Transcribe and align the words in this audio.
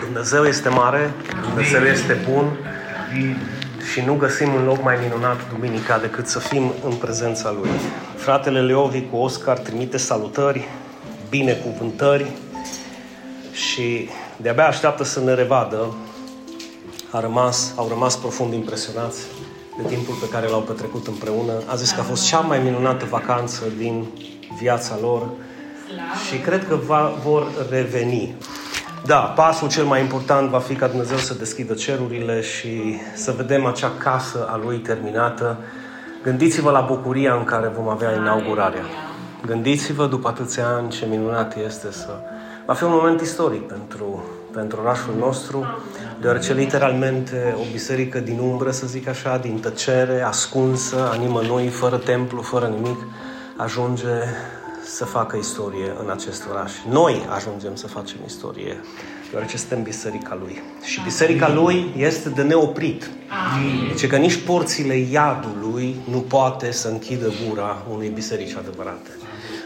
Dumnezeu 0.00 0.44
este 0.44 0.68
mare, 0.68 1.12
Dumnezeu 1.42 1.82
este 1.82 2.26
bun 2.30 2.56
și 3.92 4.00
nu 4.00 4.14
găsim 4.14 4.54
un 4.54 4.64
loc 4.64 4.82
mai 4.82 4.98
minunat 5.02 5.52
duminica 5.52 5.98
decât 5.98 6.26
să 6.26 6.38
fim 6.38 6.72
în 6.84 6.92
prezența 6.92 7.50
Lui. 7.60 7.70
Fratele 8.16 8.60
Leovi 8.60 9.02
cu 9.10 9.16
Oscar 9.16 9.58
trimite 9.58 9.96
salutări, 9.96 10.68
binecuvântări 11.28 12.26
și 13.52 14.08
de-abia 14.36 14.66
așteaptă 14.66 15.04
să 15.04 15.20
ne 15.20 15.34
revadă. 15.34 15.94
A 17.10 17.20
rămas, 17.20 17.72
au 17.76 17.88
rămas 17.88 18.16
profund 18.16 18.52
impresionați 18.52 19.26
de 19.82 19.88
timpul 19.88 20.14
pe 20.14 20.28
care 20.28 20.48
l-au 20.48 20.60
petrecut 20.60 21.06
împreună. 21.06 21.52
A 21.66 21.74
zis 21.74 21.90
că 21.90 22.00
a 22.00 22.04
fost 22.04 22.26
cea 22.26 22.40
mai 22.40 22.58
minunată 22.58 23.04
vacanță 23.04 23.64
din 23.76 24.06
viața 24.58 24.98
lor 25.00 25.30
și 26.28 26.36
cred 26.38 26.68
că 26.68 26.74
va, 26.74 27.12
vor 27.22 27.46
reveni. 27.70 28.34
Da, 29.06 29.16
pasul 29.16 29.68
cel 29.68 29.84
mai 29.84 30.00
important 30.00 30.48
va 30.48 30.58
fi 30.58 30.74
ca 30.74 30.86
Dumnezeu 30.86 31.16
să 31.16 31.34
deschidă 31.34 31.74
cerurile 31.74 32.40
și 32.40 32.96
să 33.14 33.34
vedem 33.36 33.66
acea 33.66 33.92
casă 33.98 34.48
a 34.50 34.60
Lui 34.64 34.76
terminată. 34.76 35.56
Gândiți-vă 36.22 36.70
la 36.70 36.80
bucuria 36.80 37.34
în 37.34 37.44
care 37.44 37.72
vom 37.76 37.88
avea 37.88 38.14
inaugurarea. 38.14 38.82
Gândiți-vă 39.46 40.06
după 40.06 40.28
atâția 40.28 40.66
ani 40.66 40.88
ce 40.88 41.06
minunat 41.06 41.56
este 41.64 41.92
să... 41.92 42.08
Va 42.66 42.74
fi 42.74 42.84
un 42.84 42.90
moment 42.92 43.20
istoric 43.20 43.66
pentru, 43.66 44.24
pentru 44.52 44.80
orașul 44.80 45.14
nostru, 45.18 45.66
deoarece 46.20 46.52
literalmente 46.52 47.54
o 47.58 47.62
biserică 47.72 48.18
din 48.18 48.38
umbră, 48.38 48.70
să 48.70 48.86
zic 48.86 49.08
așa, 49.08 49.36
din 49.36 49.60
tăcere, 49.60 50.22
ascunsă, 50.22 51.10
a 51.12 51.14
nimănui, 51.14 51.68
fără 51.68 51.96
templu, 51.96 52.42
fără 52.42 52.66
nimic, 52.66 52.98
ajunge 53.56 54.08
să 54.94 55.04
facă 55.04 55.36
istorie 55.36 55.94
în 56.02 56.10
acest 56.10 56.42
oraș. 56.50 56.72
Noi 56.88 57.26
ajungem 57.36 57.74
să 57.74 57.86
facem 57.86 58.16
istorie, 58.26 58.80
deoarece 59.30 59.56
suntem 59.56 59.82
biserica 59.82 60.38
lui. 60.40 60.62
Și 60.82 61.00
biserica 61.04 61.52
lui 61.52 61.94
este 61.96 62.28
de 62.28 62.42
neoprit. 62.42 63.10
Deci 63.88 64.06
că 64.06 64.16
nici 64.16 64.36
porțile 64.36 64.96
iadului 64.96 65.96
nu 66.10 66.18
poate 66.18 66.72
să 66.72 66.88
închidă 66.88 67.32
gura 67.48 67.82
unei 67.94 68.08
biserici 68.08 68.54
adevărate. 68.54 69.10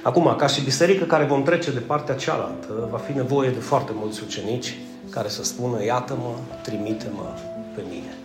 Acum, 0.03 0.35
ca 0.37 0.47
și 0.47 0.65
biserică 0.65 1.05
care 1.05 1.25
vom 1.25 1.43
trece 1.43 1.71
de 1.71 1.79
partea 1.79 2.15
cealaltă, 2.15 2.89
va 2.91 2.99
fi 2.99 3.13
nevoie 3.13 3.51
de 3.51 3.61
foarte 3.61 3.93
mulți 3.95 4.23
ucenici 4.23 4.79
care 5.11 5.29
să 5.29 5.45
spună, 5.45 5.85
iată-mă, 5.85 6.35
trimite-mă 6.63 7.35
pe 7.75 7.83
mine. 7.89 8.17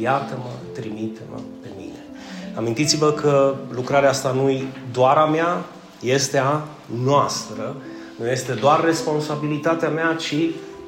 Iată-mă, 0.00 0.50
trimite-mă 0.74 1.40
pe 1.62 1.68
mine. 1.76 2.04
Amintiți-vă 2.54 3.12
că 3.12 3.54
lucrarea 3.70 4.08
asta 4.08 4.32
nu-i 4.32 4.66
doar 4.92 5.16
a 5.16 5.26
mea, 5.26 5.64
este 6.00 6.38
a 6.38 6.64
noastră, 7.04 7.76
nu 8.16 8.28
este 8.28 8.52
doar 8.52 8.84
responsabilitatea 8.84 9.88
mea, 9.88 10.14
ci 10.18 10.34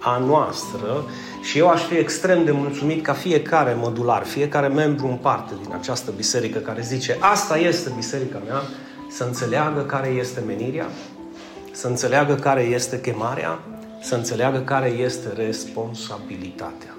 a 0.00 0.18
noastră 0.18 1.04
și 1.42 1.58
eu 1.58 1.68
aș 1.68 1.82
fi 1.82 1.94
extrem 1.94 2.44
de 2.44 2.50
mulțumit 2.50 3.02
ca 3.02 3.12
fiecare 3.12 3.74
modular, 3.78 4.24
fiecare 4.24 4.66
membru 4.66 5.06
în 5.06 5.16
parte 5.16 5.52
din 5.62 5.74
această 5.74 6.10
biserică 6.16 6.58
care 6.58 6.80
zice 6.82 7.16
asta 7.20 7.58
este 7.58 7.92
biserica 7.96 8.40
mea, 8.46 8.62
să 9.10 9.24
înțeleagă 9.24 9.80
care 9.80 10.08
este 10.08 10.42
menirea, 10.46 10.86
să 11.72 11.86
înțeleagă 11.86 12.34
care 12.34 12.62
este 12.62 13.00
chemarea, 13.00 13.58
să 14.02 14.14
înțeleagă 14.14 14.58
care 14.58 14.88
este 14.88 15.32
responsabilitatea. 15.36 16.92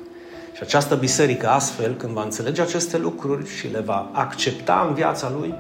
Și 0.54 0.62
această 0.62 0.96
biserică 0.96 1.48
astfel, 1.48 1.96
când 1.96 2.14
va 2.14 2.24
înțelege 2.24 2.62
aceste 2.62 2.98
lucruri 2.98 3.50
și 3.50 3.68
le 3.68 3.80
va 3.80 4.10
accepta 4.14 4.86
în 4.88 4.94
viața 4.94 5.32
lui, 5.40 5.54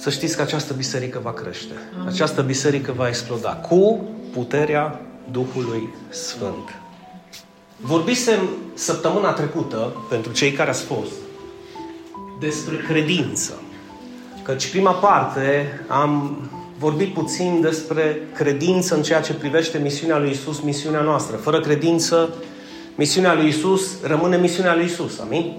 să 0.00 0.10
știți 0.10 0.36
că 0.36 0.42
această 0.42 0.72
biserică 0.72 1.20
va 1.22 1.32
crește. 1.32 1.72
Această 2.06 2.42
biserică 2.42 2.92
va 2.96 3.08
exploda 3.08 3.48
cu 3.48 4.04
puterea 4.32 5.00
Duhului 5.30 5.88
Sfânt. 6.08 6.80
Vorbisem 7.76 8.38
săptămâna 8.74 9.32
trecută, 9.32 9.92
pentru 10.08 10.32
cei 10.32 10.52
care 10.52 10.70
ați 10.70 10.82
fost, 10.82 11.12
despre 12.40 12.76
credință. 12.76 13.52
Căci 14.42 14.70
prima 14.70 14.92
parte 14.92 15.80
am 15.88 16.38
vorbit 16.78 17.14
puțin 17.14 17.60
despre 17.60 18.20
credință 18.34 18.94
în 18.94 19.02
ceea 19.02 19.20
ce 19.20 19.32
privește 19.32 19.78
misiunea 19.78 20.18
lui 20.18 20.30
Isus, 20.30 20.60
misiunea 20.60 21.00
noastră. 21.00 21.36
Fără 21.36 21.60
credință, 21.60 22.34
misiunea 22.94 23.34
lui 23.34 23.48
Isus 23.48 24.02
rămâne 24.02 24.36
misiunea 24.36 24.74
lui 24.74 24.84
Isus. 24.84 25.18
Amin? 25.18 25.56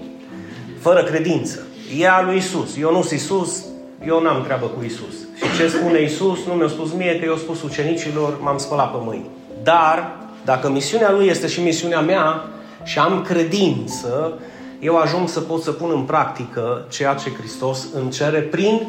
Fără 0.80 1.04
credință. 1.04 1.66
E 1.98 2.08
a 2.08 2.22
lui 2.22 2.36
Isus. 2.36 2.76
Eu 2.76 2.92
nu 2.92 3.02
sunt 3.02 3.20
Isus, 3.20 3.64
eu 4.06 4.22
n-am 4.22 4.42
treabă 4.42 4.66
cu 4.66 4.84
Isus. 4.84 5.14
Și 5.36 5.56
ce 5.56 5.68
spune 5.68 6.02
Isus 6.02 6.38
nu 6.46 6.52
mi-a 6.52 6.68
spus 6.68 6.92
mie, 6.92 7.18
că 7.18 7.24
eu 7.24 7.36
spus 7.36 7.62
ucenicilor, 7.62 8.40
m-am 8.40 8.58
spălat 8.58 8.90
pe 8.90 8.98
mâini. 9.00 9.30
Dar, 9.62 10.16
dacă 10.44 10.70
misiunea 10.70 11.12
Lui 11.12 11.26
este 11.26 11.46
și 11.46 11.60
misiunea 11.60 12.00
mea 12.00 12.44
și 12.84 12.98
am 12.98 13.22
credință, 13.22 14.38
eu 14.80 14.96
ajung 14.96 15.28
să 15.28 15.40
pot 15.40 15.62
să 15.62 15.70
pun 15.72 15.90
în 15.94 16.02
practică 16.02 16.86
ceea 16.90 17.14
ce 17.14 17.30
Hristos 17.38 17.86
îmi 17.94 18.10
cere 18.10 18.40
prin 18.40 18.86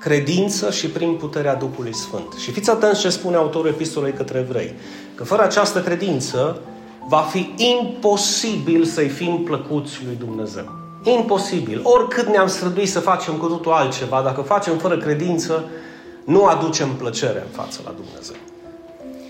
credință 0.00 0.70
și 0.70 0.86
prin 0.86 1.14
puterea 1.14 1.54
Duhului 1.54 1.94
Sfânt. 1.94 2.32
Și 2.38 2.50
fiți 2.50 2.70
atenți 2.70 3.00
ce 3.00 3.08
spune 3.08 3.36
autorul 3.36 3.68
epistolei 3.68 4.12
către 4.12 4.38
evrei. 4.38 4.74
Că 5.14 5.24
fără 5.24 5.42
această 5.42 5.80
credință 5.80 6.60
va 7.08 7.18
fi 7.18 7.54
imposibil 7.56 8.84
să-i 8.84 9.08
fim 9.08 9.42
plăcuți 9.42 10.00
lui 10.04 10.16
Dumnezeu. 10.18 10.87
Imposibil. 11.02 11.80
Oricât 11.82 12.26
ne-am 12.26 12.46
străduit 12.46 12.88
să 12.88 13.00
facem 13.00 13.34
cu 13.34 13.46
totul 13.46 13.72
altceva, 13.72 14.20
dacă 14.24 14.40
facem 14.40 14.76
fără 14.76 14.96
credință, 14.96 15.64
nu 16.24 16.44
aducem 16.44 16.88
plăcere 16.88 17.46
în 17.46 17.62
față 17.62 17.80
la 17.84 17.94
Dumnezeu. 17.96 18.36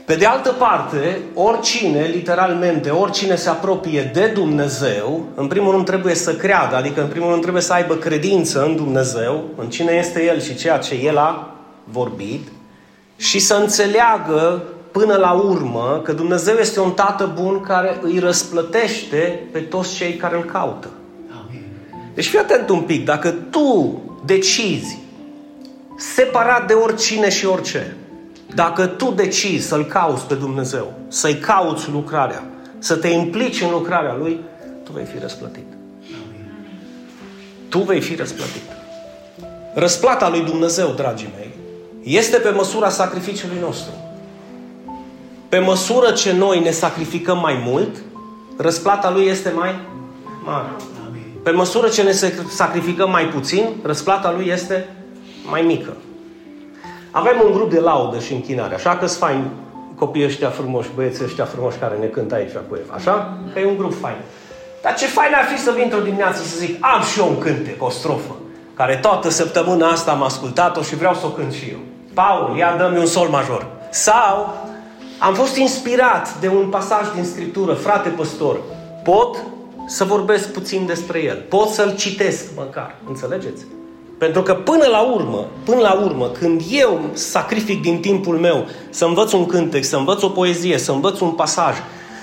Pe 0.05 0.15
de 0.15 0.27
altă 0.27 0.53
parte, 0.53 1.21
oricine, 1.34 2.03
literalmente, 2.03 2.91
oricine 2.91 3.34
se 3.34 3.49
apropie 3.49 4.11
de 4.15 4.27
Dumnezeu, 4.27 5.25
în 5.34 5.47
primul 5.47 5.73
rând 5.73 5.84
trebuie 5.84 6.15
să 6.15 6.34
creadă, 6.34 6.77
adică 6.77 7.01
în 7.01 7.06
primul 7.09 7.31
rând 7.31 7.41
trebuie 7.43 7.62
să 7.62 7.73
aibă 7.73 7.95
credință 7.95 8.65
în 8.65 8.77
Dumnezeu, 8.77 9.45
în 9.56 9.69
cine 9.69 9.93
este 9.93 10.25
El 10.25 10.41
și 10.41 10.55
ceea 10.55 10.79
ce 10.79 10.95
El 10.95 11.19
a 11.19 11.55
vorbit, 11.85 12.49
și 13.17 13.39
să 13.39 13.55
înțeleagă 13.55 14.62
până 14.93 15.17
la 15.17 15.33
urmă 15.33 16.00
că 16.05 16.12
Dumnezeu 16.12 16.56
este 16.56 16.81
un 16.81 16.91
tată 16.91 17.33
bun 17.41 17.61
care 17.61 17.99
îi 18.03 18.19
răsplătește 18.19 19.49
pe 19.53 19.59
toți 19.59 19.95
cei 19.95 20.15
care 20.15 20.37
îl 20.37 20.45
caută. 20.45 20.89
Deci 22.19 22.29
fii 22.29 22.39
atent 22.39 22.69
un 22.69 22.81
pic, 22.81 23.05
dacă 23.05 23.31
tu 23.31 24.03
decizi 24.25 24.99
separat 25.97 26.67
de 26.67 26.73
oricine 26.73 27.29
și 27.29 27.47
orice, 27.47 27.97
dacă 28.55 28.87
tu 28.87 29.11
decizi 29.11 29.67
să-L 29.67 29.84
cauți 29.84 30.27
pe 30.27 30.34
Dumnezeu, 30.34 30.93
să-i 31.09 31.34
cauți 31.34 31.91
lucrarea, 31.91 32.45
să 32.79 32.97
te 32.97 33.09
implici 33.09 33.61
în 33.61 33.71
lucrarea 33.71 34.15
Lui, 34.15 34.41
tu 34.84 34.93
vei 34.93 35.05
fi 35.05 35.19
răsplătit. 35.19 35.67
Tu 37.69 37.79
vei 37.79 38.01
fi 38.01 38.15
răsplătit. 38.15 38.62
Răsplata 39.75 40.29
lui 40.29 40.41
Dumnezeu, 40.41 40.93
dragii 40.97 41.33
mei, 41.37 41.50
este 42.03 42.37
pe 42.37 42.50
măsura 42.50 42.89
sacrificiului 42.89 43.59
nostru. 43.61 43.93
Pe 45.49 45.59
măsură 45.59 46.11
ce 46.11 46.33
noi 46.33 46.61
ne 46.61 46.71
sacrificăm 46.71 47.39
mai 47.39 47.62
mult, 47.65 47.97
răsplata 48.56 49.11
lui 49.11 49.27
este 49.27 49.53
mai 49.56 49.75
mare. 50.45 50.69
Pe 51.48 51.54
măsură 51.54 51.88
ce 51.88 52.03
ne 52.03 52.12
sacrificăm 52.48 53.10
mai 53.10 53.25
puțin, 53.25 53.69
răsplata 53.82 54.32
lui 54.32 54.47
este 54.47 54.88
mai 55.50 55.62
mică. 55.62 55.97
Avem 57.10 57.42
un 57.44 57.53
grup 57.53 57.70
de 57.70 57.81
laudă 57.81 58.19
și 58.19 58.32
închinare, 58.32 58.75
așa 58.75 58.97
că 58.97 59.06
sunt 59.06 59.19
fain 59.19 59.50
copiii 59.97 60.25
ăștia 60.25 60.48
frumoși, 60.48 60.88
băieții 60.94 61.25
ăștia 61.25 61.44
frumoși 61.44 61.78
care 61.78 61.97
ne 62.00 62.06
cântă 62.06 62.34
aici 62.34 62.53
cu 62.69 62.78
Eva, 62.84 62.94
așa? 62.94 63.38
Că 63.53 63.58
e 63.58 63.66
un 63.66 63.76
grup 63.76 64.00
fain. 64.00 64.16
Dar 64.82 64.94
ce 64.94 65.06
fain 65.06 65.32
ar 65.34 65.44
fi 65.44 65.62
să 65.62 65.72
vin 65.75 65.82
într-o 65.84 66.00
dimineață 66.00 66.42
să 66.42 66.58
zic, 66.58 66.84
am 66.84 67.03
și 67.03 67.19
eu 67.19 67.28
un 67.28 67.38
cântec, 67.38 67.82
o 67.82 67.91
strofă, 67.91 68.37
care 68.75 68.97
toată 68.97 69.28
săptămâna 69.28 69.88
asta 69.88 70.10
am 70.10 70.22
ascultat-o 70.22 70.82
și 70.82 70.97
vreau 70.97 71.14
să 71.14 71.26
o 71.26 71.28
cânt 71.28 71.53
și 71.53 71.69
eu. 71.70 71.78
Paul, 72.14 72.56
ia 72.56 72.76
dă-mi 72.76 72.98
un 72.98 73.06
sol 73.06 73.28
major. 73.28 73.66
Sau 73.91 74.54
am 75.19 75.34
fost 75.34 75.56
inspirat 75.56 76.38
de 76.41 76.48
un 76.48 76.69
pasaj 76.69 77.06
din 77.14 77.25
Scriptură, 77.25 77.73
frate 77.73 78.08
păstor, 78.08 78.61
pot 79.05 79.37
să 79.88 80.05
vorbesc 80.05 80.52
puțin 80.52 80.87
despre 80.87 81.23
el. 81.23 81.44
Pot 81.49 81.69
să-l 81.69 81.94
citesc 81.96 82.44
măcar. 82.56 82.96
Înțelegeți? 83.06 83.64
Pentru 84.19 84.43
că 84.43 84.55
până 84.55 84.87
la 84.87 85.00
urmă, 85.00 85.46
până 85.64 85.81
la 85.81 85.93
urmă, 85.93 86.29
când 86.29 86.62
eu 86.70 87.00
sacrific 87.12 87.82
din 87.82 88.00
timpul 88.00 88.37
meu 88.37 88.67
să 88.90 89.05
învăț 89.05 89.32
un 89.32 89.46
cântec, 89.46 89.85
să 89.85 89.96
învăț 89.96 90.23
o 90.23 90.29
poezie, 90.29 90.79
să 90.79 90.93
învăț 90.93 91.20
un 91.20 91.31
pasaj, 91.31 91.75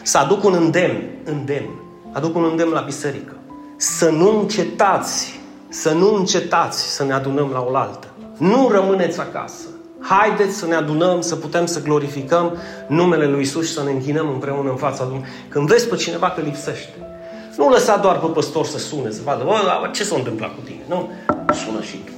să 0.03 0.17
aduc 0.17 0.43
un 0.43 0.53
îndemn, 0.53 1.03
îndemn, 1.23 1.69
aduc 2.11 2.35
un 2.35 2.47
îndemn 2.51 2.71
la 2.71 2.81
biserică. 2.81 3.33
Să 3.75 4.09
nu 4.09 4.39
încetați, 4.39 5.39
să 5.69 5.91
nu 5.91 6.15
încetați 6.15 6.95
să 6.95 7.03
ne 7.03 7.13
adunăm 7.13 7.49
la 7.53 7.65
oaltă. 7.71 8.07
Nu 8.37 8.69
rămâneți 8.71 9.19
acasă. 9.19 9.65
Haideți 9.99 10.55
să 10.55 10.65
ne 10.65 10.75
adunăm, 10.75 11.21
să 11.21 11.35
putem 11.35 11.65
să 11.65 11.81
glorificăm 11.81 12.57
numele 12.87 13.27
Lui 13.27 13.41
Isus 13.41 13.67
și 13.67 13.73
să 13.73 13.83
ne 13.83 13.91
închinăm 13.91 14.29
împreună 14.29 14.69
în 14.69 14.75
fața 14.75 15.07
Lui. 15.09 15.25
Când 15.47 15.67
vezi 15.67 15.87
pe 15.87 15.95
cineva 15.95 16.29
că 16.29 16.41
lipsește, 16.41 17.14
nu 17.57 17.69
lăsa 17.69 17.97
doar 17.97 18.19
pe 18.19 18.25
păstor 18.25 18.65
să 18.65 18.77
sune, 18.77 19.09
să 19.11 19.21
vadă, 19.23 19.43
bă, 19.43 19.89
ce 19.93 20.03
s-a 20.03 20.15
întâmplat 20.15 20.49
cu 20.49 20.61
tine. 20.63 20.81
Nu, 20.87 21.09
sună 21.53 21.81
și 21.81 21.97
tu. 21.97 22.11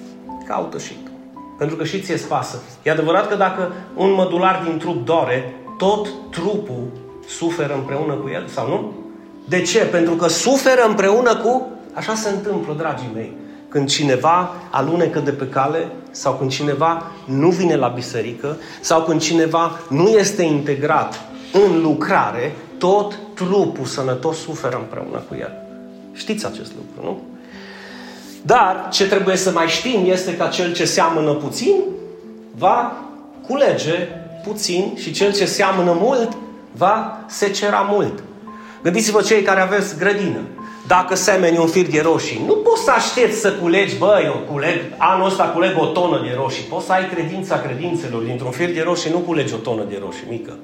Caută 0.47 0.77
și 0.77 0.93
tu. 1.05 1.11
Pentru 1.57 1.75
că 1.75 1.83
și 1.83 2.01
ție 2.01 2.15
pasă. 2.15 2.61
E 2.83 2.91
adevărat 2.91 3.27
că 3.27 3.35
dacă 3.35 3.71
un 3.95 4.13
mădular 4.13 4.61
din 4.63 4.77
trup 4.77 5.05
doare, 5.05 5.55
tot 5.77 6.07
trupul 6.31 6.83
suferă 7.27 7.73
împreună 7.73 8.13
cu 8.13 8.29
el, 8.29 8.47
sau 8.47 8.67
nu? 8.67 8.93
De 9.47 9.61
ce? 9.61 9.79
Pentru 9.79 10.13
că 10.13 10.27
suferă 10.27 10.85
împreună 10.87 11.35
cu... 11.35 11.67
Așa 11.93 12.13
se 12.13 12.29
întâmplă, 12.29 12.73
dragii 12.77 13.11
mei. 13.13 13.37
Când 13.69 13.89
cineva 13.89 14.53
alunecă 14.69 15.19
de 15.19 15.31
pe 15.31 15.47
cale 15.47 15.91
sau 16.11 16.33
când 16.33 16.51
cineva 16.51 17.03
nu 17.25 17.49
vine 17.49 17.75
la 17.75 17.87
biserică 17.87 18.57
sau 18.81 19.01
când 19.01 19.21
cineva 19.21 19.79
nu 19.89 20.07
este 20.07 20.43
integrat 20.43 21.21
în 21.53 21.81
lucrare, 21.81 22.55
tot 22.77 23.19
trupul 23.33 23.85
sănătos 23.85 24.37
suferă 24.37 24.77
împreună 24.77 25.23
cu 25.29 25.35
el. 25.39 25.51
Știți 26.13 26.45
acest 26.45 26.71
lucru, 26.75 27.11
nu? 27.11 27.21
Dar 28.41 28.87
ce 28.91 29.07
trebuie 29.07 29.35
să 29.35 29.51
mai 29.51 29.67
știm 29.67 30.11
este 30.11 30.37
că 30.37 30.47
cel 30.51 30.73
ce 30.73 30.85
seamănă 30.85 31.33
puțin 31.33 31.75
va 32.57 32.97
culege 33.47 34.07
puțin 34.43 34.91
și 34.95 35.11
cel 35.11 35.33
ce 35.33 35.45
seamănă 35.45 35.97
mult 35.99 36.37
va 36.71 37.19
secera 37.27 37.87
mult. 37.91 38.23
Gândiți-vă 38.83 39.21
cei 39.21 39.41
care 39.41 39.59
aveți 39.59 39.97
grădină. 39.97 40.39
Dacă 40.87 41.15
semeni 41.15 41.57
un 41.57 41.67
fir 41.67 41.87
de 41.89 42.01
roșii, 42.01 42.43
nu 42.45 42.53
poți 42.53 42.83
să 42.83 42.91
aștepți 42.91 43.39
să 43.39 43.51
culegi, 43.51 43.97
bă, 43.97 44.21
eu 44.23 44.43
culeg, 44.51 44.79
anul 44.97 45.27
ăsta 45.27 45.43
culeg 45.43 45.71
o 45.79 45.85
tonă 45.85 46.21
de 46.21 46.33
roșii. 46.35 46.63
Poți 46.63 46.85
să 46.85 46.91
ai 46.91 47.09
credința 47.09 47.59
credințelor. 47.59 48.21
Dintr-un 48.21 48.51
fir 48.51 48.69
de 48.69 48.81
roșii 48.81 49.11
nu 49.11 49.17
culegi 49.17 49.53
o 49.53 49.57
tonă 49.57 49.83
de 49.89 49.99
roșii 50.03 50.25
mică. 50.29 50.57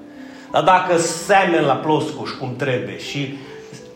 Dar 0.53 0.63
dacă 0.63 0.97
semeni 0.97 1.65
la 1.65 1.73
ploscuș 1.73 2.29
cum 2.29 2.55
trebuie 2.57 2.99
și 2.99 3.37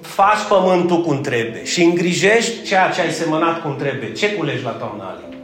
faci 0.02 0.44
pământul 0.50 1.02
cum 1.02 1.22
trebuie 1.22 1.66
și 1.66 1.84
îngrijești 1.84 2.64
ceea 2.64 2.90
ce 2.90 3.02
ai 3.02 3.12
semănat 3.12 3.62
cum 3.62 3.76
trebuie, 3.76 4.12
ce 4.12 4.34
culegi 4.34 4.64
la 4.64 4.70
toamna 4.70 5.04
Ali? 5.04 5.38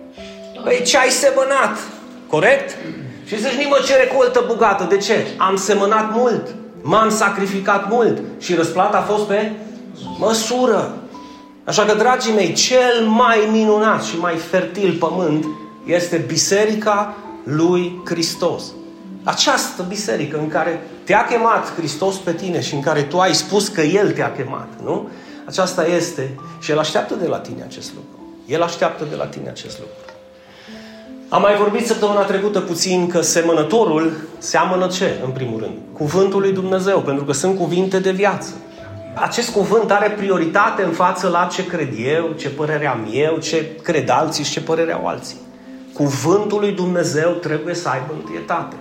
Păi 0.63 0.81
ce 0.85 0.97
ai 0.97 1.09
semănat, 1.09 1.77
corect? 2.27 2.77
Și 3.25 3.39
zici, 3.39 3.51
nici 3.51 3.67
mă 3.67 3.79
ce 3.85 3.95
recoltă 3.95 4.43
bogată. 4.47 4.83
De 4.89 4.97
ce? 4.97 5.27
Am 5.37 5.55
semănat 5.55 6.15
mult, 6.15 6.55
m-am 6.81 7.09
sacrificat 7.09 7.89
mult 7.89 8.21
și 8.39 8.53
răsplata 8.55 8.97
a 8.97 9.01
fost 9.01 9.23
pe 9.23 9.51
măsură. 10.19 10.97
Așa 11.63 11.83
că, 11.83 11.93
dragii 11.93 12.33
mei, 12.33 12.53
cel 12.53 13.05
mai 13.05 13.37
minunat 13.51 14.03
și 14.03 14.19
mai 14.19 14.35
fertil 14.35 14.95
pământ 14.99 15.45
este 15.85 16.23
biserica 16.27 17.15
lui 17.43 18.01
Hristos. 18.05 18.63
Această 19.23 19.85
biserică 19.87 20.37
în 20.37 20.47
care 20.47 20.81
te-a 21.03 21.25
chemat 21.25 21.75
Hristos 21.75 22.15
pe 22.15 22.33
tine 22.33 22.61
și 22.61 22.73
în 22.73 22.81
care 22.81 23.01
tu 23.01 23.19
ai 23.19 23.33
spus 23.35 23.67
că 23.67 23.81
El 23.81 24.11
te-a 24.11 24.31
chemat, 24.31 24.67
nu? 24.83 25.09
Aceasta 25.45 25.87
este 25.87 26.39
și 26.59 26.71
El 26.71 26.79
așteaptă 26.79 27.13
de 27.13 27.27
la 27.27 27.37
tine 27.37 27.63
acest 27.63 27.93
lucru. 27.93 28.35
El 28.45 28.61
așteaptă 28.61 29.05
de 29.09 29.15
la 29.15 29.25
tine 29.25 29.49
acest 29.49 29.79
lucru. 29.79 29.95
Am 31.29 31.41
mai 31.41 31.55
vorbit 31.55 31.85
săptămâna 31.85 32.21
trecută 32.21 32.59
puțin 32.59 33.07
că 33.07 33.21
semănătorul 33.21 34.13
seamănă 34.37 34.87
ce, 34.87 35.19
în 35.23 35.31
primul 35.31 35.59
rând? 35.59 35.73
Cuvântul 35.93 36.39
lui 36.39 36.51
Dumnezeu, 36.51 36.99
pentru 36.99 37.23
că 37.23 37.31
sunt 37.31 37.57
cuvinte 37.57 37.99
de 37.99 38.11
viață. 38.11 38.53
Acest 39.15 39.51
cuvânt 39.51 39.91
are 39.91 40.09
prioritate 40.09 40.83
în 40.83 40.91
față 40.91 41.27
la 41.27 41.49
ce 41.51 41.65
cred 41.65 41.93
eu, 41.97 42.31
ce 42.37 42.49
părere 42.49 42.87
am 42.87 43.07
eu, 43.11 43.37
ce 43.37 43.75
cred 43.81 44.09
alții 44.09 44.43
și 44.43 44.51
ce 44.51 44.61
părere 44.61 44.93
au 44.93 45.07
alții. 45.07 45.37
Cuvântul 45.93 46.59
lui 46.59 46.71
Dumnezeu 46.71 47.29
trebuie 47.29 47.73
să 47.73 47.89
aibă 47.89 48.13
întâietate. 48.13 48.75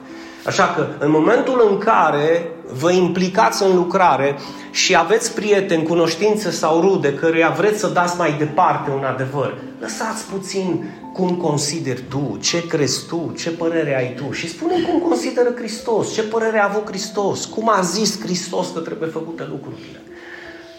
Așa 0.47 0.67
că, 0.67 0.87
în 0.99 1.11
momentul 1.11 1.67
în 1.71 1.79
care 1.79 2.51
vă 2.73 2.93
implicați 2.93 3.63
în 3.63 3.75
lucrare 3.75 4.39
și 4.71 4.97
aveți 4.97 5.35
prieteni, 5.35 5.83
cunoștințe 5.83 6.51
sau 6.51 6.81
rude 6.81 7.15
căruia 7.15 7.49
vreți 7.49 7.79
să 7.79 7.87
dați 7.87 8.17
mai 8.17 8.35
departe 8.39 8.91
un 8.91 9.05
adevăr, 9.05 9.55
lăsați 9.81 10.25
puțin 10.25 10.85
cum 11.13 11.37
consideri 11.37 12.03
tu, 12.09 12.39
ce 12.41 12.67
crezi 12.67 13.07
tu, 13.07 13.33
ce 13.39 13.51
părere 13.51 13.97
ai 13.97 14.15
tu 14.15 14.33
și 14.33 14.49
spune 14.49 14.75
cum 14.81 15.09
consideră 15.09 15.53
Hristos, 15.57 16.13
ce 16.15 16.23
părere 16.23 16.59
a 16.59 16.69
avut 16.69 16.87
Hristos, 16.89 17.45
cum 17.45 17.69
a 17.69 17.81
zis 17.81 18.21
Hristos 18.21 18.67
că 18.75 18.81
trebuie 18.81 19.09
făcute 19.09 19.47
lucrurile. 19.51 20.03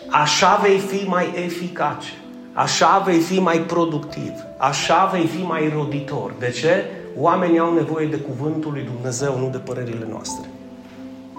Așa 0.10 0.60
vei 0.64 0.78
fi 0.78 1.08
mai 1.08 1.34
eficace, 1.46 2.14
așa 2.54 3.04
vei 3.06 3.20
fi 3.20 3.40
mai 3.40 3.60
productiv, 3.60 4.32
așa 4.58 5.10
vei 5.14 5.26
fi 5.26 5.42
mai 5.42 5.74
roditor. 5.76 6.34
De 6.40 6.50
ce? 6.50 6.86
Oamenii 7.18 7.60
au 7.60 7.74
nevoie 7.74 8.08
de 8.08 8.16
cuvântul 8.16 8.72
lui 8.72 8.90
Dumnezeu, 8.94 9.40
nu 9.40 9.50
de 9.50 9.58
părerile 9.58 10.08
noastre. 10.10 10.50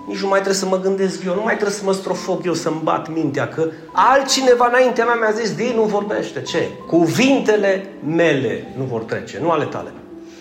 Nici 0.09 0.21
nu 0.21 0.29
mai 0.29 0.41
trebuie 0.41 0.61
să 0.61 0.67
mă 0.67 0.81
gândesc 0.81 1.25
eu, 1.25 1.35
nu 1.35 1.43
mai 1.43 1.55
trebuie 1.55 1.77
să 1.77 1.85
mă 1.85 1.93
strofoc 1.93 2.45
eu, 2.45 2.55
să-mi 2.55 2.81
bat 2.83 3.15
mintea, 3.15 3.49
că 3.49 3.71
altcineva 3.93 4.67
înaintea 4.69 5.05
mea 5.05 5.15
mi-a 5.15 5.41
zis, 5.41 5.55
Din, 5.55 5.73
nu 5.75 5.83
vorbește. 5.83 6.43
Ce? 6.43 6.69
Cuvintele 6.87 7.87
mele 8.07 8.67
nu 8.77 8.85
vor 8.85 9.01
trece, 9.01 9.39
nu 9.43 9.51
ale 9.51 9.65
tale. 9.65 9.93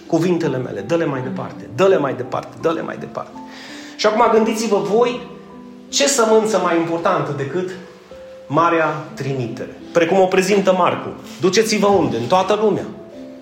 Cuvintele 0.08 0.58
mele, 0.58 0.82
dă-le 0.82 1.06
mai 1.06 1.22
departe, 1.22 1.70
dă-le 1.76 1.98
mai 1.98 2.14
departe, 2.14 2.58
dă-le 2.62 2.82
mai 2.82 2.98
departe. 2.98 3.38
Și 3.96 4.06
acum 4.06 4.24
gândiți-vă 4.32 4.78
voi 4.78 5.22
ce 5.90 6.08
sămânță 6.08 6.58
mai 6.64 6.78
importantă 6.78 7.34
decât 7.38 7.70
Marea 8.48 9.06
Trimitere. 9.14 9.78
Precum 9.92 10.20
o 10.20 10.26
prezintă 10.26 10.74
Marcu. 10.78 11.10
Duceți-vă 11.42 11.88
unde? 11.88 12.18
În 12.18 12.26
toată 12.28 12.60
lumea. 12.62 12.86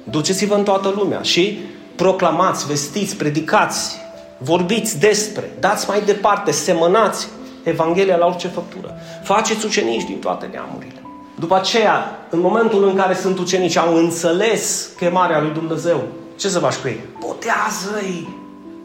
Duceți-vă 0.04 0.56
în 0.56 0.64
toată 0.64 0.94
lumea 0.98 1.22
și 1.22 1.60
proclamați, 2.02 2.68
vestiți, 2.68 3.16
predicați, 3.16 3.98
vorbiți 4.38 5.00
despre, 5.00 5.52
dați 5.60 5.90
mai 5.90 6.02
departe, 6.02 6.52
semănați 6.52 7.28
Evanghelia 7.64 8.16
la 8.16 8.26
orice 8.26 8.48
făptură. 8.48 8.96
Faceți 9.24 9.66
ucenici 9.66 10.04
din 10.04 10.20
toate 10.20 10.50
neamurile. 10.52 11.02
După 11.40 11.56
aceea, 11.56 12.20
în 12.30 12.40
momentul 12.40 12.88
în 12.88 12.96
care 12.96 13.14
sunt 13.14 13.40
ucenici, 13.40 13.78
au 13.78 13.96
înțeles 13.96 14.90
chemarea 14.98 15.42
lui 15.42 15.52
Dumnezeu, 15.52 16.04
ce 16.36 16.50
să 16.50 16.60
faci 16.60 16.76
cu 16.76 16.88
ei? 16.88 17.00
Botează-i 17.20 18.28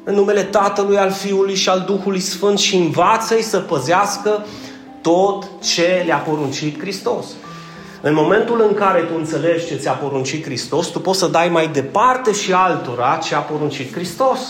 în 0.04 0.14
numele 0.14 0.42
Tatălui, 0.42 0.98
al 0.98 1.10
Fiului 1.10 1.54
și 1.54 1.68
al 1.68 1.82
Duhului 1.86 2.20
Sfânt 2.20 2.58
și 2.58 2.76
învață-i 2.76 3.42
să 3.42 3.58
păzească 3.58 4.44
tot 5.02 5.46
ce 5.62 6.02
le-a 6.06 6.16
poruncit 6.16 6.78
Hristos. 6.78 7.26
În 8.00 8.14
momentul 8.14 8.64
în 8.68 8.74
care 8.74 9.00
tu 9.00 9.12
înțelegi 9.16 9.66
ce 9.66 9.76
ți-a 9.76 9.92
poruncit 9.92 10.44
Hristos, 10.44 10.86
tu 10.86 11.00
poți 11.00 11.18
să 11.18 11.26
dai 11.26 11.48
mai 11.48 11.68
departe 11.68 12.32
și 12.32 12.52
altora 12.52 13.18
ce 13.24 13.34
a 13.34 13.38
poruncit 13.38 13.92
Hristos. 13.92 14.40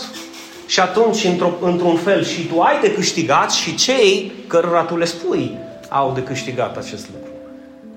Și 0.65 0.79
atunci, 0.79 1.23
într-un 1.59 1.95
fel, 1.95 2.23
și 2.23 2.47
tu 2.47 2.59
ai 2.59 2.79
de 2.81 2.93
câștigat 2.93 3.51
și 3.51 3.75
cei 3.75 4.31
cărora 4.47 4.81
tu 4.81 4.97
le 4.97 5.05
spui 5.05 5.57
au 5.89 6.11
de 6.15 6.23
câștigat 6.23 6.77
acest 6.77 7.09
lucru. 7.13 7.31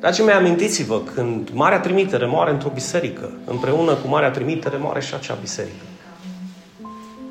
Dragii 0.01 0.25
mei, 0.25 0.35
amintiți-vă, 0.35 1.01
când 1.15 1.51
Marea 1.53 1.81
Trimitere 1.81 2.27
moare 2.27 2.51
într-o 2.51 2.71
biserică, 2.75 3.33
împreună 3.45 3.95
cu 3.95 4.09
Marea 4.09 4.31
Trimitere 4.31 4.77
moare 4.77 5.01
și 5.01 5.15
acea 5.15 5.39
biserică. 5.41 5.85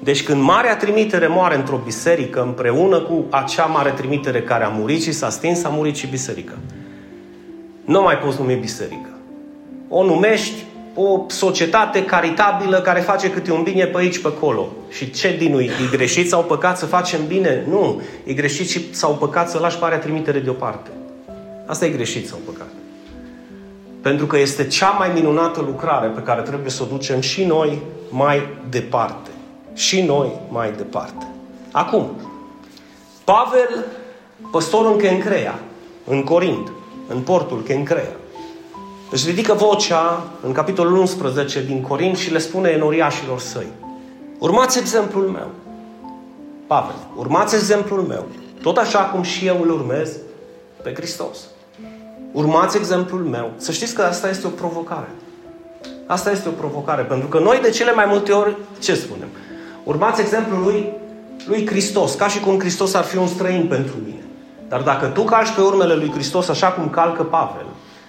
Deci 0.04 0.24
când 0.24 0.42
Marea 0.42 0.78
Trimitere 0.78 1.28
moare 1.28 1.56
într-o 1.56 1.82
biserică, 1.86 2.42
împreună 2.42 3.00
cu 3.00 3.26
acea 3.30 3.66
Mare 3.66 3.90
Trimitere 3.90 4.42
care 4.42 4.64
a 4.64 4.68
murit 4.68 5.02
și 5.04 5.12
s-a 5.12 5.30
stins, 5.30 5.64
a 5.64 5.70
murit 5.70 5.96
și 5.96 6.08
biserica. 6.08 6.54
Nu 7.90 8.02
mai 8.02 8.18
poți 8.18 8.40
numi 8.40 8.56
biserică. 8.56 9.10
O 9.88 10.04
numești 10.04 10.64
o 10.96 11.26
societate 11.28 12.06
caritabilă 12.06 12.82
care 12.82 13.00
face 13.00 13.32
câte 13.32 13.52
un 13.52 13.64
bine 13.64 13.86
pe 13.86 13.98
aici, 13.98 14.22
pe 14.22 14.28
acolo. 14.28 14.68
Și 14.90 15.12
ce 15.12 15.36
din 15.38 15.52
noi? 15.52 15.66
E 15.66 15.96
greșit 15.96 16.30
sau 16.30 16.44
păcat 16.44 16.78
să 16.78 16.86
facem 16.86 17.28
bine? 17.28 17.66
Nu. 17.70 18.02
E 18.24 18.34
greșit 18.34 18.70
și 18.70 18.94
sau 18.94 19.16
păcat 19.16 19.50
să 19.50 19.60
lași 19.60 19.78
parea 19.78 20.00
trimitere 20.00 20.40
deoparte. 20.40 20.90
Asta 21.66 21.86
e 21.86 21.90
greșit 21.90 22.28
sau 22.28 22.38
păcat. 22.46 22.68
Pentru 24.02 24.26
că 24.26 24.38
este 24.38 24.68
cea 24.68 24.90
mai 24.90 25.12
minunată 25.14 25.62
lucrare 25.62 26.08
pe 26.08 26.22
care 26.22 26.42
trebuie 26.42 26.72
să 26.72 26.84
o 26.84 26.96
ducem 26.96 27.20
și 27.20 27.44
noi 27.44 27.82
mai 28.10 28.48
departe. 28.70 29.30
Și 29.74 30.02
noi 30.02 30.32
mai 30.50 30.72
departe. 30.78 31.28
Acum, 31.72 32.10
Pavel, 33.24 33.86
păstorul 34.52 34.92
în 34.92 34.98
Kencrea, 34.98 35.60
în 36.06 36.24
Corint, 36.24 36.72
în 37.10 37.20
portul 37.20 37.64
Kencrea, 37.64 38.12
își 39.12 39.30
ridică 39.30 39.54
vocea 39.54 40.24
în 40.44 40.52
capitolul 40.52 40.98
11 40.98 41.64
din 41.64 41.82
Corint 41.82 42.18
și 42.18 42.32
le 42.32 42.38
spune 42.38 42.70
enoriașilor 42.70 43.40
săi. 43.40 43.68
Urmați 44.40 44.80
exemplul 44.80 45.28
meu. 45.28 45.48
Pavel, 46.68 46.96
urmați 47.16 47.56
exemplul 47.56 48.02
meu. 48.02 48.26
Tot 48.62 48.78
așa 48.78 49.00
cum 49.00 49.22
și 49.22 49.46
eu 49.46 49.62
îl 49.62 49.70
urmez 49.70 50.12
pe 50.84 50.94
Hristos. 50.94 51.38
Urmați 52.32 52.78
exemplul 52.78 53.24
meu. 53.24 53.52
Să 53.58 53.72
știți 53.72 53.94
că 53.94 54.02
asta 54.02 54.30
este 54.30 54.48
o 54.48 54.50
provocare. 54.50 55.10
Asta 56.06 56.32
este 56.32 56.50
o 56.50 56.52
provocare. 56.52 57.02
Pentru 57.02 57.28
că 57.28 57.40
noi 57.40 57.60
de 57.62 57.70
cele 57.70 57.94
mai 57.94 58.06
multe 58.08 58.32
ori, 58.32 58.58
ce 58.80 58.96
spunem? 58.96 59.28
Urmați 59.84 60.22
exemplul 60.22 60.64
lui, 60.64 60.94
lui 61.46 61.68
Hristos. 61.68 62.14
Ca 62.14 62.28
și 62.28 62.40
cum 62.40 62.60
Hristos 62.60 62.94
ar 62.94 63.04
fi 63.04 63.18
un 63.18 63.28
străin 63.28 63.68
pentru 63.68 63.94
mine. 64.06 64.24
Dar 64.70 64.82
dacă 64.82 65.06
tu 65.06 65.24
calci 65.24 65.50
pe 65.56 65.62
urmele 65.62 65.94
lui 65.94 66.12
Hristos 66.12 66.48
așa 66.48 66.68
cum 66.68 66.90
calcă 66.90 67.24
Pavel, 67.24 67.66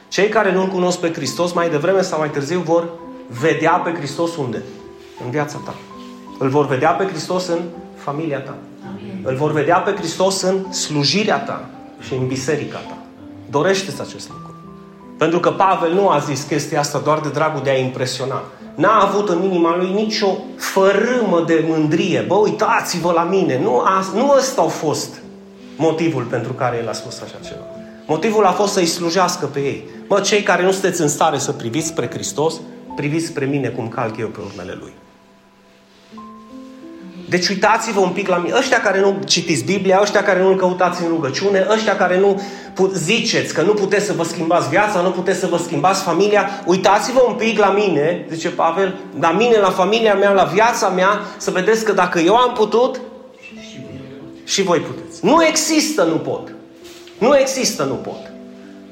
cei 0.08 0.28
care 0.28 0.52
nu-L 0.52 0.68
cunosc 0.68 0.98
pe 0.98 1.12
Hristos, 1.12 1.52
mai 1.52 1.70
devreme 1.70 2.02
sau 2.02 2.18
mai 2.18 2.30
târziu, 2.30 2.60
vor 2.60 2.88
vedea 3.40 3.72
pe 3.72 3.94
Hristos 3.94 4.36
unde? 4.36 4.62
În 5.24 5.30
viața 5.30 5.60
ta. 5.64 5.74
Îl 6.38 6.48
vor 6.48 6.66
vedea 6.66 6.90
pe 6.90 7.06
Hristos 7.06 7.46
în 7.46 7.58
familia 7.96 8.40
ta. 8.40 8.54
Amin. 8.86 9.20
Îl 9.22 9.34
vor 9.34 9.52
vedea 9.52 9.78
pe 9.78 9.94
Hristos 9.94 10.42
în 10.42 10.72
slujirea 10.72 11.38
ta 11.38 11.64
și 12.00 12.14
în 12.14 12.26
biserica 12.26 12.78
ta. 12.78 12.96
Dorește-ți 13.50 14.00
acest 14.00 14.28
lucru. 14.28 14.54
Pentru 15.18 15.40
că 15.40 15.50
Pavel 15.50 15.92
nu 15.92 16.08
a 16.08 16.18
zis 16.18 16.42
chestia 16.42 16.78
asta 16.78 16.98
doar 16.98 17.20
de 17.20 17.28
dragul 17.28 17.60
de 17.62 17.70
a 17.70 17.78
impresiona. 17.78 18.42
n-a 18.74 19.06
avut 19.08 19.28
în 19.28 19.42
inima 19.42 19.76
lui 19.76 19.92
nicio 19.92 20.36
fărâmă 20.56 21.44
de 21.46 21.64
mândrie. 21.68 22.24
Bă, 22.26 22.34
uitați-vă 22.34 23.12
la 23.12 23.22
mine. 23.22 23.60
Nu, 23.62 23.78
a, 23.78 24.04
nu 24.14 24.34
ăsta 24.36 24.62
a 24.62 24.64
fost 24.64 25.20
motivul 25.80 26.22
pentru 26.22 26.52
care 26.52 26.78
el 26.82 26.88
a 26.88 26.92
spus 26.92 27.20
așa 27.20 27.38
ceva. 27.44 27.64
Motivul 28.06 28.44
a 28.44 28.52
fost 28.52 28.72
să-i 28.72 28.86
slujească 28.86 29.46
pe 29.46 29.60
ei. 29.60 29.84
Mă, 30.08 30.20
cei 30.20 30.42
care 30.42 30.62
nu 30.62 30.70
sunteți 30.70 31.00
în 31.00 31.08
stare 31.08 31.38
să 31.38 31.52
priviți 31.52 31.86
spre 31.86 32.08
Hristos, 32.12 32.54
priviți 32.96 33.26
spre 33.26 33.44
mine 33.44 33.68
cum 33.68 33.88
calc 33.88 34.16
eu 34.16 34.28
pe 34.28 34.40
urmele 34.46 34.78
Lui. 34.80 34.92
Deci 37.28 37.48
uitați-vă 37.48 38.00
un 38.00 38.10
pic 38.10 38.28
la 38.28 38.36
mine. 38.36 38.54
Ăștia 38.58 38.80
care 38.80 39.00
nu 39.00 39.18
citiți 39.26 39.64
Biblia, 39.64 39.98
ăștia 40.02 40.22
care 40.22 40.42
nu-L 40.42 40.56
căutați 40.56 41.02
în 41.02 41.08
rugăciune, 41.08 41.66
ăștia 41.70 41.96
care 41.96 42.18
nu 42.18 42.42
ziceți 42.94 43.54
că 43.54 43.62
nu 43.62 43.72
puteți 43.72 44.06
să 44.06 44.12
vă 44.12 44.22
schimbați 44.22 44.68
viața, 44.68 45.00
nu 45.00 45.10
puteți 45.10 45.38
să 45.38 45.46
vă 45.46 45.56
schimbați 45.56 46.02
familia, 46.02 46.48
uitați-vă 46.66 47.24
un 47.28 47.34
pic 47.34 47.58
la 47.58 47.70
mine, 47.70 48.26
zice 48.30 48.48
Pavel, 48.48 48.98
la 49.20 49.30
mine, 49.30 49.56
la 49.56 49.70
familia 49.70 50.14
mea, 50.14 50.32
la 50.32 50.44
viața 50.44 50.88
mea, 50.88 51.20
să 51.36 51.50
vedeți 51.50 51.84
că 51.84 51.92
dacă 51.92 52.18
eu 52.18 52.36
am 52.36 52.52
putut, 52.52 53.00
și 54.50 54.62
voi 54.62 54.78
puteți. 54.78 55.24
Nu 55.24 55.44
există 55.44 56.02
nu 56.02 56.16
pot. 56.16 56.52
Nu 57.18 57.38
există 57.38 57.84
nu 57.84 57.94
pot. 57.94 58.32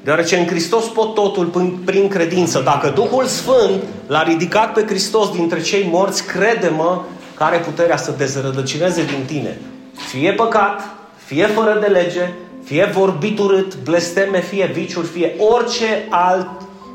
Deoarece 0.03 0.37
în 0.37 0.45
Hristos 0.45 0.85
pot 0.85 1.13
totul 1.13 1.79
prin 1.85 2.07
credință. 2.07 2.61
Dacă 2.61 2.89
Duhul 2.89 3.25
Sfânt 3.25 3.83
l-a 4.07 4.23
ridicat 4.23 4.73
pe 4.73 4.85
Hristos 4.85 5.31
dintre 5.31 5.61
cei 5.61 5.87
morți, 5.91 6.25
crede-mă 6.25 7.01
că 7.33 7.43
are 7.43 7.57
puterea 7.57 7.97
să 7.97 8.13
dezrădăcineze 8.17 9.05
din 9.05 9.23
tine. 9.25 9.61
Fie 9.93 10.33
păcat, 10.33 10.81
fie 11.25 11.45
fără 11.45 11.77
de 11.79 11.87
lege, 11.87 12.33
fie 12.63 12.89
vorbit 12.93 13.39
urât, 13.39 13.77
blesteme, 13.83 14.41
fie 14.41 14.69
viciuri, 14.73 15.07
fie 15.07 15.35
orice 15.37 16.07
alt 16.09 16.49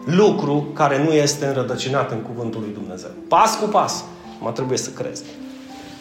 lucru 0.05 0.67
care 0.75 1.05
nu 1.05 1.13
este 1.13 1.47
înrădăcinat 1.47 2.11
în 2.11 2.21
cuvântul 2.21 2.61
lui 2.61 2.73
Dumnezeu. 2.75 3.11
Pas 3.29 3.57
cu 3.57 3.67
pas, 3.67 4.05
mă 4.41 4.51
trebuie 4.51 4.79
să 4.79 4.91
crezi. 4.91 5.23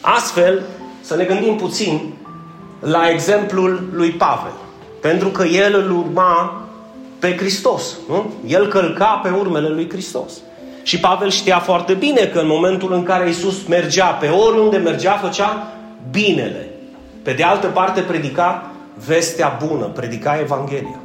Astfel, 0.02 0.64
să 1.02 1.16
ne 1.16 1.24
gândim 1.24 1.56
puțin 1.56 2.14
la 2.84 3.10
exemplul 3.10 3.90
lui 3.92 4.10
Pavel. 4.10 4.52
Pentru 5.02 5.28
că 5.28 5.44
el 5.44 5.76
îl 5.76 5.92
urma 5.92 6.62
pe 7.20 7.38
Hristos. 7.38 7.98
Nu? 8.08 8.34
El 8.48 8.68
călca 8.68 9.20
pe 9.24 9.30
urmele 9.30 9.68
lui 9.68 9.90
Hristos. 9.90 10.32
Și 10.84 11.00
Pavel 11.00 11.30
știa 11.30 11.60
foarte 11.60 11.94
bine 11.94 12.22
că 12.26 12.40
în 12.40 12.48
momentul 12.48 12.94
în 12.94 13.04
care 13.04 13.30
Isus 13.30 13.68
mergea, 13.68 14.06
pe 14.06 14.28
oriunde 14.28 14.78
mergea, 14.78 15.12
făcea 15.12 15.68
binele. 16.12 16.70
Pe 17.24 17.34
de 17.34 17.44
altă 17.44 17.68
parte, 17.68 18.02
predica 18.02 18.72
vestea 19.06 19.60
bună, 19.68 19.86
predica 19.86 20.40
Evanghelia. 20.40 21.00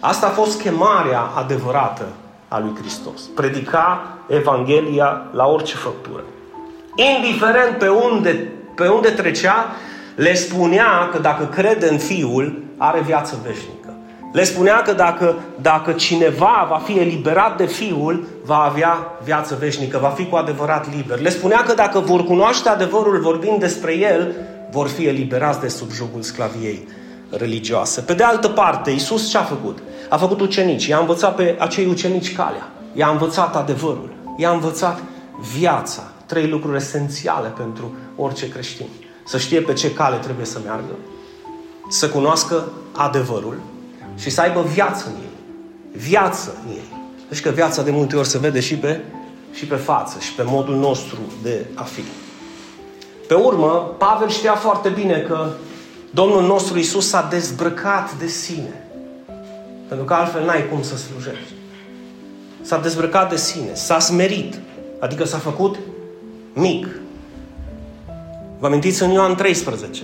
Asta 0.00 0.26
a 0.26 0.30
fost 0.30 0.60
chemarea 0.60 1.20
adevărată 1.20 2.06
a 2.48 2.58
lui 2.58 2.72
Hristos. 2.78 3.20
Predica 3.34 4.18
Evanghelia 4.28 5.22
la 5.32 5.46
orice 5.46 5.74
făptură. 5.74 6.24
Indiferent 7.16 7.78
pe 7.78 7.88
unde, 7.88 8.52
pe 8.74 8.88
unde 8.88 9.08
trecea, 9.08 9.66
le 10.14 10.34
spunea 10.34 11.08
că 11.12 11.18
dacă 11.18 11.44
crede 11.44 11.88
în 11.88 11.98
Fiul, 11.98 12.62
are 12.76 13.00
viață 13.00 13.38
veșnică. 13.46 13.94
Le 14.32 14.44
spunea 14.44 14.82
că 14.82 14.92
dacă, 14.92 15.34
dacă 15.60 15.92
cineva 15.92 16.66
va 16.70 16.80
fi 16.84 16.98
eliberat 16.98 17.56
de 17.56 17.66
Fiul, 17.66 18.26
va 18.44 18.56
avea 18.56 19.12
viață 19.24 19.56
veșnică, 19.60 19.98
va 19.98 20.08
fi 20.08 20.26
cu 20.26 20.36
adevărat 20.36 20.94
liber. 20.94 21.20
Le 21.20 21.30
spunea 21.30 21.62
că 21.62 21.74
dacă 21.74 21.98
vor 21.98 22.24
cunoaște 22.24 22.68
adevărul 22.68 23.20
vorbind 23.20 23.60
despre 23.60 23.96
El, 23.96 24.32
vor 24.70 24.88
fi 24.88 25.06
eliberați 25.06 25.60
de 25.60 25.68
sub 25.68 25.90
jugul 25.90 26.22
sclaviei 26.22 26.88
religioase. 27.30 28.00
Pe 28.00 28.14
de 28.14 28.22
altă 28.22 28.48
parte, 28.48 28.90
Iisus 28.90 29.30
ce 29.30 29.38
a 29.38 29.42
făcut? 29.42 29.78
A 30.08 30.16
făcut 30.16 30.40
ucenici, 30.40 30.86
i-a 30.86 30.98
învățat 30.98 31.34
pe 31.34 31.56
acei 31.58 31.86
ucenici 31.86 32.34
calea, 32.34 32.68
i-a 32.92 33.08
învățat 33.08 33.56
adevărul, 33.56 34.12
i-a 34.36 34.50
învățat 34.50 34.98
viața, 35.58 36.02
trei 36.26 36.48
lucruri 36.48 36.76
esențiale 36.76 37.48
pentru 37.48 37.94
orice 38.16 38.48
creștin. 38.48 38.86
Să 39.24 39.38
știe 39.38 39.60
pe 39.60 39.72
ce 39.72 39.92
cale 39.92 40.16
trebuie 40.16 40.46
să 40.46 40.60
meargă, 40.64 40.94
să 41.88 42.08
cunoască 42.08 42.68
adevărul 42.92 43.60
și 44.16 44.30
să 44.30 44.40
aibă 44.40 44.62
viață 44.62 45.04
în 45.06 45.22
ei. 45.22 45.32
Viață 45.92 46.54
în 46.64 46.70
ei. 46.70 46.92
Deci 47.28 47.40
că 47.40 47.50
viața 47.50 47.82
de 47.82 47.90
multe 47.90 48.16
ori 48.16 48.28
se 48.28 48.38
vede 48.38 48.60
și 48.60 48.76
pe, 48.76 49.00
și 49.52 49.66
pe 49.66 49.76
față 49.76 50.18
și 50.18 50.32
pe 50.32 50.42
modul 50.46 50.76
nostru 50.76 51.18
de 51.42 51.66
a 51.74 51.82
fi. 51.82 52.02
Pe 53.28 53.34
urmă, 53.34 53.94
Pavel 53.98 54.28
știa 54.28 54.54
foarte 54.54 54.88
bine 54.88 55.18
că 55.18 55.48
Domnul 56.10 56.42
nostru 56.42 56.78
Isus 56.78 57.08
s-a 57.08 57.26
dezbrăcat 57.30 58.14
de 58.14 58.26
sine. 58.26 58.86
Pentru 59.88 60.06
că 60.06 60.14
altfel 60.14 60.44
n-ai 60.44 60.68
cum 60.68 60.82
să 60.82 60.96
slujești. 60.96 61.52
S-a 62.62 62.78
dezbrăcat 62.78 63.30
de 63.30 63.36
sine, 63.36 63.74
s-a 63.74 63.98
smerit, 63.98 64.60
adică 65.00 65.24
s-a 65.24 65.38
făcut 65.38 65.76
mic. 66.52 66.86
Vă 68.58 68.66
amintiți 68.66 69.02
în 69.02 69.10
Ioan 69.10 69.34
13, 69.34 70.02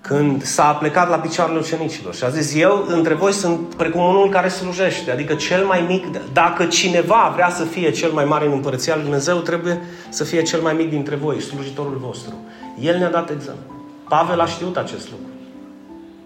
când 0.00 0.42
s-a 0.42 0.72
plecat 0.72 1.08
la 1.08 1.16
picioarele 1.16 1.58
ucenicilor 1.58 2.14
și 2.14 2.24
a 2.24 2.28
zis, 2.28 2.54
eu 2.54 2.84
între 2.88 3.14
voi 3.14 3.32
sunt 3.32 3.74
precum 3.74 4.00
unul 4.00 4.28
care 4.28 4.48
slujește, 4.48 5.10
adică 5.10 5.34
cel 5.34 5.64
mai 5.64 5.84
mic, 5.88 6.04
dacă 6.32 6.64
cineva 6.64 7.32
vrea 7.34 7.50
să 7.50 7.64
fie 7.64 7.90
cel 7.90 8.10
mai 8.10 8.24
mare 8.24 8.46
în 8.46 8.52
Împărăția 8.52 8.94
Lui 8.94 9.02
Dumnezeu, 9.02 9.38
trebuie 9.38 9.80
să 10.08 10.24
fie 10.24 10.42
cel 10.42 10.60
mai 10.60 10.72
mic 10.72 10.90
dintre 10.90 11.14
voi, 11.14 11.40
slujitorul 11.40 12.00
vostru. 12.00 12.34
El 12.80 12.98
ne-a 12.98 13.10
dat 13.10 13.30
exemplu. 13.30 13.74
Pavel 14.08 14.40
a 14.40 14.46
știut 14.46 14.76
acest 14.76 15.10
lucru. 15.10 15.26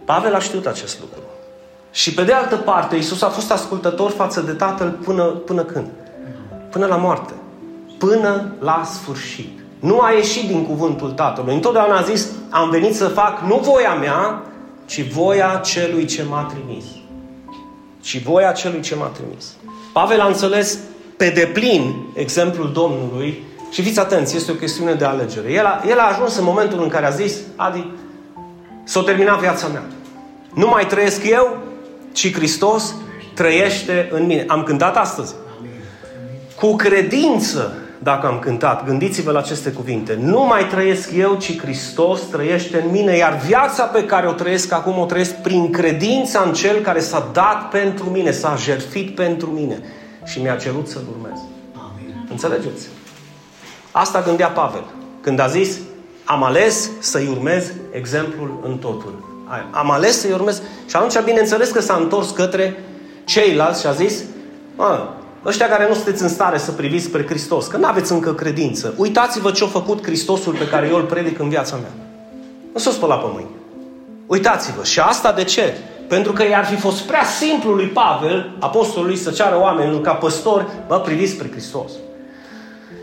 Pavel 0.05 0.35
a 0.35 0.39
știut 0.39 0.67
acest 0.67 1.01
lucru. 1.01 1.21
Și 1.91 2.15
pe 2.15 2.23
de 2.23 2.33
altă 2.33 2.57
parte, 2.57 2.97
Isus 2.97 3.23
a 3.23 3.29
fost 3.29 3.53
ascultător 3.53 4.11
față 4.11 4.41
de 4.41 4.53
Tatăl 4.53 4.91
până, 4.91 5.23
până 5.23 5.63
când? 5.63 5.87
Până 6.71 6.87
la 6.87 6.97
moarte. 6.97 7.33
Până 7.99 8.55
la 8.61 8.83
sfârșit. 8.85 9.59
Nu 9.81 10.01
a 10.01 10.11
ieșit 10.11 10.49
din 10.49 10.67
cuvântul 10.67 11.11
Tatălui. 11.11 11.55
Întotdeauna 11.55 11.97
a 11.97 12.03
zis, 12.03 12.29
am 12.51 12.71
venit 12.71 12.95
să 12.95 13.09
fac 13.09 13.41
nu 13.41 13.57
voia 13.57 13.95
mea, 13.95 14.43
ci 14.87 15.13
voia 15.13 15.61
celui 15.65 16.05
ce 16.05 16.25
m-a 16.29 16.43
trimis. 16.43 16.85
Ci 18.01 18.23
voia 18.23 18.53
celui 18.53 18.81
ce 18.81 18.95
m-a 18.95 19.07
trimis. 19.07 19.57
Pavel 19.93 20.21
a 20.21 20.27
înțeles 20.27 20.79
pe 21.17 21.29
deplin 21.29 21.95
exemplul 22.15 22.73
Domnului 22.73 23.43
și 23.71 23.83
fiți 23.83 23.99
atenți, 23.99 24.37
este 24.37 24.51
o 24.51 24.55
chestiune 24.55 24.95
de 24.95 25.05
alegere. 25.05 25.53
El 25.53 25.65
a, 25.65 25.83
el 25.89 25.99
a 25.99 26.09
ajuns 26.13 26.37
în 26.37 26.45
momentul 26.45 26.83
în 26.83 26.89
care 26.89 27.07
a 27.07 27.11
zis, 27.11 27.37
Adi, 27.57 27.87
s-a 28.85 29.03
terminat 29.03 29.41
viața 29.41 29.67
mea. 29.67 29.83
Nu 30.55 30.69
mai 30.69 30.87
trăiesc 30.87 31.29
eu, 31.29 31.57
ci 32.13 32.33
Hristos 32.33 32.95
trăiește 33.35 34.09
în 34.13 34.27
mine. 34.27 34.45
Am 34.49 34.63
cântat 34.63 34.97
astăzi. 34.97 35.35
Cu 36.61 36.77
credință 36.77 37.77
dacă 37.99 38.27
am 38.27 38.39
cântat. 38.39 38.85
Gândiți-vă 38.85 39.31
la 39.31 39.39
aceste 39.39 39.71
cuvinte. 39.71 40.19
Nu 40.21 40.45
mai 40.45 40.67
trăiesc 40.67 41.11
eu, 41.17 41.35
ci 41.35 41.59
Hristos 41.59 42.21
trăiește 42.21 42.81
în 42.81 42.91
mine, 42.91 43.17
iar 43.17 43.37
viața 43.47 43.85
pe 43.85 44.05
care 44.05 44.29
o 44.29 44.33
trăiesc 44.33 44.73
acum 44.73 44.99
o 44.99 45.05
trăiesc 45.05 45.35
prin 45.35 45.71
credința 45.71 46.41
în 46.41 46.53
Cel 46.53 46.81
care 46.81 47.01
s-a 47.01 47.31
dat 47.33 47.69
pentru 47.69 48.11
mine, 48.11 48.31
s-a 48.31 48.57
jertfit 48.59 49.15
pentru 49.15 49.51
mine 49.51 49.83
și 50.25 50.41
mi-a 50.41 50.57
cerut 50.57 50.89
să-L 50.89 51.03
urmez. 51.17 51.39
Amin. 51.73 52.27
Înțelegeți? 52.31 52.87
Asta 53.91 54.23
gândea 54.23 54.49
Pavel. 54.49 54.85
Când 55.21 55.41
a 55.41 55.47
zis, 55.47 55.79
am 56.25 56.43
ales 56.43 56.91
să-i 56.99 57.29
urmez 57.31 57.73
exemplul 57.91 58.61
în 58.65 58.79
totul. 58.79 59.25
Am 59.71 59.91
ales 59.91 60.21
să-i 60.21 60.33
urmez. 60.33 60.63
Și 60.87 60.97
atunci, 60.97 61.25
bineînțeles 61.25 61.71
că 61.71 61.81
s-a 61.81 61.95
întors 61.95 62.31
către 62.31 62.79
ceilalți 63.25 63.81
și 63.81 63.87
a 63.87 63.93
zis, 63.93 64.23
ăștia 65.47 65.69
care 65.69 65.87
nu 65.89 65.95
sunteți 65.95 66.23
în 66.23 66.29
stare 66.29 66.59
să 66.59 66.73
priviți 66.73 67.05
spre 67.05 67.27
Hristos, 67.27 67.67
că 67.67 67.77
nu 67.77 67.87
aveți 67.87 68.13
încă 68.13 68.35
credință, 68.35 68.95
uitați-vă 68.97 69.51
ce 69.51 69.65
a 69.65 69.67
făcut 69.67 70.03
Hristosul 70.03 70.53
pe 70.53 70.69
care 70.69 70.87
eu 70.87 70.97
îl 70.97 71.03
predic 71.03 71.39
în 71.39 71.49
viața 71.49 71.77
mea. 71.77 71.91
Nu 72.73 72.81
s-o 72.81 72.91
spăla 72.91 73.17
pe 73.17 73.27
mâini. 73.33 73.51
Uitați-vă. 74.27 74.85
Și 74.85 75.01
asta 75.01 75.33
de 75.33 75.45
ce? 75.45 75.75
Pentru 76.09 76.33
că 76.33 76.43
i-ar 76.49 76.65
fi 76.65 76.77
fost 76.77 77.01
prea 77.01 77.25
simplu 77.25 77.73
lui 77.73 77.87
Pavel, 77.87 78.57
apostolului, 78.61 79.17
să 79.17 79.31
ceară 79.31 79.61
oamenilor 79.61 80.01
ca 80.01 80.13
păstori, 80.13 80.67
bă, 80.87 80.99
priviți 80.99 81.33
spre 81.33 81.51
Hristos. 81.51 81.91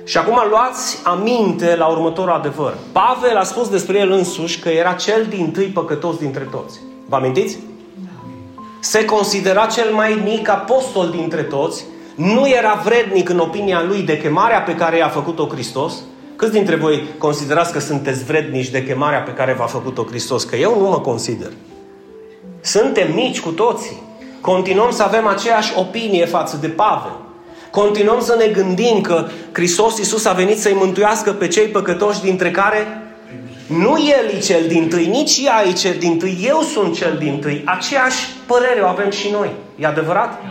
Și 0.05 0.17
acum 0.17 0.41
luați 0.49 0.99
aminte 1.03 1.75
la 1.75 1.85
următorul 1.85 2.33
adevăr. 2.33 2.77
Pavel 2.91 3.37
a 3.37 3.43
spus 3.43 3.69
despre 3.69 3.99
el 3.99 4.11
însuși 4.11 4.59
că 4.59 4.69
era 4.69 4.93
cel 4.93 5.25
din 5.29 5.51
tâi 5.51 5.65
păcătos 5.65 6.17
dintre 6.17 6.47
toți. 6.51 6.79
Vă 7.07 7.15
amintiți? 7.15 7.57
Se 8.79 9.05
considera 9.05 9.65
cel 9.65 9.93
mai 9.93 10.21
mic 10.23 10.49
apostol 10.49 11.09
dintre 11.09 11.41
toți 11.41 11.85
nu 12.15 12.47
era 12.47 12.81
vrednic 12.83 13.29
în 13.29 13.39
opinia 13.39 13.83
lui 13.87 14.01
de 14.01 14.17
chemarea 14.17 14.61
pe 14.61 14.75
care 14.75 14.97
i-a 14.97 15.07
făcut-o 15.07 15.47
Hristos? 15.47 15.93
Câți 16.35 16.51
dintre 16.51 16.75
voi 16.75 17.03
considerați 17.17 17.71
că 17.71 17.79
sunteți 17.79 18.23
vrednici 18.23 18.69
de 18.69 18.83
chemarea 18.83 19.21
pe 19.21 19.31
care 19.31 19.53
v-a 19.53 19.65
făcut-o 19.65 20.03
Hristos? 20.03 20.43
Că 20.43 20.55
eu 20.55 20.79
nu 20.79 20.89
mă 20.89 20.99
consider. 20.99 21.51
Suntem 22.61 23.13
mici 23.13 23.39
cu 23.39 23.49
toții. 23.49 24.01
Continuăm 24.41 24.91
să 24.91 25.03
avem 25.03 25.27
aceeași 25.27 25.73
opinie 25.75 26.25
față 26.25 26.57
de 26.61 26.67
Pavel. 26.67 27.11
Continuăm 27.71 28.21
să 28.21 28.35
ne 28.39 28.45
gândim 28.45 29.01
că 29.01 29.27
Hristos 29.51 29.97
Iisus 29.97 30.25
a 30.25 30.31
venit 30.31 30.59
să-i 30.59 30.73
mântuiască 30.73 31.31
pe 31.31 31.47
cei 31.47 31.67
păcătoși 31.67 32.21
dintre 32.21 32.51
care 32.51 33.03
nu 33.67 33.95
El 33.97 34.35
e 34.35 34.39
cel 34.39 34.67
din 34.67 34.89
tâi, 34.89 35.05
nici 35.05 35.41
ea 35.45 35.67
e 35.67 35.71
cel 35.71 35.95
din 35.99 36.17
tâi, 36.17 36.37
eu 36.47 36.61
sunt 36.61 36.95
cel 36.95 37.17
din 37.19 37.39
tâi. 37.39 37.61
Aceeași 37.65 38.27
părere 38.45 38.81
o 38.81 38.87
avem 38.87 39.09
și 39.09 39.29
noi. 39.29 39.49
E 39.79 39.85
adevărat? 39.85 40.41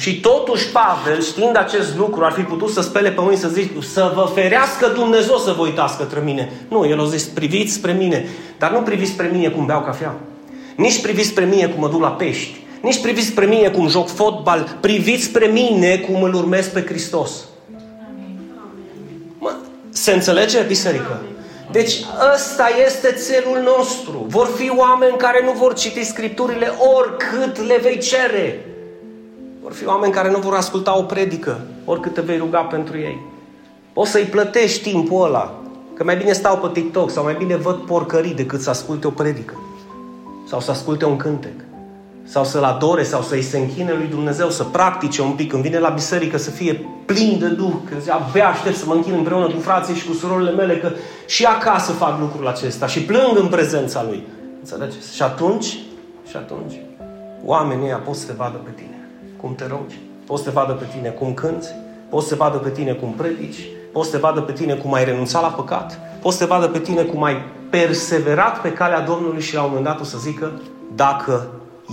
Și 0.00 0.20
totuși 0.20 0.68
Pavel, 0.68 1.22
știind 1.22 1.56
acest 1.56 1.96
lucru, 1.96 2.24
ar 2.24 2.32
fi 2.32 2.40
putut 2.40 2.70
să 2.70 2.80
spele 2.80 3.10
pe 3.10 3.20
mâini 3.20 3.38
să 3.38 3.48
zic 3.48 3.82
să 3.82 4.12
vă 4.14 4.30
ferească 4.34 4.86
Dumnezeu 4.86 5.36
să 5.36 5.54
vă 5.56 5.62
uitați 5.62 5.96
către 5.96 6.20
mine. 6.24 6.52
Nu, 6.68 6.86
el 6.86 7.00
a 7.00 7.04
zis 7.04 7.24
priviți 7.24 7.72
spre 7.72 7.92
mine, 7.92 8.28
dar 8.58 8.70
nu 8.70 8.80
priviți 8.80 9.10
spre 9.10 9.30
mine 9.32 9.48
cum 9.48 9.66
beau 9.66 9.80
cafea. 9.80 10.14
Nici 10.76 11.02
priviți 11.02 11.28
spre 11.28 11.44
mine 11.44 11.66
cum 11.66 11.80
mă 11.80 11.88
duc 11.88 12.00
la 12.00 12.08
pești. 12.08 12.64
Nici 12.80 13.00
priviți 13.00 13.26
spre 13.26 13.46
mine 13.46 13.68
cum 13.68 13.88
joc 13.88 14.08
fotbal. 14.08 14.76
Priviți 14.80 15.24
spre 15.24 15.46
mine 15.46 15.96
cum 15.96 16.22
îl 16.22 16.34
urmez 16.34 16.66
pe 16.66 16.84
Hristos. 16.84 17.30
Mă, 19.38 19.52
se 19.90 20.12
înțelege, 20.12 20.60
biserică? 20.60 21.22
Deci 21.70 21.92
ăsta 22.34 22.68
este 22.86 23.12
țelul 23.12 23.58
nostru. 23.64 24.24
Vor 24.28 24.50
fi 24.56 24.72
oameni 24.76 25.16
care 25.16 25.42
nu 25.44 25.52
vor 25.52 25.74
citi 25.74 26.04
Scripturile 26.04 26.72
oricât 26.96 27.66
le 27.66 27.78
vei 27.82 27.98
cere. 27.98 28.64
Vor 29.70 29.78
fi 29.78 29.86
oameni 29.86 30.12
care 30.12 30.30
nu 30.30 30.38
vor 30.38 30.54
asculta 30.54 30.98
o 30.98 31.02
predică, 31.02 31.60
oricât 31.84 32.14
te 32.14 32.20
vei 32.20 32.38
ruga 32.38 32.60
pentru 32.60 32.98
ei. 32.98 33.20
O 33.94 34.04
să-i 34.04 34.24
plătești 34.24 34.90
timpul 34.90 35.24
ăla. 35.24 35.62
Că 35.94 36.04
mai 36.04 36.16
bine 36.16 36.32
stau 36.32 36.58
pe 36.58 36.68
TikTok 36.72 37.10
sau 37.10 37.24
mai 37.24 37.34
bine 37.38 37.56
văd 37.56 37.76
porcării 37.76 38.34
decât 38.34 38.60
să 38.60 38.70
asculte 38.70 39.06
o 39.06 39.10
predică. 39.10 39.54
Sau 40.48 40.60
să 40.60 40.70
asculte 40.70 41.04
un 41.04 41.16
cântec. 41.16 41.52
Sau 42.24 42.44
să-L 42.44 42.62
adore 42.62 43.02
sau 43.02 43.22
să-i 43.22 43.42
se 43.42 43.58
închine 43.58 43.92
lui 43.92 44.06
Dumnezeu, 44.06 44.50
să 44.50 44.64
practice 44.64 45.22
un 45.22 45.32
pic. 45.32 45.50
Când 45.50 45.62
vine 45.62 45.78
la 45.78 45.88
biserică 45.88 46.36
să 46.36 46.50
fie 46.50 46.88
plin 47.06 47.38
de 47.38 47.48
Duh. 47.48 47.74
Că 47.90 47.94
zi, 48.00 48.10
abia 48.10 48.48
aștept 48.48 48.76
să 48.76 48.84
mă 48.86 48.94
închin 48.94 49.14
împreună 49.14 49.46
cu 49.46 49.60
frații 49.60 49.94
și 49.94 50.06
cu 50.06 50.12
surorile 50.12 50.50
mele. 50.50 50.78
Că 50.78 50.90
și 51.26 51.44
acasă 51.44 51.92
fac 51.92 52.20
lucrul 52.20 52.48
acesta. 52.48 52.86
Și 52.86 53.02
plâng 53.02 53.38
în 53.38 53.46
prezența 53.46 54.04
Lui. 54.08 54.26
Înțelegeți? 54.58 55.14
Și 55.14 55.22
atunci, 55.22 55.78
și 56.28 56.36
atunci, 56.36 56.80
oamenii 57.44 57.86
ăia 57.86 57.96
pot 57.96 58.14
să 58.14 58.26
te 58.26 58.32
vadă 58.36 58.56
pe 58.64 58.70
tine 58.74 58.99
cum 59.40 59.54
te 59.54 59.66
rogi, 59.66 59.98
poți 60.26 60.42
să 60.42 60.48
te 60.48 60.54
vadă 60.54 60.72
pe 60.72 60.84
tine 60.94 61.08
cum 61.08 61.34
cânți, 61.34 61.68
poți 62.08 62.26
să 62.26 62.34
te 62.34 62.38
vadă 62.38 62.56
pe 62.56 62.70
tine 62.70 62.92
cum 62.92 63.12
predici, 63.12 63.66
poți 63.92 64.10
să 64.10 64.14
te 64.14 64.20
vadă 64.20 64.40
pe 64.40 64.52
tine 64.52 64.74
cum 64.74 64.94
ai 64.94 65.04
renunțat 65.04 65.42
la 65.42 65.48
păcat, 65.48 65.98
poți 66.22 66.36
să 66.36 66.44
te 66.44 66.50
vadă 66.50 66.68
pe 66.68 66.78
tine 66.78 67.02
cum 67.02 67.22
ai 67.22 67.36
perseverat 67.70 68.60
pe 68.60 68.72
calea 68.72 69.00
Domnului 69.00 69.42
și 69.42 69.54
la 69.54 69.62
un 69.62 69.68
moment 69.68 69.86
dat 69.86 70.00
o 70.00 70.04
să 70.04 70.18
zică 70.18 70.52
dacă 70.94 71.46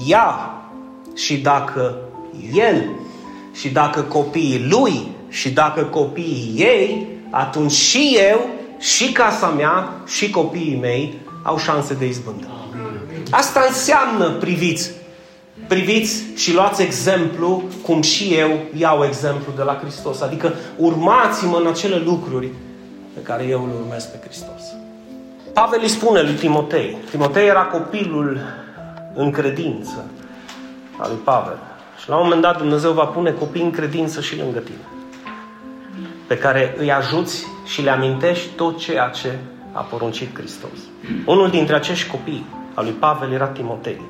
ea 0.08 0.51
și 1.16 1.38
dacă 1.38 1.96
el 2.54 2.89
și 3.54 3.70
dacă 3.70 4.01
copiii 4.01 4.68
lui 4.70 5.08
și 5.30 5.50
dacă 5.54 5.84
copiii 5.84 6.54
ei, 6.56 7.08
atunci 7.30 7.72
și 7.72 8.18
eu, 8.30 8.39
și 8.80 9.12
casa 9.12 9.48
mea, 9.48 9.89
și 10.06 10.30
copiii 10.30 10.80
mei 10.82 11.22
au 11.44 11.58
șanse 11.58 11.94
de 11.94 12.08
izbândă. 12.08 12.48
Asta 13.30 13.66
înseamnă, 13.68 14.30
priviți, 14.30 14.92
priviți 15.67 16.24
și 16.36 16.53
luați 16.53 16.81
exemplu 16.81 17.63
cum 17.81 18.01
și 18.01 18.33
eu 18.33 18.59
iau 18.77 19.05
exemplu 19.05 19.53
de 19.55 19.63
la 19.63 19.77
Hristos. 19.81 20.21
Adică 20.21 20.53
urmați-mă 20.75 21.57
în 21.57 21.67
acele 21.67 22.01
lucruri 22.05 22.50
pe 23.13 23.21
care 23.21 23.43
eu 23.43 23.63
îl 23.63 23.69
urmez 23.81 24.03
pe 24.03 24.17
Hristos. 24.24 24.62
Pavel 25.53 25.79
îi 25.81 25.88
spune 25.88 26.21
lui 26.21 26.33
Timotei. 26.33 26.97
Timotei 27.09 27.47
era 27.47 27.63
copilul 27.63 28.39
în 29.15 29.31
credință 29.31 30.05
al 30.97 31.09
lui 31.09 31.19
Pavel. 31.24 31.57
Și 32.01 32.09
la 32.09 32.15
un 32.15 32.24
moment 32.24 32.41
dat 32.41 32.57
Dumnezeu 32.57 32.91
va 32.91 33.05
pune 33.05 33.31
copii 33.31 33.62
în 33.62 33.71
credință 33.71 34.21
și 34.21 34.38
lângă 34.38 34.59
tine. 34.59 34.88
Pe 36.27 36.38
care 36.38 36.75
îi 36.77 36.91
ajuți 36.91 37.45
și 37.65 37.81
le 37.81 37.89
amintești 37.89 38.47
tot 38.55 38.77
ceea 38.77 39.07
ce 39.07 39.38
a 39.71 39.81
poruncit 39.81 40.38
Hristos. 40.38 40.79
Unul 41.25 41.50
dintre 41.50 41.75
acești 41.75 42.09
copii 42.09 42.45
al 42.74 42.83
lui 42.83 42.93
Pavel 42.93 43.31
era 43.31 43.47
Timotei. 43.47 44.01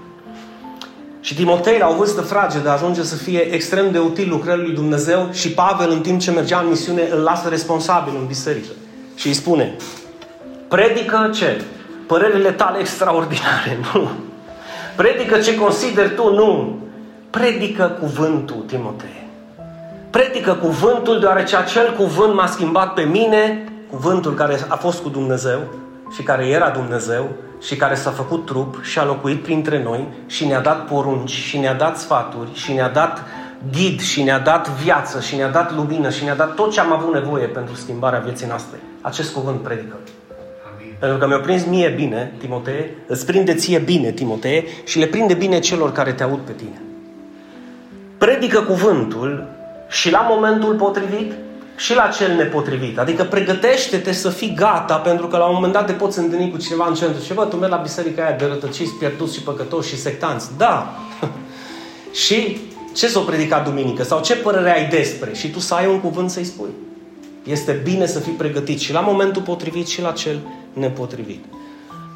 Și 1.27 1.35
Timotei, 1.35 1.77
la 1.77 1.87
o 1.87 1.95
vârstă 1.95 2.21
fragedă, 2.21 2.69
ajunge 2.69 3.03
să 3.03 3.15
fie 3.15 3.39
extrem 3.39 3.91
de 3.91 3.99
util 3.99 4.29
lucrării 4.29 4.63
lui 4.63 4.73
Dumnezeu 4.73 5.29
și 5.31 5.51
Pavel, 5.51 5.91
în 5.91 6.01
timp 6.01 6.19
ce 6.19 6.31
mergea 6.31 6.59
în 6.59 6.67
misiune, 6.67 7.07
îl 7.11 7.19
lasă 7.19 7.49
responsabil 7.49 8.13
în 8.19 8.25
biserică. 8.25 8.71
Și 9.15 9.27
îi 9.27 9.33
spune, 9.33 9.75
predică 10.67 11.29
ce? 11.33 11.61
Părerile 12.05 12.51
tale 12.51 12.79
extraordinare, 12.79 13.77
nu. 13.93 14.09
Predică 14.95 15.37
ce 15.37 15.55
consideri 15.55 16.13
tu, 16.15 16.33
nu. 16.33 16.79
Predică 17.29 17.97
cuvântul, 17.99 18.63
Timotei. 18.67 19.27
Predică 20.09 20.53
cuvântul, 20.53 21.19
deoarece 21.19 21.55
acel 21.55 21.93
cuvânt 21.97 22.33
m-a 22.33 22.47
schimbat 22.47 22.93
pe 22.93 23.01
mine, 23.01 23.63
cuvântul 23.89 24.33
care 24.33 24.59
a 24.67 24.75
fost 24.75 25.01
cu 25.01 25.09
Dumnezeu 25.09 25.59
și 26.15 26.23
care 26.23 26.47
era 26.47 26.69
Dumnezeu, 26.69 27.29
și 27.61 27.75
care 27.75 27.95
s-a 27.95 28.11
făcut 28.11 28.45
trup 28.45 28.83
și 28.83 28.99
a 28.99 29.05
locuit 29.05 29.43
printre 29.43 29.83
noi 29.83 30.07
și 30.25 30.45
ne-a 30.45 30.61
dat 30.61 30.85
porunci 30.85 31.31
și 31.31 31.57
ne-a 31.57 31.73
dat 31.73 31.97
sfaturi 31.97 32.49
și 32.53 32.73
ne-a 32.73 32.89
dat 32.89 33.23
ghid 33.71 34.01
și 34.01 34.23
ne-a 34.23 34.39
dat 34.39 34.69
viață 34.69 35.21
și 35.21 35.35
ne-a 35.35 35.49
dat 35.49 35.75
lumină 35.75 36.09
și 36.09 36.23
ne-a 36.23 36.35
dat 36.35 36.53
tot 36.53 36.71
ce 36.71 36.79
am 36.79 36.91
avut 36.91 37.13
nevoie 37.13 37.45
pentru 37.45 37.75
schimbarea 37.75 38.19
vieții 38.19 38.47
noastre. 38.47 38.77
Acest 39.01 39.33
cuvânt 39.33 39.61
predică. 39.61 39.95
Amin. 40.75 40.95
Pentru 40.99 41.17
că 41.17 41.27
mi-a 41.27 41.39
prins 41.39 41.65
mie 41.65 41.89
bine, 41.89 42.33
Timotee, 42.37 42.95
îți 43.07 43.25
prinde 43.25 43.53
ție 43.53 43.79
bine, 43.79 44.11
Timotee, 44.11 44.63
și 44.85 44.99
le 44.99 45.05
prinde 45.05 45.33
bine 45.33 45.59
celor 45.59 45.91
care 45.91 46.11
te 46.11 46.23
aud 46.23 46.39
pe 46.39 46.51
tine. 46.51 46.81
Predică 48.17 48.61
cuvântul 48.61 49.47
și 49.89 50.11
la 50.11 50.27
momentul 50.29 50.75
potrivit 50.75 51.33
și 51.77 51.95
la 51.95 52.07
cel 52.07 52.35
nepotrivit. 52.35 52.97
Adică 52.97 53.23
pregătește-te 53.23 54.11
să 54.11 54.29
fii 54.29 54.53
gata, 54.55 54.95
pentru 54.95 55.27
că 55.27 55.37
la 55.37 55.45
un 55.45 55.53
moment 55.53 55.73
dat 55.73 55.85
te 55.85 55.91
poți 55.93 56.19
întâlni 56.19 56.51
cu 56.51 56.57
cineva 56.57 56.87
în 56.87 56.93
centru 56.93 57.23
și 57.23 57.33
bă, 57.33 57.45
tu 57.45 57.55
mergi 57.55 57.75
la 57.75 57.81
biserica 57.81 58.23
aia 58.23 58.35
de 58.35 58.45
rătăciți, 58.45 58.93
pierduți 58.93 59.35
și 59.35 59.41
păcătoși 59.41 59.89
și 59.89 60.01
sectanți. 60.01 60.47
Da! 60.57 60.99
și 62.25 62.57
ce 62.93 63.07
s-o 63.07 63.19
predicat 63.19 63.63
duminică? 63.63 64.03
Sau 64.03 64.21
ce 64.21 64.35
părere 64.35 64.73
ai 64.73 64.89
despre? 64.89 65.33
Și 65.33 65.49
tu 65.49 65.59
să 65.59 65.73
ai 65.73 65.87
un 65.87 65.99
cuvânt 65.99 66.29
să-i 66.29 66.43
spui. 66.43 66.69
Este 67.43 67.81
bine 67.83 68.05
să 68.05 68.19
fii 68.19 68.31
pregătit 68.31 68.79
și 68.79 68.93
la 68.93 68.99
momentul 68.99 69.41
potrivit 69.41 69.87
și 69.87 70.01
la 70.01 70.11
cel 70.11 70.39
nepotrivit. 70.73 71.45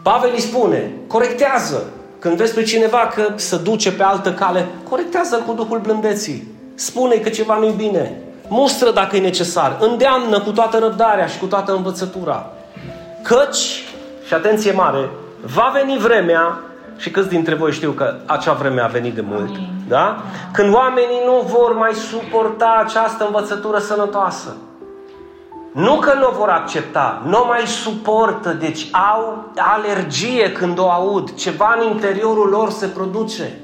Pavel 0.04 0.32
îi 0.34 0.41
spune, 0.41 0.91
corectează. 1.08 1.89
Când 2.19 2.38
vezi 2.38 2.54
pe 2.54 2.63
cineva 2.63 3.12
că 3.15 3.34
se 3.36 3.58
duce 3.58 3.91
pe 3.91 4.04
altă 4.04 4.34
cale, 4.34 4.67
corectează 4.89 5.43
cu 5.47 5.54
Duhul 5.54 5.80
blândeții. 5.80 6.47
Spune 6.76 7.15
că 7.15 7.30
ceva 7.30 7.58
nu-i 7.58 7.74
bine 7.78 8.21
mustră 8.52 8.92
dacă 8.92 9.16
e 9.16 9.20
necesar, 9.20 9.78
îndeamnă 9.80 10.40
cu 10.40 10.52
toată 10.52 10.78
răbdarea 10.78 11.26
și 11.26 11.40
cu 11.40 11.46
toată 11.46 11.76
învățătura. 11.76 12.46
Căci, 13.24 13.84
și 14.26 14.34
atenție 14.34 14.72
mare, 14.72 15.10
va 15.46 15.72
veni 15.74 15.98
vremea, 15.98 16.60
și 16.98 17.12
câți 17.12 17.30
dintre 17.30 17.56
voi 17.56 17.72
știu 17.72 17.92
că 17.92 18.16
acea 18.26 18.54
vreme 18.54 18.82
a 18.82 18.88
venit 18.88 19.14
de 19.14 19.24
mult, 19.28 19.50
Amin. 19.50 19.70
da? 19.88 20.18
Când 20.54 20.74
oamenii 20.74 21.22
nu 21.26 21.42
vor 21.46 21.76
mai 21.76 21.94
suporta 21.94 22.84
această 22.86 23.26
învățătură 23.26 23.78
sănătoasă. 23.78 24.56
Nu 25.72 25.96
că 25.96 26.14
nu 26.14 26.28
o 26.28 26.38
vor 26.38 26.50
accepta, 26.50 27.22
nu 27.26 27.42
o 27.42 27.46
mai 27.46 27.68
suportă, 27.68 28.50
deci 28.54 28.88
au 29.14 29.52
alergie 29.56 30.52
când 30.52 30.80
o 30.80 30.90
aud. 30.90 31.34
Ceva 31.34 31.78
în 31.80 31.92
interiorul 31.92 32.50
lor 32.50 32.70
se 32.70 32.88
produce. 32.88 33.60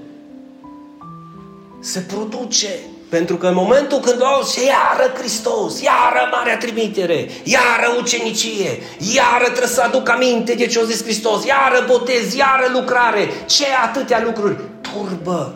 Se 1.79 1.99
produce. 1.99 2.67
Pentru 3.09 3.35
că 3.35 3.47
în 3.47 3.53
momentul 3.53 3.99
când 3.99 4.21
auzi, 4.21 4.59
iară 4.65 5.13
Hristos, 5.17 5.81
iară 5.81 6.29
Marea 6.31 6.57
Trimitere, 6.57 7.29
iară 7.43 7.95
ucenicie, 7.99 8.69
iară 9.15 9.43
trebuie 9.43 9.67
să 9.67 9.81
aduc 9.81 10.09
aminte 10.09 10.53
de 10.53 10.65
ce 10.65 10.79
a 10.79 10.83
zis 10.83 11.03
Hristos, 11.03 11.45
iară 11.45 11.85
botez, 11.87 12.33
iară 12.33 12.67
lucrare, 12.73 13.27
ce 13.45 13.65
atâtea 13.85 14.21
lucruri, 14.25 14.55
turbă. 14.81 15.53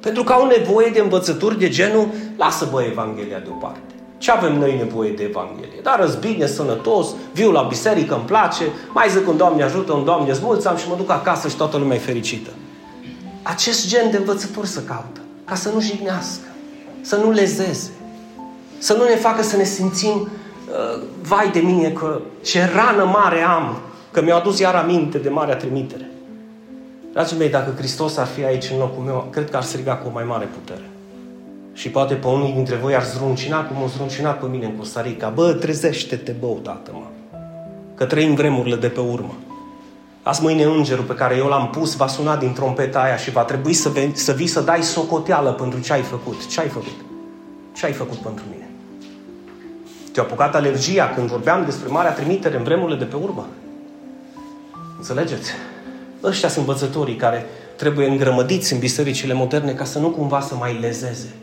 Pentru 0.00 0.24
că 0.24 0.32
au 0.32 0.46
nevoie 0.46 0.88
de 0.88 1.00
învățături 1.00 1.58
de 1.58 1.68
genul, 1.68 2.08
lasă 2.36 2.68
bă 2.70 2.82
Evanghelia 2.82 3.38
deoparte. 3.38 3.80
Ce 4.18 4.30
avem 4.30 4.58
noi 4.58 4.76
nevoie 4.76 5.10
de 5.10 5.22
Evanghelie? 5.22 5.80
Dar 5.82 6.00
răzbine, 6.00 6.46
sănătos, 6.46 7.06
viu 7.32 7.50
la 7.50 7.62
biserică, 7.62 8.14
îmi 8.14 8.24
place, 8.24 8.64
mai 8.92 9.08
zic 9.10 9.28
un 9.28 9.36
Doamne 9.36 9.62
ajută, 9.62 9.92
un 9.92 10.04
Doamne 10.04 10.32
zmulțam 10.32 10.76
și 10.76 10.88
mă 10.88 10.94
duc 10.96 11.10
acasă 11.10 11.48
și 11.48 11.56
toată 11.56 11.76
lumea 11.76 11.96
e 11.96 12.00
fericită. 12.00 12.50
Acest 13.42 13.88
gen 13.88 14.10
de 14.10 14.16
învățături 14.16 14.66
să 14.66 14.80
caută, 14.80 15.20
ca 15.44 15.54
să 15.54 15.70
nu 15.74 15.80
jignească 15.80 16.48
să 17.08 17.16
nu 17.16 17.30
lezeze, 17.30 17.90
să 18.78 18.94
nu 18.94 19.04
ne 19.04 19.14
facă 19.14 19.42
să 19.42 19.56
ne 19.56 19.64
simțim 19.64 20.10
uh, 20.10 21.02
vai 21.22 21.50
de 21.50 21.58
mine 21.58 21.90
că 21.90 22.20
ce 22.42 22.70
rană 22.74 23.04
mare 23.04 23.40
am, 23.40 23.78
că 24.10 24.22
mi-au 24.22 24.38
adus 24.38 24.58
iar 24.58 24.74
aminte 24.74 25.18
de 25.18 25.28
marea 25.28 25.56
trimitere. 25.56 26.10
Dragii 27.12 27.38
mei, 27.38 27.48
dacă 27.48 27.74
Hristos 27.76 28.16
ar 28.16 28.26
fi 28.26 28.44
aici 28.44 28.70
în 28.72 28.78
locul 28.78 29.04
meu, 29.04 29.28
cred 29.30 29.50
că 29.50 29.56
ar 29.56 29.62
striga 29.62 29.94
cu 29.94 30.08
o 30.08 30.10
mai 30.12 30.24
mare 30.24 30.48
putere. 30.60 30.90
Și 31.72 31.90
poate 31.90 32.14
pe 32.14 32.26
unii 32.26 32.52
dintre 32.52 32.74
voi 32.74 32.94
ar 32.94 33.04
zruncina 33.04 33.64
cum 33.64 33.82
o 33.82 33.86
zruncinat 33.86 34.38
pe 34.40 34.46
mine 34.46 34.64
în 34.64 34.76
Costa 34.76 35.00
Rica. 35.00 35.28
Bă, 35.28 35.52
trezește-te, 35.52 36.32
bă, 36.40 36.46
tată, 36.62 36.90
mă. 36.92 37.06
Că 37.94 38.04
trăim 38.04 38.34
vremurile 38.34 38.76
de 38.76 38.88
pe 38.88 39.00
urmă. 39.00 39.34
Azi 40.28 40.42
mâine 40.42 40.64
îngerul 40.64 41.04
pe 41.04 41.14
care 41.14 41.36
eu 41.36 41.46
l-am 41.46 41.70
pus 41.70 41.96
va 41.96 42.06
suna 42.06 42.36
din 42.36 42.52
trompeta 42.52 43.00
aia 43.00 43.16
și 43.16 43.30
va 43.30 43.44
trebui 43.44 43.72
să, 43.72 43.88
veni, 43.88 44.16
să 44.16 44.32
vii 44.32 44.46
să 44.46 44.60
dai 44.60 44.82
socoteală 44.82 45.52
pentru 45.52 45.80
ce 45.80 45.92
ai 45.92 46.02
făcut. 46.02 46.46
Ce 46.46 46.60
ai 46.60 46.68
făcut? 46.68 46.94
Ce 47.76 47.86
ai 47.86 47.92
făcut 47.92 48.16
pentru 48.16 48.44
mine? 48.50 48.70
Te-a 50.12 50.22
apucat 50.22 50.54
alergia 50.54 51.12
când 51.14 51.28
vorbeam 51.28 51.64
despre 51.64 51.88
marea 51.88 52.12
trimitere 52.12 52.56
în 52.56 52.62
vremurile 52.62 52.98
de 52.98 53.04
pe 53.04 53.16
urmă? 53.16 53.46
Înțelegeți? 54.96 55.50
Ăștia 56.22 56.48
sunt 56.48 56.66
învățătorii 56.66 57.16
care 57.16 57.46
trebuie 57.76 58.06
îngrămădiți 58.06 58.72
în 58.72 58.78
bisericile 58.78 59.32
moderne 59.32 59.72
ca 59.72 59.84
să 59.84 59.98
nu 59.98 60.08
cumva 60.10 60.40
să 60.40 60.54
mai 60.54 60.78
lezeze. 60.80 61.34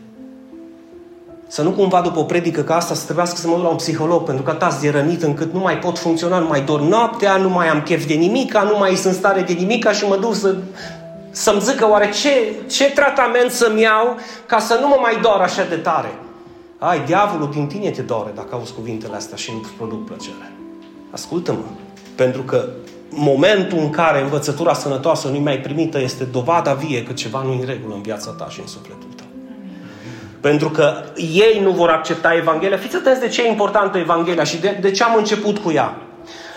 Să 1.46 1.62
nu 1.62 1.70
cumva 1.70 2.00
după 2.00 2.18
o 2.18 2.22
predică 2.22 2.62
ca 2.62 2.76
asta 2.76 2.94
să 2.94 3.04
trebuiască 3.04 3.36
să 3.36 3.48
mă 3.48 3.54
duc 3.54 3.62
la 3.62 3.68
un 3.68 3.76
psiholog 3.76 4.22
pentru 4.22 4.42
că 4.42 4.50
atât 4.50 4.80
de 4.80 4.90
rănit 4.90 5.22
încât 5.22 5.52
nu 5.52 5.60
mai 5.60 5.78
pot 5.78 5.98
funcționa, 5.98 6.38
nu 6.38 6.46
mai 6.46 6.60
dor 6.60 6.80
noaptea, 6.80 7.36
nu 7.36 7.48
mai 7.48 7.68
am 7.68 7.82
chef 7.82 8.06
de 8.06 8.14
nimica, 8.14 8.62
nu 8.62 8.78
mai 8.78 8.94
sunt 8.94 9.14
stare 9.14 9.40
de 9.40 9.52
nimica 9.52 9.92
și 9.92 10.04
mă 10.04 10.16
duc 10.16 10.34
să, 10.34 10.56
să-mi 11.30 11.60
zică 11.60 11.90
oare 11.90 12.10
ce, 12.10 12.54
ce 12.66 12.90
tratament 12.90 13.50
să-mi 13.50 13.80
iau 13.80 14.16
ca 14.46 14.58
să 14.58 14.78
nu 14.80 14.88
mă 14.88 14.96
mai 15.00 15.18
dor 15.22 15.40
așa 15.40 15.64
de 15.68 15.76
tare. 15.76 16.18
Ai, 16.78 17.04
diavolul 17.04 17.50
din 17.50 17.66
tine 17.66 17.90
te 17.90 18.02
doare 18.02 18.30
dacă 18.34 18.48
auzi 18.54 18.72
cuvintele 18.72 19.16
astea 19.16 19.36
și 19.36 19.52
nu-ți 19.52 19.70
produc 19.76 20.04
plăcere. 20.04 20.52
Ascultă-mă, 21.10 21.58
pentru 22.14 22.42
că 22.42 22.68
momentul 23.10 23.78
în 23.78 23.90
care 23.90 24.22
învățătura 24.22 24.74
sănătoasă 24.74 25.28
nu-i 25.28 25.38
mai 25.38 25.58
primită 25.58 26.00
este 26.00 26.24
dovada 26.24 26.72
vie 26.72 27.02
că 27.02 27.12
ceva 27.12 27.42
nu 27.42 27.52
e 27.52 27.56
în 27.60 27.66
regulă 27.66 27.94
în 27.94 28.02
viața 28.02 28.30
ta 28.30 28.46
și 28.48 28.60
în 28.60 28.66
sufletul 28.66 29.08
tău. 29.15 29.15
Pentru 30.46 30.70
că 30.70 31.02
ei 31.16 31.60
nu 31.62 31.70
vor 31.70 31.88
accepta 31.88 32.34
Evanghelia. 32.34 32.76
Fiți 32.76 32.96
atenți 32.96 33.20
de 33.20 33.28
ce 33.28 33.42
e 33.42 33.48
importantă 33.48 33.98
Evanghelia 33.98 34.44
și 34.44 34.56
de, 34.56 34.78
de 34.80 34.90
ce 34.90 35.02
am 35.02 35.14
început 35.16 35.58
cu 35.58 35.72
ea. 35.72 35.96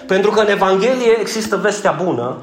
Pentru 0.08 0.32
că 0.32 0.40
în 0.40 0.50
Evanghelie 0.50 1.20
există 1.20 1.58
vestea 1.58 1.92
bună, 2.04 2.38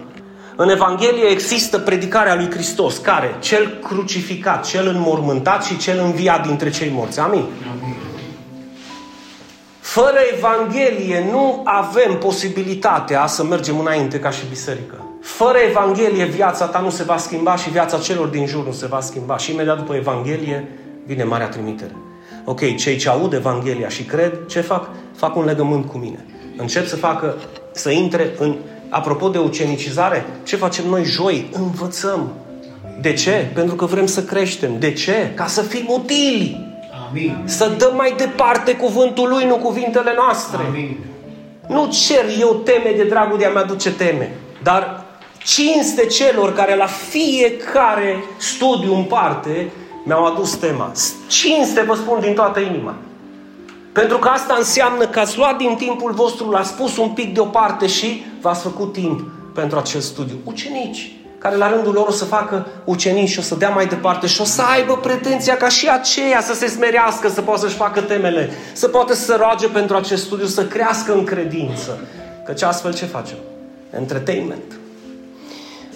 în 0.56 0.68
Evanghelie 0.68 1.28
există 1.28 1.78
predicarea 1.78 2.34
lui 2.34 2.50
Hristos, 2.50 2.96
care? 2.96 3.34
Cel 3.40 3.78
crucificat, 3.82 4.66
cel 4.66 4.86
înmormântat 4.86 5.64
și 5.64 5.76
cel 5.76 5.98
înviat 5.98 6.46
dintre 6.46 6.70
cei 6.70 6.90
morți. 6.94 7.20
Amin? 7.20 7.44
Amin. 7.80 7.96
Fără 9.80 10.18
Evanghelie 10.36 11.28
nu 11.30 11.60
avem 11.64 12.18
posibilitatea 12.18 13.26
să 13.26 13.44
mergem 13.44 13.78
înainte 13.78 14.18
ca 14.18 14.30
și 14.30 14.42
biserică. 14.48 15.04
Fără 15.22 15.58
Evanghelie 15.68 16.24
viața 16.24 16.66
ta 16.66 16.78
nu 16.78 16.90
se 16.90 17.02
va 17.02 17.16
schimba 17.16 17.56
și 17.56 17.70
viața 17.70 17.98
celor 17.98 18.26
din 18.26 18.46
jur 18.46 18.64
nu 18.64 18.72
se 18.72 18.86
va 18.86 19.00
schimba. 19.00 19.36
Și 19.36 19.52
imediat 19.52 19.76
după 19.76 19.94
Evanghelie 19.94 20.68
vine 21.06 21.24
Marea 21.24 21.48
Trimitere. 21.48 21.94
Ok, 22.44 22.76
cei 22.76 22.96
ce 22.96 23.08
aud 23.08 23.32
Evanghelia 23.32 23.88
și 23.88 24.02
cred, 24.02 24.46
ce 24.46 24.60
fac? 24.60 24.90
Fac 25.16 25.36
un 25.36 25.44
legământ 25.44 25.86
cu 25.86 25.98
mine. 25.98 26.24
Încep 26.56 26.86
să 26.86 26.96
facă, 26.96 27.36
să 27.72 27.90
intre 27.90 28.34
în... 28.38 28.56
Apropo 28.88 29.28
de 29.28 29.38
ucenicizare, 29.38 30.26
ce 30.42 30.56
facem 30.56 30.88
noi 30.88 31.04
joi? 31.04 31.50
Învățăm. 31.52 32.32
De 33.00 33.12
ce? 33.12 33.50
Pentru 33.54 33.74
că 33.74 33.84
vrem 33.84 34.06
să 34.06 34.22
creștem. 34.22 34.78
De 34.78 34.92
ce? 34.92 35.32
Ca 35.34 35.46
să 35.46 35.62
fim 35.62 35.84
utili. 35.88 36.74
Amin. 37.08 37.42
Să 37.44 37.72
dăm 37.78 37.94
mai 37.96 38.14
departe 38.16 38.76
cuvântul 38.76 39.28
Lui, 39.28 39.44
nu 39.44 39.56
cuvintele 39.56 40.12
noastre. 40.16 40.64
Amin. 40.68 40.96
Nu 41.68 41.90
cer 41.90 42.24
eu 42.40 42.54
teme 42.54 42.92
de 42.96 43.04
dragul 43.04 43.38
de 43.38 43.44
a-mi 43.44 43.56
aduce 43.56 43.92
teme, 43.92 44.34
dar 44.62 45.04
cinste 45.44 46.06
celor 46.06 46.52
care 46.52 46.76
la 46.76 46.86
fiecare 46.86 48.24
studiu 48.36 48.94
în 48.94 49.02
parte 49.02 49.70
mi-au 50.06 50.24
adus 50.24 50.54
tema. 50.54 50.92
Cinste 51.26 51.80
vă 51.80 51.94
spun 51.94 52.20
din 52.20 52.34
toată 52.34 52.60
inima. 52.60 52.94
Pentru 53.92 54.18
că 54.18 54.28
asta 54.28 54.54
înseamnă 54.58 55.06
că 55.06 55.20
ați 55.20 55.38
luat 55.38 55.56
din 55.56 55.74
timpul 55.74 56.12
vostru, 56.12 56.50
l-ați 56.50 56.74
pus 56.74 56.96
un 56.96 57.08
pic 57.08 57.34
deoparte 57.34 57.86
și 57.86 58.24
v-ați 58.40 58.62
făcut 58.62 58.92
timp 58.92 59.20
pentru 59.54 59.78
acest 59.78 60.06
studiu. 60.06 60.36
Ucenici, 60.44 61.12
care 61.38 61.56
la 61.56 61.70
rândul 61.70 61.92
lor 61.92 62.06
o 62.06 62.10
să 62.10 62.24
facă 62.24 62.66
ucenici 62.84 63.28
și 63.28 63.38
o 63.38 63.42
să 63.42 63.54
dea 63.54 63.68
mai 63.68 63.86
departe 63.86 64.26
și 64.26 64.40
o 64.40 64.44
să 64.44 64.62
aibă 64.62 64.96
pretenția 64.96 65.56
ca 65.56 65.68
și 65.68 65.88
aceea 65.88 66.40
să 66.40 66.54
se 66.54 66.66
smerească, 66.66 67.28
să 67.28 67.40
poată 67.40 67.60
să-și 67.60 67.76
facă 67.76 68.00
temele, 68.00 68.50
să 68.72 68.88
poată 68.88 69.14
să 69.14 69.24
se 69.24 69.36
roage 69.36 69.68
pentru 69.68 69.96
acest 69.96 70.24
studiu, 70.24 70.46
să 70.46 70.64
crească 70.64 71.12
în 71.12 71.24
credință. 71.24 71.98
Căci 72.44 72.62
astfel 72.62 72.94
ce 72.94 73.04
facem? 73.04 73.36
Entertainment. 73.90 74.78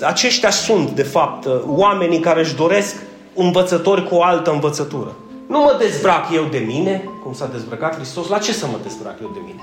Aceștia 0.00 0.50
sunt, 0.50 0.90
de 0.90 1.02
fapt, 1.02 1.46
oamenii 1.66 2.20
care 2.20 2.40
își 2.40 2.54
doresc 2.54 2.96
învățători 3.34 4.08
cu 4.08 4.14
o 4.14 4.22
altă 4.22 4.50
învățătură. 4.50 5.12
Nu 5.46 5.58
mă 5.58 5.76
dezbrac 5.78 6.32
eu 6.32 6.44
de 6.50 6.58
mine, 6.58 7.04
cum 7.22 7.32
s-a 7.32 7.46
dezbrăcat 7.46 7.94
Hristos, 7.94 8.28
la 8.28 8.38
ce 8.38 8.52
să 8.52 8.66
mă 8.66 8.78
dezbrac 8.82 9.20
eu 9.22 9.30
de 9.34 9.40
mine? 9.44 9.62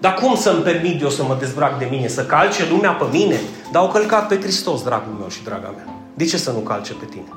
Dar 0.00 0.14
cum 0.14 0.34
să-mi 0.34 0.62
permit 0.62 1.02
eu 1.02 1.08
să 1.08 1.22
mă 1.22 1.36
dezbrac 1.38 1.78
de 1.78 1.88
mine? 1.90 2.06
Să 2.06 2.24
calce 2.24 2.62
lumea 2.70 2.90
pe 2.90 3.04
mine? 3.12 3.40
Dar 3.72 3.82
au 3.82 3.88
călcat 3.88 4.28
pe 4.28 4.40
Hristos, 4.40 4.82
dragul 4.82 5.12
meu 5.18 5.28
și 5.28 5.42
draga 5.44 5.72
mea. 5.76 5.94
De 6.14 6.24
ce 6.24 6.36
să 6.36 6.50
nu 6.50 6.58
calce 6.58 6.92
pe 6.92 7.04
tine? 7.04 7.32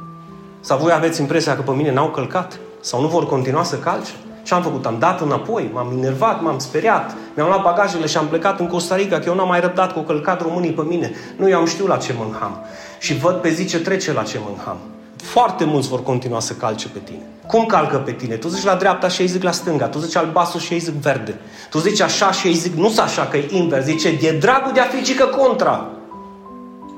Sau 0.59 0.77
voi 0.77 0.91
aveți 0.91 1.21
impresia 1.21 1.55
că 1.55 1.61
pe 1.61 1.71
mine 1.71 1.93
n-au 1.93 2.09
călcat? 2.09 2.59
Sau 2.79 3.01
nu 3.01 3.07
vor 3.07 3.27
continua 3.27 3.63
să 3.63 3.75
calce? 3.75 4.11
Ce 4.43 4.53
am 4.53 4.61
făcut? 4.61 4.85
Am 4.85 4.95
dat 4.99 5.21
înapoi, 5.21 5.69
m-am 5.73 5.91
enervat, 5.97 6.41
m-am 6.41 6.59
speriat, 6.59 7.15
mi-am 7.35 7.47
luat 7.47 7.61
bagajele 7.61 8.05
și 8.05 8.17
am 8.17 8.27
plecat 8.27 8.59
în 8.59 8.67
Costa 8.67 8.95
Rica, 8.95 9.19
că 9.19 9.23
eu 9.27 9.35
n-am 9.35 9.47
mai 9.47 9.59
răbdat 9.59 9.93
cu 9.93 9.99
călcat 9.99 10.41
românii 10.41 10.71
pe 10.71 10.81
mine. 10.81 11.11
Nu, 11.37 11.49
eu 11.49 11.57
am 11.57 11.65
știut 11.65 11.87
la 11.87 11.97
ce 11.97 12.13
mă 12.17 12.23
înham. 12.27 12.57
Și 12.99 13.13
văd 13.17 13.35
pe 13.35 13.49
zi 13.49 13.65
ce 13.65 13.79
trece 13.79 14.13
la 14.13 14.23
ce 14.23 14.39
mă 14.43 14.49
înham. 14.57 14.77
Foarte 15.25 15.63
mulți 15.63 15.87
vor 15.87 16.03
continua 16.03 16.39
să 16.39 16.53
calce 16.53 16.87
pe 16.87 16.99
tine. 17.03 17.21
Cum 17.47 17.65
calcă 17.65 17.97
pe 17.97 18.11
tine? 18.11 18.35
Tu 18.35 18.47
zici 18.47 18.63
la 18.63 18.75
dreapta 18.75 19.07
și 19.07 19.21
ei 19.21 19.27
zic 19.27 19.43
la 19.43 19.51
stânga. 19.51 19.85
Tu 19.85 19.99
zici 19.99 20.15
albastru 20.15 20.59
și 20.59 20.73
ei 20.73 20.79
zic 20.79 20.93
verde. 20.93 21.39
Tu 21.69 21.79
zici 21.79 22.01
așa 22.01 22.31
și 22.31 22.47
ei 22.47 22.53
zic 22.53 22.73
nu 22.73 22.93
așa, 22.99 23.25
că 23.25 23.37
e 23.37 23.47
invers. 23.49 23.85
Zice, 23.85 24.11
de 24.11 24.37
dragul 24.39 24.71
de 24.73 24.79
a 24.79 24.83
fi 24.83 25.13
că 25.13 25.25
contra. 25.25 25.85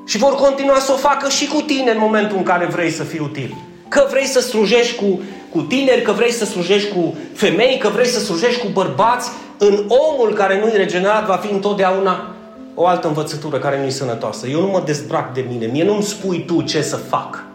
Și 0.05 0.17
vor 0.17 0.35
continua 0.35 0.79
să 0.79 0.91
o 0.91 0.95
facă 0.95 1.29
și 1.29 1.47
cu 1.47 1.61
tine 1.61 1.91
în 1.91 1.97
momentul 1.99 2.37
în 2.37 2.43
care 2.43 2.65
vrei 2.65 2.89
să 2.89 3.03
fii 3.03 3.19
util. 3.19 3.55
Că 3.87 4.07
vrei 4.09 4.25
să 4.25 4.39
slujești 4.39 4.95
cu, 4.95 5.21
cu 5.51 5.61
tineri, 5.61 6.01
că 6.01 6.11
vrei 6.11 6.31
să 6.31 6.45
slujești 6.45 6.91
cu 6.93 7.15
femei, 7.33 7.77
că 7.77 7.89
vrei 7.89 8.07
să 8.07 8.19
slujești 8.19 8.61
cu 8.61 8.67
bărbați, 8.73 9.29
în 9.57 9.85
omul 9.87 10.33
care 10.33 10.59
nu-i 10.59 10.77
regenerat 10.77 11.25
va 11.25 11.35
fi 11.35 11.53
întotdeauna 11.53 12.35
o 12.75 12.87
altă 12.87 13.07
învățătură 13.07 13.57
care 13.57 13.79
nu-i 13.79 13.91
sănătoasă. 13.91 14.47
Eu 14.47 14.61
nu 14.61 14.67
mă 14.67 14.81
dezbrac 14.85 15.33
de 15.33 15.45
mine, 15.49 15.65
mie 15.65 15.83
nu-mi 15.83 16.03
spui 16.03 16.43
tu 16.45 16.61
ce 16.61 16.81
să 16.81 16.95
fac. 16.95 17.46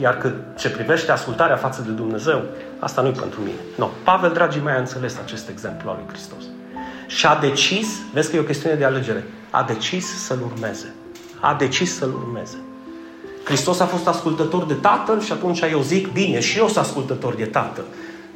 Iar 0.00 0.16
cât 0.16 0.34
ce 0.58 0.70
privește 0.70 1.12
ascultarea 1.12 1.56
față 1.56 1.82
de 1.82 1.90
Dumnezeu, 1.90 2.42
asta 2.78 3.02
nu-i 3.02 3.12
pentru 3.12 3.40
mine. 3.40 3.58
Nu. 3.76 3.90
Pavel, 4.04 4.32
dragii 4.32 4.60
mei, 4.60 4.74
a 4.74 4.78
înțeles 4.78 5.18
acest 5.22 5.48
exemplu 5.48 5.90
al 5.90 5.96
lui 5.98 6.08
Hristos. 6.08 6.42
Și 7.06 7.26
a 7.26 7.38
decis, 7.40 7.86
vezi 8.12 8.30
că 8.30 8.36
e 8.36 8.40
o 8.40 8.42
chestiune 8.42 8.74
de 8.74 8.84
alegere, 8.84 9.24
a 9.50 9.62
decis 9.62 10.24
să-L 10.24 10.38
urmeze. 10.52 10.94
A 11.40 11.54
decis 11.54 11.96
să-L 11.96 12.14
urmeze. 12.14 12.56
Hristos 13.44 13.80
a 13.80 13.86
fost 13.86 14.06
ascultător 14.06 14.64
de 14.64 14.74
Tatăl 14.74 15.20
și 15.20 15.32
atunci 15.32 15.60
eu 15.60 15.80
zic, 15.80 16.12
bine, 16.12 16.40
și 16.40 16.58
eu 16.58 16.64
sunt 16.64 16.84
ascultător 16.84 17.34
de 17.34 17.44
Tatăl. 17.44 17.84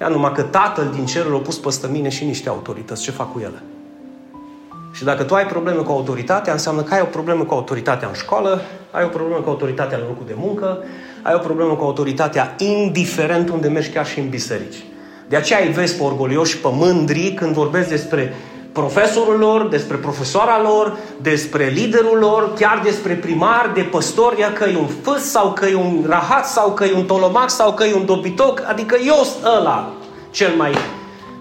Ia 0.01 0.09
numai 0.09 0.33
că 0.33 0.42
Tatăl 0.42 0.90
din 0.94 1.07
cerul 1.07 1.35
a 1.35 1.38
pus 1.38 1.59
păstă 1.59 1.88
mine 1.88 2.09
și 2.09 2.25
niște 2.25 2.49
autorități. 2.49 3.03
Ce 3.03 3.11
fac 3.11 3.33
cu 3.33 3.38
ele? 3.38 3.62
Și 4.92 5.05
dacă 5.05 5.23
tu 5.23 5.35
ai 5.35 5.46
probleme 5.46 5.83
cu 5.83 5.92
autoritatea, 5.92 6.53
înseamnă 6.53 6.83
că 6.83 6.94
ai 6.94 7.01
o 7.01 7.05
problemă 7.05 7.44
cu 7.44 7.55
autoritatea 7.55 8.09
în 8.09 8.14
școală, 8.14 8.61
ai 8.90 9.05
o 9.05 9.09
problemă 9.09 9.40
cu 9.40 9.49
autoritatea 9.49 9.99
în 9.99 10.05
locul 10.07 10.27
de 10.27 10.35
muncă, 10.37 10.79
ai 11.22 11.35
o 11.35 11.38
problemă 11.38 11.74
cu 11.74 11.85
autoritatea 11.85 12.54
indiferent 12.59 13.48
unde 13.48 13.68
mergi 13.68 13.90
chiar 13.90 14.06
și 14.06 14.18
în 14.18 14.28
biserici. 14.28 14.85
De 15.28 15.37
aceea 15.37 15.61
îi 15.64 15.72
vezi 15.72 15.96
pe 15.96 16.02
orgolioși, 16.02 16.59
pe 16.59 16.68
mândri 16.72 17.33
când 17.33 17.54
vorbesc 17.54 17.88
despre 17.88 18.35
profesorul 18.72 19.38
lor, 19.38 19.68
despre 19.68 19.96
profesoara 19.96 20.61
lor, 20.62 20.98
despre 21.22 21.66
liderul 21.66 22.18
lor, 22.18 22.52
chiar 22.54 22.80
despre 22.85 23.14
primar, 23.14 23.70
de 23.74 23.83
păstor, 23.83 24.38
ia 24.38 24.52
că 24.52 24.68
e 24.68 24.76
un 24.76 24.88
fâs 25.02 25.22
sau 25.22 25.52
că 25.52 25.66
e 25.66 25.74
un 25.74 26.04
rahat 26.09 26.46
sau 26.46 26.72
că 26.72 26.85
e 26.85 26.94
un 26.94 27.04
tolomac 27.04 27.50
sau 27.50 27.72
că 27.72 27.85
e 27.85 27.94
un 27.94 28.06
dobitoc, 28.06 28.62
adică 28.66 28.96
eu 29.06 29.14
sunt 29.14 29.44
ăla 29.59 29.92
cel 30.30 30.54
mai... 30.56 30.72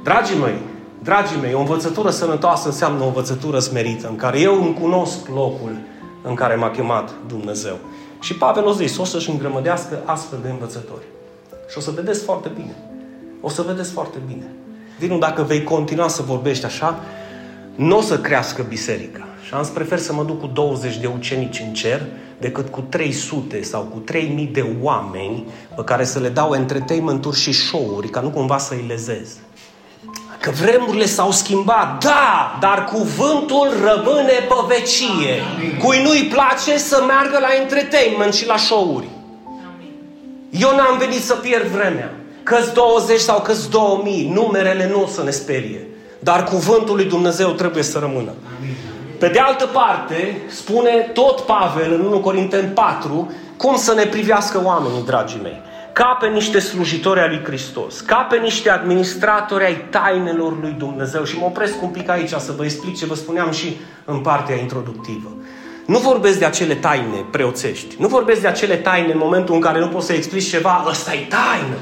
Dragii 0.03 0.37
mei, 0.37 0.57
dragii 1.03 1.37
mei, 1.41 1.53
o 1.53 1.59
învățătură 1.59 2.09
sănătoasă 2.09 2.67
înseamnă 2.67 3.03
o 3.03 3.05
învățătură 3.05 3.59
smerită, 3.59 4.07
în 4.07 4.15
care 4.15 4.39
eu 4.39 4.63
îmi 4.63 4.77
cunosc 4.81 5.27
locul 5.33 5.77
în 6.21 6.33
care 6.33 6.55
m-a 6.55 6.69
chemat 6.69 7.09
Dumnezeu. 7.27 7.77
Și 8.19 8.34
Pavel 8.34 8.65
o 8.65 8.71
zis, 8.71 8.97
o 8.97 9.03
să-și 9.03 9.29
îngrămădească 9.29 10.01
astfel 10.05 10.39
de 10.41 10.49
învățători. 10.49 11.05
Și 11.69 11.77
o 11.77 11.82
să 11.82 11.91
vedeți 11.91 12.23
foarte 12.23 12.51
bine. 12.55 12.75
O 13.41 13.49
să 13.49 13.62
vedeți 13.62 13.91
foarte 13.91 14.17
bine. 14.27 14.45
Vinu, 14.99 15.17
dacă 15.17 15.41
vei 15.41 15.63
continua 15.63 16.08
să 16.08 16.21
vorbești 16.21 16.65
așa, 16.65 16.99
nu 17.75 17.97
o 17.97 18.01
să 18.01 18.19
crească 18.19 18.65
biserica. 18.67 19.27
Și 19.45 19.53
am 19.53 19.69
prefer 19.73 19.99
să 19.99 20.13
mă 20.13 20.23
duc 20.23 20.39
cu 20.39 20.47
20 20.47 20.97
de 20.97 21.08
ucenici 21.08 21.63
în 21.67 21.73
cer 21.73 22.05
decât 22.39 22.69
cu 22.69 22.82
300 22.82 23.62
sau 23.62 23.82
cu 23.82 23.97
3000 23.97 24.45
de 24.45 24.65
oameni 24.82 25.47
pe 25.75 25.84
care 25.84 26.03
să 26.03 26.19
le 26.19 26.29
dau 26.29 26.53
entertainment-uri 26.53 27.38
și 27.38 27.51
show-uri 27.51 28.10
ca 28.10 28.19
nu 28.19 28.29
cumva 28.29 28.58
să-i 28.58 28.86
lezez. 28.88 29.38
Că 30.39 30.52
vremurile 30.62 31.06
s-au 31.06 31.32
schimbat, 31.32 32.04
da, 32.04 32.58
dar 32.60 32.86
cuvântul 32.86 33.69
rămâne 33.84 34.34
pe 34.47 34.56
vecie. 34.67 35.41
Cui 35.84 36.04
nu-i 36.04 36.32
place 36.34 36.78
să 36.78 37.04
meargă 37.08 37.38
la 37.39 37.47
entertainment 37.62 38.34
și 38.34 38.45
la 38.45 38.58
show-uri. 38.58 39.08
Eu 40.49 40.75
n-am 40.75 40.97
venit 40.97 41.23
să 41.23 41.34
pierd 41.34 41.65
vremea. 41.65 42.13
Că-s 42.43 42.71
20 42.71 43.19
sau 43.19 43.41
că-s 43.41 43.67
2000, 43.67 44.32
numerele 44.34 44.89
nu 44.91 45.04
o 45.04 45.08
să 45.08 45.23
ne 45.23 45.30
sperie. 45.30 45.88
Dar 46.19 46.43
cuvântul 46.43 46.95
lui 46.95 47.06
Dumnezeu 47.06 47.49
trebuie 47.49 47.84
să 47.84 47.99
rămână. 47.99 48.32
Pe 49.17 49.28
de 49.28 49.39
altă 49.39 49.65
parte, 49.65 50.41
spune 50.49 51.10
tot 51.13 51.39
Pavel 51.39 51.93
în 51.93 52.06
1 52.06 52.19
Corinteni 52.19 52.67
4 52.67 53.32
cum 53.58 53.78
să 53.78 53.93
ne 53.93 54.04
privească 54.04 54.62
oamenii, 54.63 55.04
dragii 55.06 55.39
mei 55.43 55.62
ca 55.93 56.17
pe 56.19 56.28
niște 56.28 56.60
slujitori 56.60 57.19
ai 57.19 57.28
lui 57.28 57.43
Hristos, 57.43 57.99
ca 57.99 58.15
pe 58.15 58.38
niște 58.38 58.69
administratori 58.69 59.63
ai 59.63 59.86
tainelor 59.89 60.60
lui 60.62 60.75
Dumnezeu. 60.78 61.23
Și 61.23 61.38
mă 61.38 61.45
opresc 61.45 61.82
un 61.82 61.89
pic 61.89 62.10
aici 62.10 62.30
să 62.30 62.54
vă 62.58 62.63
explic 62.63 62.97
ce 62.97 63.06
vă 63.06 63.15
spuneam 63.15 63.52
și 63.52 63.78
în 64.06 64.19
partea 64.19 64.56
introductivă. 64.56 65.30
Nu 65.86 65.97
vorbesc 65.97 66.39
de 66.39 66.45
acele 66.45 66.73
taine 66.73 67.25
preoțești. 67.32 67.95
Nu 67.99 68.08
vorbesc 68.08 68.41
de 68.41 68.47
acele 68.47 68.75
taine 68.75 69.12
în 69.12 69.17
momentul 69.17 69.56
în 69.56 69.62
care 69.62 69.80
nu 69.80 69.88
poți 69.88 70.06
să 70.06 70.13
explici 70.13 70.49
ceva, 70.49 70.86
ăsta 70.89 71.13
e 71.13 71.28
taină. 71.30 71.78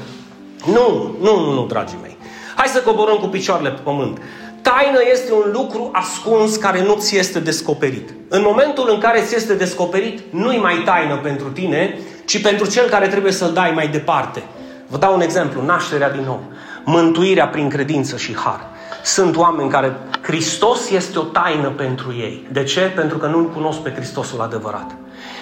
Nu, 0.66 1.16
nu, 1.20 1.40
nu, 1.44 1.52
nu, 1.52 1.66
dragii 1.66 1.98
mei. 2.02 2.16
Hai 2.56 2.66
să 2.66 2.80
coborăm 2.80 3.16
cu 3.16 3.26
picioarele 3.26 3.70
pe 3.70 3.80
pământ. 3.82 4.18
Taină 4.62 4.98
este 5.12 5.32
un 5.32 5.50
lucru 5.52 5.90
ascuns 5.92 6.56
care 6.56 6.82
nu 6.82 6.94
ți 6.94 7.16
este 7.16 7.40
descoperit. 7.40 8.14
În 8.28 8.42
momentul 8.44 8.90
în 8.92 8.98
care 8.98 9.20
ți 9.20 9.34
este 9.34 9.54
descoperit, 9.54 10.20
nu-i 10.30 10.58
mai 10.58 10.82
taină 10.84 11.16
pentru 11.16 11.48
tine, 11.48 11.98
ci 12.28 12.42
pentru 12.42 12.70
cel 12.70 12.88
care 12.88 13.06
trebuie 13.06 13.32
să-l 13.32 13.52
dai 13.52 13.70
mai 13.74 13.88
departe. 13.88 14.42
Vă 14.86 14.96
dau 14.96 15.14
un 15.14 15.20
exemplu, 15.20 15.62
nașterea 15.62 16.10
din 16.10 16.22
nou. 16.24 16.42
Mântuirea 16.84 17.48
prin 17.48 17.68
credință 17.68 18.16
și 18.16 18.36
har. 18.36 18.60
Sunt 19.04 19.36
oameni 19.36 19.70
care 19.70 19.96
Hristos 20.22 20.90
este 20.90 21.18
o 21.18 21.22
taină 21.22 21.68
pentru 21.68 22.14
ei. 22.18 22.46
De 22.52 22.62
ce? 22.62 22.80
Pentru 22.80 23.18
că 23.18 23.26
nu-L 23.26 23.50
cunosc 23.50 23.78
pe 23.78 23.92
Hristosul 23.96 24.40
adevărat. 24.40 24.96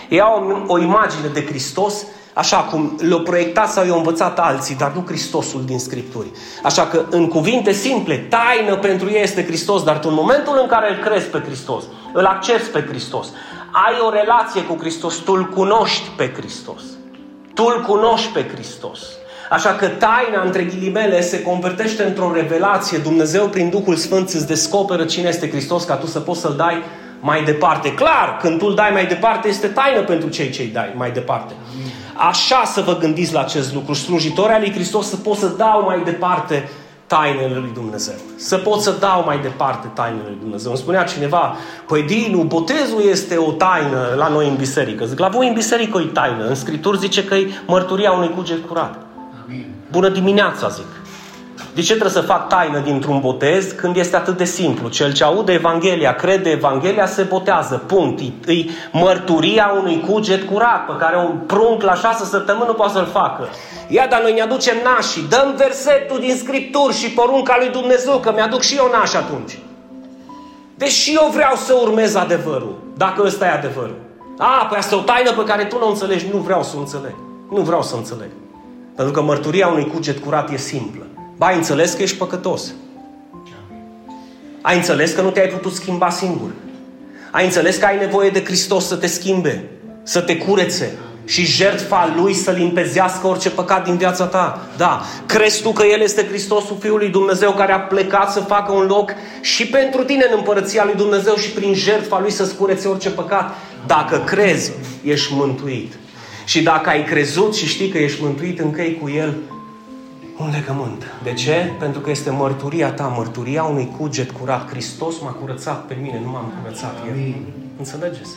Ei 0.08 0.20
au 0.20 0.64
o 0.66 0.78
imagine 0.78 1.28
de 1.32 1.44
Hristos 1.44 2.06
așa 2.32 2.56
cum 2.56 2.98
le-au 3.00 3.20
proiectat 3.20 3.70
sau 3.70 3.86
i-au 3.86 3.96
învățat 3.96 4.38
alții, 4.38 4.76
dar 4.76 4.92
nu 4.94 5.04
Hristosul 5.06 5.64
din 5.64 5.78
Scripturi. 5.78 6.30
Așa 6.62 6.86
că, 6.86 7.04
în 7.10 7.28
cuvinte 7.28 7.72
simple, 7.72 8.16
taină 8.16 8.76
pentru 8.76 9.10
ei 9.10 9.22
este 9.22 9.44
Hristos, 9.44 9.82
dar 9.82 9.98
tu 9.98 10.08
în 10.08 10.14
momentul 10.14 10.58
în 10.60 10.66
care 10.66 10.90
îl 10.90 11.04
crezi 11.04 11.26
pe 11.26 11.42
Hristos, 11.46 11.84
îl 12.12 12.24
accepti 12.24 12.68
pe 12.68 12.84
Hristos, 12.88 13.28
ai 13.84 13.96
o 14.06 14.10
relație 14.10 14.62
cu 14.62 14.76
Hristos, 14.80 15.14
tu 15.16 15.32
îl 15.32 15.44
cunoști 15.44 16.08
pe 16.16 16.32
Hristos. 16.36 16.82
Tu 17.54 17.64
îl 17.64 17.84
cunoști 17.86 18.32
pe 18.32 18.46
Hristos. 18.54 19.00
Așa 19.50 19.70
că 19.70 19.86
taina, 19.86 20.42
între 20.44 20.62
ghilimele, 20.62 21.20
se 21.20 21.42
convertește 21.42 22.02
într-o 22.02 22.32
revelație. 22.34 22.98
Dumnezeu, 22.98 23.46
prin 23.46 23.70
Duhul 23.70 23.96
Sfânt, 23.96 24.28
îți 24.28 24.46
descoperă 24.46 25.04
cine 25.04 25.28
este 25.28 25.50
Hristos 25.50 25.84
ca 25.84 25.94
tu 25.94 26.06
să 26.06 26.20
poți 26.20 26.40
să-L 26.40 26.54
dai 26.56 26.82
mai 27.20 27.44
departe. 27.44 27.94
Clar, 27.94 28.36
când 28.40 28.58
tu 28.58 28.66
îl 28.66 28.74
dai 28.74 28.90
mai 28.92 29.06
departe, 29.06 29.48
este 29.48 29.66
taină 29.66 30.00
pentru 30.00 30.28
cei 30.28 30.50
ce 30.50 30.62
îi 30.62 30.68
dai 30.68 30.92
mai 30.96 31.10
departe. 31.10 31.52
Așa 32.14 32.64
să 32.64 32.80
vă 32.80 32.96
gândiți 32.96 33.32
la 33.32 33.40
acest 33.40 33.74
lucru. 33.74 33.92
Slujitori 33.92 34.52
al 34.52 34.60
lui 34.60 34.72
Hristos 34.72 35.08
să 35.08 35.16
pot 35.16 35.36
să 35.36 35.46
dau 35.46 35.84
mai 35.84 36.02
departe 36.04 36.68
tainele 37.06 37.58
lui 37.58 37.70
Dumnezeu. 37.74 38.14
Să 38.36 38.56
pot 38.56 38.80
să 38.80 38.96
dau 39.00 39.22
mai 39.24 39.38
departe 39.38 39.90
tainele 39.94 40.26
lui 40.26 40.38
Dumnezeu. 40.40 40.70
Îmi 40.70 40.80
spunea 40.80 41.04
cineva, 41.04 41.56
păi 41.86 42.02
Dinu, 42.02 42.42
botezul 42.42 43.02
este 43.10 43.36
o 43.36 43.52
taină 43.52 44.14
la 44.16 44.28
noi 44.28 44.48
în 44.48 44.56
biserică. 44.56 45.04
Zic, 45.04 45.18
la 45.18 45.28
voi 45.28 45.48
în 45.48 45.54
biserică 45.54 45.98
e 45.98 46.04
taină. 46.04 46.46
În 46.46 46.54
Scripturi 46.54 46.98
zice 46.98 47.24
că 47.24 47.34
e 47.34 47.50
mărturia 47.66 48.12
unui 48.12 48.30
cuget 48.30 48.66
curat. 48.66 49.06
Bună 49.90 50.08
dimineața, 50.08 50.68
zic. 50.68 50.86
De 51.74 51.80
ce 51.80 51.90
trebuie 51.90 52.10
să 52.10 52.20
fac 52.20 52.48
taină 52.48 52.78
dintr-un 52.78 53.20
botez 53.20 53.72
când 53.72 53.96
este 53.96 54.16
atât 54.16 54.36
de 54.36 54.44
simplu? 54.44 54.88
Cel 54.88 55.12
ce 55.12 55.24
aude 55.24 55.52
Evanghelia, 55.52 56.14
crede 56.14 56.50
Evanghelia, 56.50 57.06
se 57.06 57.22
botează. 57.22 57.82
Punct. 57.86 58.20
E 58.20 58.64
mărturia 58.92 59.72
unui 59.78 60.04
cuget 60.08 60.42
curat 60.42 60.86
pe 60.86 60.92
care 60.98 61.16
un 61.16 61.36
prunc 61.46 61.82
la 61.82 61.94
șase 61.94 62.24
săptămâni 62.24 62.66
nu 62.66 62.74
poate 62.74 62.92
să-l 62.92 63.08
facă. 63.12 63.48
Ia, 63.88 64.06
dar 64.06 64.22
noi 64.22 64.32
ne 64.32 64.40
aducem 64.40 64.76
nașii, 64.84 65.26
dăm 65.28 65.54
versetul 65.56 66.18
din 66.20 66.36
Scripturi 66.36 66.96
și 66.96 67.10
porunca 67.10 67.56
lui 67.58 67.68
Dumnezeu, 67.68 68.18
că 68.18 68.32
mi-aduc 68.34 68.60
și 68.60 68.76
eu 68.76 68.90
naș 68.92 69.14
atunci. 69.14 69.58
Deși 70.74 71.14
eu 71.14 71.30
vreau 71.32 71.54
să 71.54 71.74
urmez 71.82 72.14
adevărul, 72.14 72.78
dacă 72.96 73.22
ăsta 73.26 73.46
e 73.46 73.50
adevărul. 73.50 73.96
A, 74.38 74.66
păi 74.68 74.78
asta 74.78 74.94
e 74.94 74.98
o 74.98 75.00
taină 75.00 75.32
pe 75.32 75.44
care 75.44 75.64
tu 75.64 75.78
nu 75.78 75.86
o 75.86 75.88
înțelegi, 75.88 76.26
nu 76.32 76.38
vreau 76.38 76.62
să 76.62 76.72
o 76.76 76.78
înțeleg. 76.78 77.14
Nu 77.50 77.60
vreau 77.60 77.82
să 77.82 77.94
o 77.94 77.98
înțeleg. 77.98 78.28
Pentru 78.96 79.14
că 79.14 79.22
mărturia 79.22 79.68
unui 79.68 79.86
cuget 79.86 80.18
curat 80.18 80.50
e 80.52 80.56
simplă. 80.56 81.06
Ba, 81.36 81.46
ai 81.46 81.56
înțeles 81.56 81.92
că 81.92 82.02
ești 82.02 82.16
păcătos. 82.16 82.72
Ai 84.60 84.76
înțeles 84.76 85.12
că 85.12 85.20
nu 85.20 85.30
te-ai 85.30 85.48
putut 85.48 85.72
schimba 85.72 86.10
singur. 86.10 86.50
Ai 87.30 87.44
înțeles 87.44 87.76
că 87.76 87.84
ai 87.84 87.98
nevoie 87.98 88.30
de 88.30 88.44
Hristos 88.44 88.86
să 88.86 88.96
te 88.96 89.06
schimbe, 89.06 89.64
să 90.02 90.20
te 90.20 90.36
curețe 90.36 90.98
și 91.24 91.44
jertfa 91.44 92.14
Lui 92.16 92.34
să 92.34 92.50
limpezească 92.50 93.26
orice 93.26 93.50
păcat 93.50 93.84
din 93.84 93.96
viața 93.96 94.24
ta. 94.24 94.66
Da, 94.76 95.02
crezi 95.26 95.62
tu 95.62 95.70
că 95.70 95.82
El 95.82 96.00
este 96.00 96.26
Hristosul 96.26 96.76
Fiului 96.80 97.08
Dumnezeu 97.08 97.52
care 97.52 97.72
a 97.72 97.80
plecat 97.80 98.32
să 98.32 98.40
facă 98.40 98.72
un 98.72 98.86
loc 98.86 99.10
și 99.40 99.66
pentru 99.66 100.04
tine 100.04 100.26
în 100.30 100.36
împărăția 100.36 100.84
Lui 100.84 100.94
Dumnezeu 100.94 101.34
și 101.34 101.50
prin 101.50 101.74
jertfa 101.74 102.20
Lui 102.20 102.30
să-ți 102.30 102.56
curețe 102.56 102.88
orice 102.88 103.10
păcat? 103.10 103.54
Dacă 103.86 104.22
crezi, 104.26 104.72
ești 105.04 105.34
mântuit. 105.34 105.92
Și 106.44 106.62
dacă 106.62 106.88
ai 106.88 107.04
crezut 107.04 107.54
și 107.54 107.66
știi 107.66 107.88
că 107.88 107.98
ești 107.98 108.22
mântuit, 108.22 108.60
încăi 108.60 108.98
cu 109.02 109.10
El 109.10 109.34
un 110.38 110.50
legământ. 110.50 111.04
De 111.22 111.32
ce? 111.32 111.72
Pentru 111.78 112.00
că 112.00 112.10
este 112.10 112.30
mărturia 112.30 112.90
ta, 112.90 113.12
mărturia 113.16 113.62
unui 113.62 113.94
cuget 113.98 114.30
curat. 114.30 114.68
Hristos 114.68 115.20
m-a 115.20 115.30
curățat 115.30 115.84
pe 115.84 115.96
mine, 116.00 116.20
nu 116.24 116.30
m-am 116.30 116.52
curățat 116.62 116.94
eu. 117.06 117.34
Înțelegeți? 117.78 118.30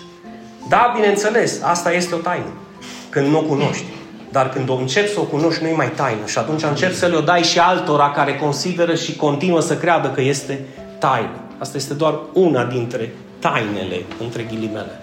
Da, 0.70 0.92
bineînțeles, 0.96 1.62
asta 1.62 1.92
este 1.92 2.16
o 2.16 2.18
taină. 2.18 2.52
Când 3.10 3.28
nu 3.28 3.38
o 3.38 3.42
cunoști. 3.42 3.86
Dar 4.32 4.50
când 4.50 4.70
o 4.70 4.74
începi 4.76 5.10
să 5.10 5.20
o 5.20 5.24
cunoști, 5.24 5.64
nu-i 5.64 5.76
mai 5.76 5.92
taină. 5.92 6.26
Și 6.26 6.38
atunci 6.38 6.64
începi 6.64 6.96
să 6.96 7.06
le-o 7.06 7.22
dai 7.22 7.44
și 7.44 7.60
altora 7.60 8.12
care 8.12 8.36
consideră 8.36 8.96
și 8.96 9.16
continuă 9.16 9.60
să 9.60 9.78
creadă 9.78 10.08
că 10.08 10.22
este 10.22 10.66
taină. 11.00 11.40
Asta 11.58 11.78
este 11.78 11.94
doar 11.94 12.20
una 12.34 12.64
dintre 12.64 13.14
tainele, 13.40 14.06
între 14.20 14.44
ghilimele. 14.44 15.02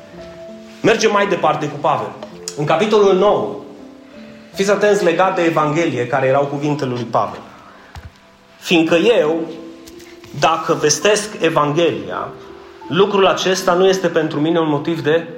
Mergem 0.83 1.13
mai 1.13 1.27
departe 1.27 1.67
cu 1.67 1.79
Pavel. 1.81 2.09
În 2.57 2.65
capitolul 2.65 3.15
9, 3.15 3.57
fiți 4.57 4.71
atenți 4.71 5.05
legat 5.05 5.35
de 5.35 5.43
Evanghelie, 5.43 6.07
care 6.07 6.27
erau 6.27 6.45
cuvintele 6.45 6.91
lui 6.91 7.07
Pavel. 7.11 7.41
Fiindcă 8.59 8.95
eu, 8.95 9.41
dacă 10.41 10.77
vestesc 10.81 11.29
Evanghelia, 11.41 12.29
lucrul 12.89 13.27
acesta 13.27 13.73
nu 13.73 13.87
este 13.87 14.09
pentru 14.09 14.41
mine 14.41 14.59
un 14.59 14.69
motiv 14.69 15.03
de 15.03 15.29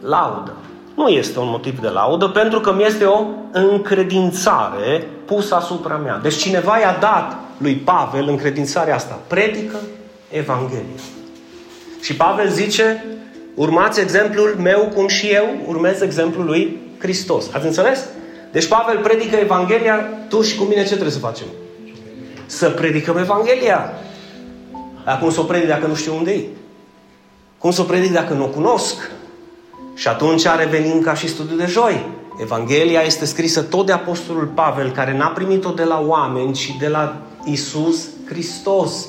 laudă. 0.00 0.52
Nu 0.94 1.08
este 1.08 1.38
un 1.38 1.48
motiv 1.48 1.80
de 1.80 1.88
laudă, 1.88 2.26
pentru 2.26 2.60
că 2.60 2.72
mi 2.72 2.84
este 2.84 3.04
o 3.04 3.24
încredințare 3.52 5.08
pusă 5.24 5.54
asupra 5.54 5.96
mea. 5.96 6.18
Deci 6.22 6.36
cineva 6.36 6.78
i-a 6.78 6.96
dat 7.00 7.36
lui 7.58 7.74
Pavel 7.74 8.28
încredințarea 8.28 8.94
asta. 8.94 9.18
Predică 9.26 9.76
Evanghelia. 10.30 11.00
Și 12.00 12.16
Pavel 12.16 12.48
zice, 12.50 13.04
urmați 13.54 14.00
exemplul 14.00 14.56
meu 14.62 14.92
cum 14.94 15.06
și 15.06 15.26
eu 15.26 15.46
urmez 15.66 16.00
exemplul 16.00 16.44
lui 16.44 16.80
Hristos. 16.98 17.44
Ați 17.52 17.66
înțeles? 17.66 18.04
Deci 18.56 18.66
Pavel 18.66 18.98
predică 18.98 19.36
Evanghelia, 19.36 20.08
tu 20.28 20.42
și 20.42 20.56
cu 20.56 20.64
mine 20.64 20.82
ce 20.82 20.88
trebuie 20.88 21.10
să 21.10 21.18
facem? 21.18 21.46
Să 22.46 22.70
predicăm 22.70 23.16
Evanghelia. 23.16 23.92
Acum 25.04 25.30
să 25.30 25.40
o 25.40 25.42
predic 25.42 25.68
dacă 25.68 25.86
nu 25.86 25.94
știu 25.94 26.14
unde 26.16 26.30
e. 26.30 26.44
Cum 27.58 27.70
să 27.70 27.80
o 27.80 27.84
predic 27.84 28.12
dacă 28.12 28.34
nu 28.34 28.44
o 28.44 28.48
cunosc? 28.48 29.10
Și 29.94 30.08
atunci 30.08 30.46
revenim 30.58 31.00
ca 31.00 31.14
și 31.14 31.28
studiul 31.28 31.58
de 31.58 31.66
joi. 31.66 32.06
Evanghelia 32.40 33.00
este 33.00 33.24
scrisă 33.24 33.62
tot 33.62 33.86
de 33.86 33.92
Apostolul 33.92 34.46
Pavel, 34.46 34.90
care 34.90 35.16
n-a 35.16 35.28
primit-o 35.28 35.70
de 35.70 35.84
la 35.84 36.00
oameni, 36.06 36.52
ci 36.52 36.76
de 36.78 36.88
la 36.88 37.16
Isus 37.44 38.08
Hristos. 38.26 39.08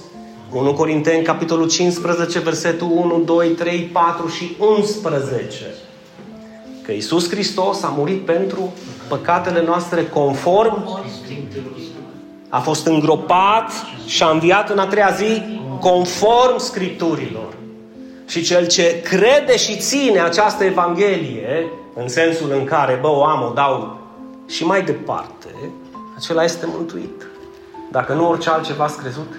1 0.51 0.73
Corinteni, 0.73 1.23
capitolul 1.23 1.69
15, 1.69 2.39
versetul 2.39 2.91
1, 2.91 3.21
2, 3.25 3.47
3, 3.47 3.79
4 3.79 4.27
și 4.27 4.55
11. 4.60 5.65
Că 6.88 6.93
Isus 6.93 7.30
Hristos 7.30 7.84
a 7.84 7.88
murit 7.97 8.26
pentru 8.26 8.73
păcatele 9.08 9.63
noastre 9.63 10.06
conform 10.06 11.00
a 12.50 12.60
fost 12.60 12.86
îngropat 12.86 13.71
și 14.06 14.23
a 14.23 14.30
înviat 14.30 14.69
în 14.69 14.80
a 14.80 14.88
treia 14.88 15.10
zi 15.10 15.41
conform 15.80 16.58
Scripturilor. 16.58 17.54
Și 18.28 18.41
cel 18.41 18.67
ce 18.67 19.02
crede 19.02 19.58
și 19.58 19.78
ține 19.78 20.19
această 20.19 20.63
Evanghelie, 20.63 21.65
în 21.95 22.08
sensul 22.08 22.52
în 22.52 22.63
care, 22.63 22.97
bă, 23.02 23.08
o 23.08 23.23
am, 23.23 23.43
o 23.50 23.54
dau 23.54 23.97
și 24.45 24.65
mai 24.65 24.84
departe, 24.84 25.47
acela 26.17 26.43
este 26.43 26.65
mântuit. 26.76 27.28
Dacă 27.91 28.13
nu 28.13 28.30
orice 28.30 28.50
altceva 28.50 28.84
ați 28.84 28.97
crezut, 28.97 29.34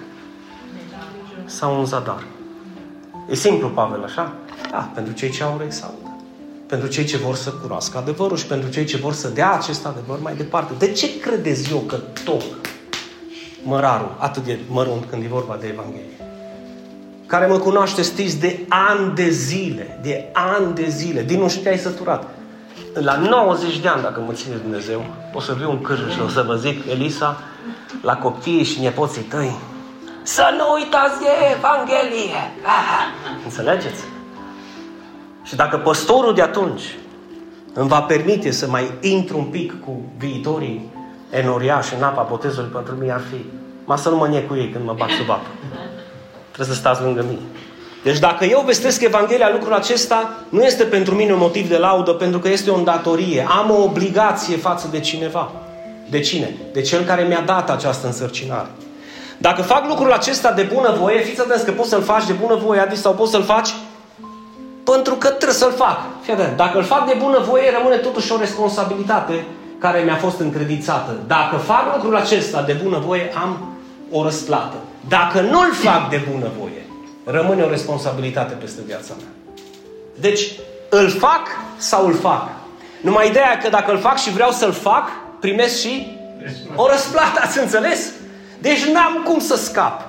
sau 1.45 1.79
un 1.79 1.85
zadar. 1.85 2.23
E 3.29 3.35
simplu, 3.35 3.67
Pavel, 3.67 4.03
așa? 4.03 4.33
Da, 4.71 4.91
pentru 4.93 5.13
cei 5.13 5.29
ce 5.29 5.43
au 5.43 5.53
urechi 5.55 5.73
să 5.73 5.85
audă. 5.85 6.08
Pentru 6.69 6.87
cei 6.87 7.03
ce 7.03 7.17
vor 7.17 7.35
să 7.35 7.49
cunoască 7.49 7.97
adevărul 7.97 8.37
și 8.37 8.45
pentru 8.45 8.69
cei 8.69 8.85
ce 8.85 8.97
vor 8.97 9.13
să 9.13 9.27
dea 9.27 9.53
acest 9.53 9.85
adevăr 9.85 10.19
mai 10.21 10.35
departe. 10.35 10.73
De 10.77 10.91
ce 10.91 11.19
credeți 11.19 11.71
eu 11.71 11.77
că 11.77 11.95
tot 12.23 12.43
mărarul, 13.63 14.15
atât 14.17 14.43
de 14.43 14.59
mărunt 14.67 15.05
când 15.09 15.23
e 15.23 15.27
vorba 15.27 15.57
de 15.59 15.67
Evanghelie, 15.67 16.17
care 17.25 17.45
mă 17.45 17.57
cunoaște, 17.57 18.01
știți, 18.01 18.39
de 18.39 18.59
ani 18.67 19.15
de 19.15 19.29
zile, 19.29 19.99
de 20.01 20.29
ani 20.33 20.75
de 20.75 20.89
zile, 20.89 21.23
din 21.23 21.39
nu 21.39 21.49
știu 21.49 21.69
ai 21.69 21.77
săturat. 21.77 22.27
La 22.93 23.15
90 23.15 23.79
de 23.79 23.87
ani, 23.87 24.01
dacă 24.01 24.23
mă 24.25 24.33
ține 24.33 24.55
Dumnezeu, 24.55 25.05
o 25.33 25.39
să 25.39 25.53
viu 25.53 25.69
un 25.69 25.81
cârj 25.81 26.13
și 26.13 26.21
o 26.21 26.29
să 26.29 26.43
vă 26.47 26.55
zic, 26.55 26.85
Elisa, 26.89 27.37
la 28.01 28.17
copiii 28.17 28.63
și 28.63 28.81
nepoții 28.81 29.21
tăi, 29.21 29.55
să 30.23 30.53
nu 30.57 30.73
uitați 30.73 31.19
de 31.19 31.27
Evanghelie! 31.55 32.41
Ah, 32.65 33.05
înțelegeți? 33.45 34.08
Și 35.43 35.55
dacă 35.55 35.77
păstorul 35.77 36.33
de 36.33 36.41
atunci 36.41 36.97
îmi 37.73 37.87
va 37.87 38.01
permite 38.01 38.51
să 38.51 38.67
mai 38.67 38.91
intru 39.01 39.37
un 39.37 39.43
pic 39.45 39.83
cu 39.85 40.01
viitorii 40.17 40.91
enoriași 41.29 41.93
în 41.97 42.03
apa 42.03 42.27
botezului, 42.29 42.69
pentru 42.69 42.95
mine 42.99 43.11
ar 43.11 43.21
fi, 43.29 43.45
mă 43.85 43.97
să 43.97 44.09
nu 44.09 44.15
mă 44.15 44.43
cu 44.47 44.55
ei 44.55 44.69
când 44.69 44.85
mă 44.85 44.93
bag 44.97 45.09
sub 45.09 45.29
apă. 45.29 45.47
Trebuie 46.51 46.75
să 46.75 46.81
stați 46.81 47.01
lângă 47.01 47.25
mine. 47.27 47.41
Deci 48.03 48.19
dacă 48.19 48.45
eu 48.45 48.63
vestesc 48.65 49.01
Evanghelia, 49.01 49.49
lucrul 49.51 49.73
acesta 49.73 50.33
nu 50.49 50.63
este 50.63 50.83
pentru 50.83 51.15
mine 51.15 51.33
un 51.33 51.39
motiv 51.39 51.69
de 51.69 51.77
laudă, 51.77 52.11
pentru 52.11 52.39
că 52.39 52.49
este 52.49 52.69
o 52.69 52.75
îndatorie. 52.75 53.45
Am 53.49 53.69
o 53.69 53.83
obligație 53.83 54.57
față 54.57 54.87
de 54.91 54.99
cineva. 54.99 55.51
De 56.09 56.19
cine? 56.19 56.55
De 56.73 56.81
cel 56.81 57.03
care 57.03 57.23
mi-a 57.23 57.43
dat 57.45 57.69
această 57.69 58.07
însărcinare. 58.07 58.67
Dacă 59.37 59.61
fac 59.61 59.87
lucrul 59.87 60.11
acesta 60.11 60.51
de 60.51 60.69
bunăvoie, 60.73 61.21
fiți 61.21 61.41
atenți 61.41 61.65
că 61.65 61.71
poți 61.71 61.89
să-l 61.89 62.01
faci 62.01 62.25
de 62.25 62.33
bunăvoie, 62.33 62.79
adică 62.79 62.95
sau 62.95 63.13
poți 63.13 63.31
să-l 63.31 63.43
faci 63.43 63.69
pentru 64.91 65.15
că 65.15 65.27
trebuie 65.27 65.57
să-l 65.57 65.71
fac. 65.71 65.99
Fii 66.21 66.33
atent, 66.33 66.57
dacă 66.57 66.77
îl 66.77 66.83
fac 66.83 67.07
de 67.07 67.15
bunăvoie, 67.17 67.71
rămâne 67.77 67.95
totuși 67.95 68.31
o 68.31 68.37
responsabilitate 68.37 69.45
care 69.79 69.99
mi-a 69.99 70.15
fost 70.15 70.39
încredințată. 70.39 71.15
Dacă 71.27 71.55
fac 71.55 71.95
lucrul 71.95 72.15
acesta 72.15 72.61
de 72.61 72.73
bunăvoie, 72.83 73.31
am 73.41 73.77
o 74.11 74.23
răsplată. 74.23 74.75
Dacă 75.07 75.41
nu-l 75.41 75.73
fac 75.73 76.09
de 76.09 76.21
bunăvoie, 76.31 76.85
rămâne 77.23 77.63
o 77.63 77.69
responsabilitate 77.69 78.53
peste 78.53 78.81
viața 78.85 79.13
mea. 79.17 79.53
Deci, 80.19 80.51
îl 80.89 81.09
fac 81.09 81.41
sau 81.77 82.05
îl 82.05 82.13
fac? 82.13 82.49
Numai 83.01 83.27
ideea 83.27 83.57
că 83.63 83.69
dacă 83.69 83.91
îl 83.91 83.99
fac 83.99 84.17
și 84.17 84.31
vreau 84.31 84.51
să-l 84.51 84.71
fac, 84.71 85.09
primesc 85.39 85.79
și 85.79 86.17
o 86.75 86.87
răsplată, 86.87 87.39
ați 87.43 87.59
înțeles? 87.59 88.11
Deci 88.61 88.85
n-am 88.85 89.23
cum 89.23 89.39
să 89.39 89.55
scap. 89.55 90.01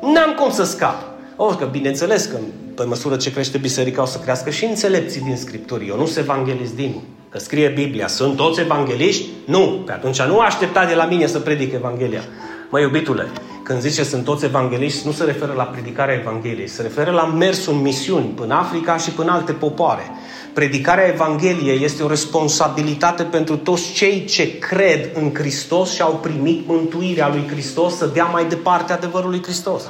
N-am 0.00 0.34
cum 0.38 0.50
să 0.50 0.64
scap. 0.64 0.96
O, 1.36 1.46
că 1.46 1.64
bineînțeles 1.64 2.24
că 2.24 2.36
pe 2.74 2.84
măsură 2.84 3.16
ce 3.16 3.32
crește 3.32 3.58
biserica 3.58 4.02
o 4.02 4.06
să 4.06 4.18
crească 4.18 4.50
și 4.50 4.64
înțelepții 4.64 5.20
din 5.20 5.36
Scripturi. 5.36 5.88
Eu 5.88 5.96
nu 5.96 6.06
sunt 6.06 6.18
evanghelist 6.24 6.74
din 6.74 7.00
că 7.28 7.38
scrie 7.38 7.68
Biblia, 7.68 8.06
sunt 8.06 8.36
toți 8.36 8.60
evangeliști? 8.60 9.28
Nu, 9.46 9.82
pe 9.86 9.92
atunci 9.92 10.22
nu 10.22 10.38
aștepta 10.38 10.84
de 10.84 10.94
la 10.94 11.04
mine 11.04 11.26
să 11.26 11.38
predic 11.38 11.72
Evanghelia. 11.72 12.22
Mă, 12.70 12.80
iubitule, 12.80 13.26
când 13.62 13.80
zice 13.80 14.02
sunt 14.02 14.24
toți 14.24 14.44
evangeliști, 14.44 15.06
nu 15.06 15.12
se 15.12 15.24
referă 15.24 15.52
la 15.56 15.62
predicarea 15.62 16.14
Evangheliei, 16.14 16.68
se 16.68 16.82
referă 16.82 17.10
la 17.10 17.24
mersul 17.24 17.72
în 17.72 17.80
misiuni 17.80 18.26
până 18.26 18.54
Africa 18.54 18.96
și 18.96 19.10
până 19.10 19.32
alte 19.32 19.52
popoare. 19.52 20.10
Predicarea 20.52 21.06
Evangheliei 21.06 21.84
este 21.84 22.02
o 22.02 22.08
responsabilitate 22.08 23.22
pentru 23.22 23.56
toți 23.56 23.92
cei 23.92 24.24
ce 24.24 24.58
cred 24.58 25.10
în 25.14 25.34
Hristos 25.34 25.92
și 25.92 26.02
au 26.02 26.18
primit 26.22 26.66
mântuirea 26.66 27.28
lui 27.28 27.48
Hristos 27.50 27.96
să 27.96 28.06
dea 28.06 28.24
mai 28.24 28.44
departe 28.48 28.92
adevărul 28.92 29.30
lui 29.30 29.42
Hristos. 29.42 29.82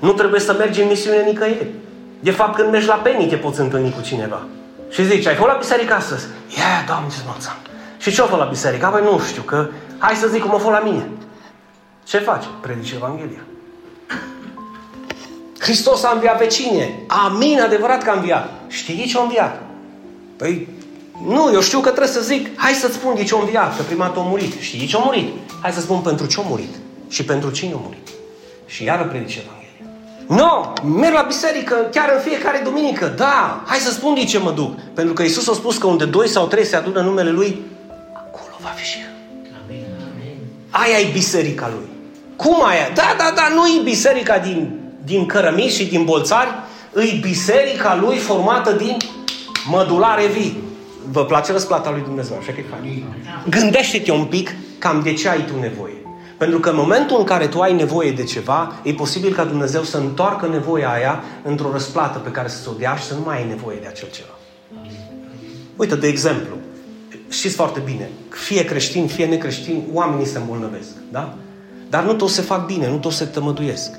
Nu 0.00 0.12
trebuie 0.12 0.40
să 0.40 0.52
mergi 0.52 0.80
în 0.80 0.88
misiune 0.88 1.22
nicăieri. 1.22 1.70
De 2.20 2.30
fapt, 2.30 2.54
când 2.54 2.70
mergi 2.70 2.86
la 2.86 2.94
penii, 2.94 3.28
te 3.28 3.36
poți 3.36 3.60
întâlni 3.60 3.92
cu 3.92 4.00
cineva. 4.00 4.42
Și 4.90 5.06
zici, 5.06 5.26
ai 5.26 5.34
fost 5.34 5.48
la 5.48 5.56
biserică 5.56 5.94
astăzi? 5.94 6.24
Ia, 6.24 6.56
yeah, 6.56 6.84
Doamne, 6.86 7.08
ce 7.08 7.48
Și 7.98 8.16
ce-o 8.16 8.26
fost 8.26 8.40
la 8.40 8.46
biserică? 8.46 8.88
Păi 8.92 9.02
nu 9.02 9.18
știu, 9.18 9.42
că 9.42 9.68
hai 9.98 10.14
să 10.14 10.28
zic 10.28 10.40
cum 10.40 10.54
a 10.54 10.58
fost 10.58 10.74
la 10.74 10.80
mine. 10.90 11.08
Ce 12.04 12.18
faci? 12.18 12.44
Predici 12.60 12.92
Evanghelia. 12.92 13.40
Hristos 15.58 16.04
a 16.04 16.10
înviat 16.14 16.38
pe 16.38 16.46
cine? 16.46 17.02
Amin, 17.06 17.60
adevărat 17.60 18.02
că 18.02 18.10
a 18.10 18.14
înviat. 18.14 18.50
Știi 18.68 19.06
ce 19.06 19.18
a 19.18 19.22
înviat? 19.22 19.62
Păi, 20.36 20.68
nu, 21.26 21.50
eu 21.52 21.60
știu 21.60 21.80
că 21.80 21.88
trebuie 21.88 22.12
să 22.12 22.20
zic, 22.20 22.48
hai 22.56 22.72
să-ți 22.72 22.94
spun 22.94 23.14
de 23.14 23.24
ce 23.24 23.34
a 23.34 23.38
înviat, 23.38 23.76
că 23.76 23.82
prima 23.82 24.12
a 24.16 24.20
murit. 24.20 24.60
Știi 24.60 24.86
ce 24.86 24.96
a 24.96 25.00
murit? 25.04 25.32
Hai 25.62 25.72
să 25.72 25.80
spun 25.80 26.00
pentru 26.00 26.26
ce 26.26 26.40
a 26.40 26.42
murit 26.48 26.74
și 27.08 27.24
pentru 27.24 27.50
cine 27.50 27.72
a 27.72 27.80
murit. 27.82 28.08
Și 28.66 28.84
iară 28.84 29.04
predici 29.04 29.34
Evanghelia. 29.36 29.59
Nu, 30.30 30.36
no, 30.36 30.72
merg 30.98 31.14
la 31.14 31.22
biserică 31.22 31.74
chiar 31.90 32.12
în 32.14 32.20
fiecare 32.20 32.60
duminică. 32.64 33.14
Da, 33.16 33.62
hai 33.66 33.78
să 33.78 33.90
spun 33.90 34.14
de 34.14 34.24
ce 34.24 34.38
mă 34.38 34.50
duc. 34.50 34.78
Pentru 34.94 35.12
că 35.12 35.22
Isus 35.22 35.48
a 35.48 35.52
spus 35.52 35.76
că 35.76 35.86
unde 35.86 36.04
doi 36.04 36.28
sau 36.28 36.46
trei 36.46 36.64
se 36.64 36.76
adună 36.76 37.00
numele 37.00 37.30
Lui, 37.30 37.60
acolo 38.12 38.56
va 38.60 38.68
fi 38.68 38.84
și 38.84 38.98
Amin. 39.64 39.86
Aia 40.70 40.98
e 40.98 41.12
biserica 41.12 41.70
Lui. 41.74 41.88
Cum 42.36 42.64
aia? 42.64 42.90
Da, 42.94 43.14
da, 43.18 43.32
da, 43.34 43.48
nu 43.54 43.66
e 43.66 43.82
biserica 43.82 44.38
din, 44.38 44.80
din 45.04 45.26
cărămiți 45.26 45.76
și 45.76 45.86
din 45.86 46.04
bolțari, 46.04 46.50
e 46.96 47.18
biserica 47.20 47.98
Lui 48.00 48.16
formată 48.16 48.72
din 48.72 48.96
mădulare 49.70 50.26
vii. 50.26 50.56
Vă 51.10 51.24
place 51.24 51.52
răsplata 51.52 51.90
lui 51.90 52.02
Dumnezeu, 52.02 52.36
așa 52.40 52.52
că 52.52 52.60
e 52.60 52.64
fain. 52.70 53.04
Gândește-te 53.48 54.12
un 54.12 54.24
pic 54.24 54.54
cam 54.78 55.00
de 55.02 55.12
ce 55.12 55.28
ai 55.28 55.44
tu 55.44 55.58
nevoie. 55.60 55.99
Pentru 56.40 56.60
că 56.60 56.68
în 56.68 56.76
momentul 56.76 57.18
în 57.18 57.24
care 57.24 57.46
tu 57.46 57.60
ai 57.60 57.74
nevoie 57.74 58.12
de 58.12 58.24
ceva, 58.24 58.72
e 58.82 58.92
posibil 58.92 59.34
ca 59.34 59.44
Dumnezeu 59.44 59.82
să 59.82 59.96
întoarcă 59.96 60.46
nevoia 60.46 60.90
aia 60.90 61.22
într-o 61.42 61.70
răsplată 61.72 62.18
pe 62.18 62.30
care 62.30 62.48
să 62.48 62.70
o 62.70 62.72
dea 62.78 62.94
și 62.94 63.04
să 63.04 63.14
nu 63.14 63.20
mai 63.24 63.36
ai 63.36 63.48
nevoie 63.48 63.78
de 63.80 63.86
acel 63.86 64.08
ceva. 64.10 64.34
Uite, 65.76 65.94
de 65.94 66.06
exemplu, 66.06 66.54
știți 67.28 67.54
foarte 67.54 67.80
bine, 67.84 68.10
fie 68.28 68.64
creștin, 68.64 69.06
fie 69.06 69.26
necreștin, 69.26 69.82
oamenii 69.92 70.26
se 70.26 70.38
îmbolnăvesc, 70.38 70.90
da? 71.10 71.34
Dar 71.88 72.04
nu 72.04 72.12
toți 72.12 72.34
se 72.34 72.42
fac 72.42 72.66
bine, 72.66 72.88
nu 72.88 72.98
toți 72.98 73.16
se 73.16 73.24
tămăduiesc. 73.24 73.90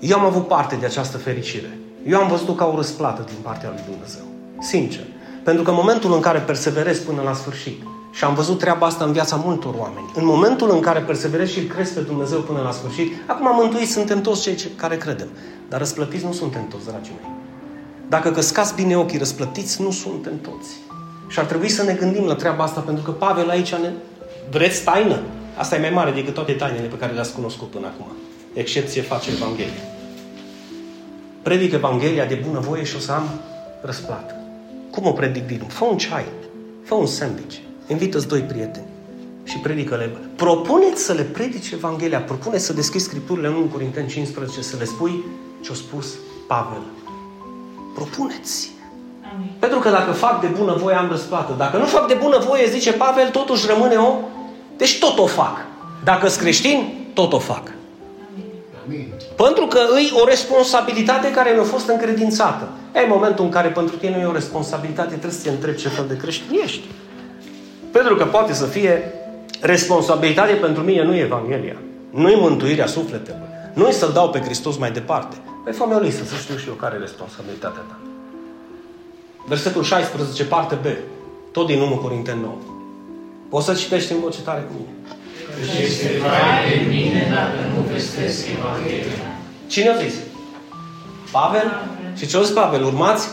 Eu 0.00 0.18
am 0.18 0.24
avut 0.24 0.46
parte 0.48 0.76
de 0.76 0.86
această 0.86 1.16
fericire. 1.16 1.78
Eu 2.06 2.20
am 2.20 2.28
văzut 2.28 2.56
ca 2.56 2.66
o 2.66 2.76
răsplată 2.76 3.24
din 3.26 3.38
partea 3.42 3.68
lui 3.68 3.82
Dumnezeu. 3.90 4.24
Sincer. 4.60 5.04
Pentru 5.44 5.62
că 5.62 5.70
în 5.70 5.76
momentul 5.76 6.12
în 6.12 6.20
care 6.20 6.38
perseverez 6.38 6.98
până 6.98 7.22
la 7.22 7.32
sfârșit, 7.32 7.82
și 8.10 8.24
am 8.24 8.34
văzut 8.34 8.58
treaba 8.58 8.86
asta 8.86 9.04
în 9.04 9.12
viața 9.12 9.36
multor 9.36 9.74
oameni. 9.78 10.10
În 10.14 10.24
momentul 10.24 10.70
în 10.70 10.80
care 10.80 11.00
perseverezi 11.00 11.52
și 11.52 11.58
îl 11.58 11.66
crezi 11.66 11.92
pe 11.92 12.00
Dumnezeu 12.00 12.40
până 12.40 12.60
la 12.60 12.70
sfârșit, 12.70 13.12
acum 13.26 13.46
am 13.46 13.56
mântuit 13.56 13.88
suntem 13.88 14.20
toți 14.20 14.42
cei 14.42 14.70
care 14.76 14.96
credem. 14.96 15.28
Dar 15.68 15.78
răsplătiți 15.78 16.24
nu 16.24 16.32
suntem 16.32 16.68
toți, 16.68 16.86
dragii 16.86 17.12
mei. 17.20 17.30
Dacă 18.08 18.30
căscați 18.30 18.74
bine 18.74 18.96
ochii, 18.96 19.18
răsplătiți 19.18 19.82
nu 19.82 19.90
suntem 19.90 20.40
toți. 20.40 20.70
Și 21.28 21.38
ar 21.38 21.44
trebui 21.44 21.68
să 21.68 21.82
ne 21.82 21.92
gândim 21.92 22.24
la 22.24 22.34
treaba 22.34 22.64
asta, 22.64 22.80
pentru 22.80 23.04
că 23.04 23.10
Pavel 23.10 23.50
aici 23.50 23.74
ne... 23.74 23.90
Vreți 24.50 24.84
taină? 24.84 25.18
Asta 25.56 25.76
e 25.76 25.80
mai 25.80 25.90
mare 25.90 26.10
decât 26.10 26.34
toate 26.34 26.52
tainele 26.52 26.86
pe 26.86 26.96
care 26.96 27.12
le-ați 27.12 27.34
cunoscut 27.34 27.70
până 27.70 27.86
acum. 27.86 28.06
Excepție 28.52 29.02
face 29.02 29.30
Evanghelia. 29.30 29.82
Predic 31.42 31.72
Evanghelia 31.72 32.24
de 32.24 32.42
bună 32.46 32.58
voie 32.58 32.84
și 32.84 32.96
o 32.96 32.98
să 32.98 33.12
am 33.12 33.28
răsplată. 33.82 34.34
Cum 34.90 35.06
o 35.06 35.12
predic 35.12 35.46
din 35.46 35.64
Fă 35.68 35.84
un 35.84 35.96
ceai. 35.96 36.24
Fă 36.84 36.94
un 36.94 37.06
sandwich 37.06 37.56
invită-ți 37.88 38.28
doi 38.28 38.40
prieteni 38.40 38.86
și 39.44 39.58
predică-le. 39.58 40.16
Propuneți 40.36 41.02
să 41.02 41.12
le 41.12 41.22
predici 41.22 41.70
Evanghelia, 41.70 42.20
propuneți 42.20 42.64
să 42.64 42.72
deschizi 42.72 43.04
Scripturile 43.04 43.46
în 43.46 43.54
1 43.54 43.64
Corinteni 43.64 44.08
15, 44.08 44.62
să 44.62 44.76
le 44.78 44.84
spui 44.84 45.24
ce-a 45.60 45.74
spus 45.74 46.06
Pavel. 46.46 46.82
Propuneți. 47.94 48.70
Amin. 49.34 49.50
Pentru 49.58 49.78
că 49.78 49.90
dacă 49.90 50.12
fac 50.12 50.40
de 50.40 50.46
bună 50.46 50.74
voie, 50.74 50.96
am 50.96 51.08
răsplată. 51.10 51.54
Dacă 51.58 51.76
nu 51.76 51.84
fac 51.84 52.08
de 52.08 52.14
bună 52.14 52.38
voie, 52.46 52.68
zice 52.68 52.92
Pavel, 52.92 53.28
totuși 53.28 53.66
rămâne 53.66 53.96
o... 53.96 54.14
Deci 54.76 54.98
tot 54.98 55.18
o 55.18 55.26
fac. 55.26 55.56
Dacă 56.04 56.28
sunt 56.28 56.42
creștin, 56.42 57.08
tot 57.14 57.32
o 57.32 57.38
fac. 57.38 57.72
Amin. 58.86 59.12
Pentru 59.36 59.66
că 59.66 59.80
îi 59.94 60.10
o 60.22 60.24
responsabilitate 60.24 61.30
care 61.30 61.50
mi-a 61.50 61.62
fost 61.62 61.88
încredințată. 61.88 62.68
E 62.94 63.06
momentul 63.08 63.44
în 63.44 63.50
care 63.50 63.68
pentru 63.68 63.96
tine 63.96 64.16
nu 64.16 64.22
e 64.22 64.26
o 64.26 64.32
responsabilitate, 64.32 65.08
trebuie 65.08 65.32
să 65.32 65.42
te 65.42 65.50
întrebi 65.50 65.78
ce 65.78 65.88
fel 65.88 66.04
de 66.08 66.16
creștin 66.16 66.58
ești. 66.64 66.84
Pentru 67.98 68.16
că 68.16 68.24
poate 68.24 68.52
să 68.52 68.66
fie 68.66 69.12
responsabilitate 69.60 70.52
pentru 70.52 70.82
mine 70.82 71.04
nu 71.04 71.14
e 71.14 71.20
Evanghelia. 71.20 71.76
Nu 72.10 72.30
e 72.30 72.36
mântuirea 72.36 72.86
sufletelor. 72.86 73.48
Nu 73.74 73.88
e 73.88 73.92
să-L 73.92 74.12
dau 74.12 74.30
pe 74.30 74.40
Hristos 74.40 74.76
mai 74.76 74.90
departe. 74.90 75.36
Păi 75.64 75.72
fă 75.72 75.84
o 75.94 75.98
listă 75.98 76.24
să 76.24 76.34
știu 76.42 76.56
și 76.56 76.68
eu 76.68 76.74
care 76.74 76.94
e 76.96 76.98
responsabilitatea 76.98 77.80
ta. 77.88 77.96
Versetul 79.46 79.82
16, 79.82 80.44
parte 80.44 80.74
B. 80.74 80.86
Tot 81.52 81.66
din 81.66 81.80
1 81.80 81.96
Corinteni 81.96 82.40
9. 82.40 82.52
Poți 83.48 83.66
să 83.66 83.74
citești 83.74 84.12
în 84.12 84.20
voce 84.20 84.40
tare 84.40 84.60
cu 84.60 84.72
mine. 84.76 84.92
este 85.82 86.08
de 86.68 86.86
mine 86.88 87.32
dacă 87.34 87.74
nu 87.74 87.92
vestesc 87.92 88.46
Evanghelia. 88.58 89.38
Cine 89.66 89.88
a 89.88 89.96
zis? 89.96 90.14
Pavel? 91.30 91.86
Și 92.16 92.26
ce 92.26 92.36
a 92.36 92.42
zis 92.42 92.50
Pavel? 92.50 92.84
Urmați 92.84 93.28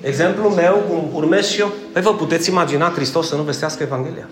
Exemplul 0.00 0.50
meu, 0.50 0.84
cum 0.88 1.10
urmez 1.14 1.46
și 1.46 1.60
eu, 1.60 1.72
păi 1.92 2.02
vă 2.02 2.14
puteți 2.14 2.50
imagina 2.50 2.88
Hristos 2.88 3.28
să 3.28 3.36
nu 3.36 3.42
vestească 3.42 3.82
Evanghelia? 3.82 4.28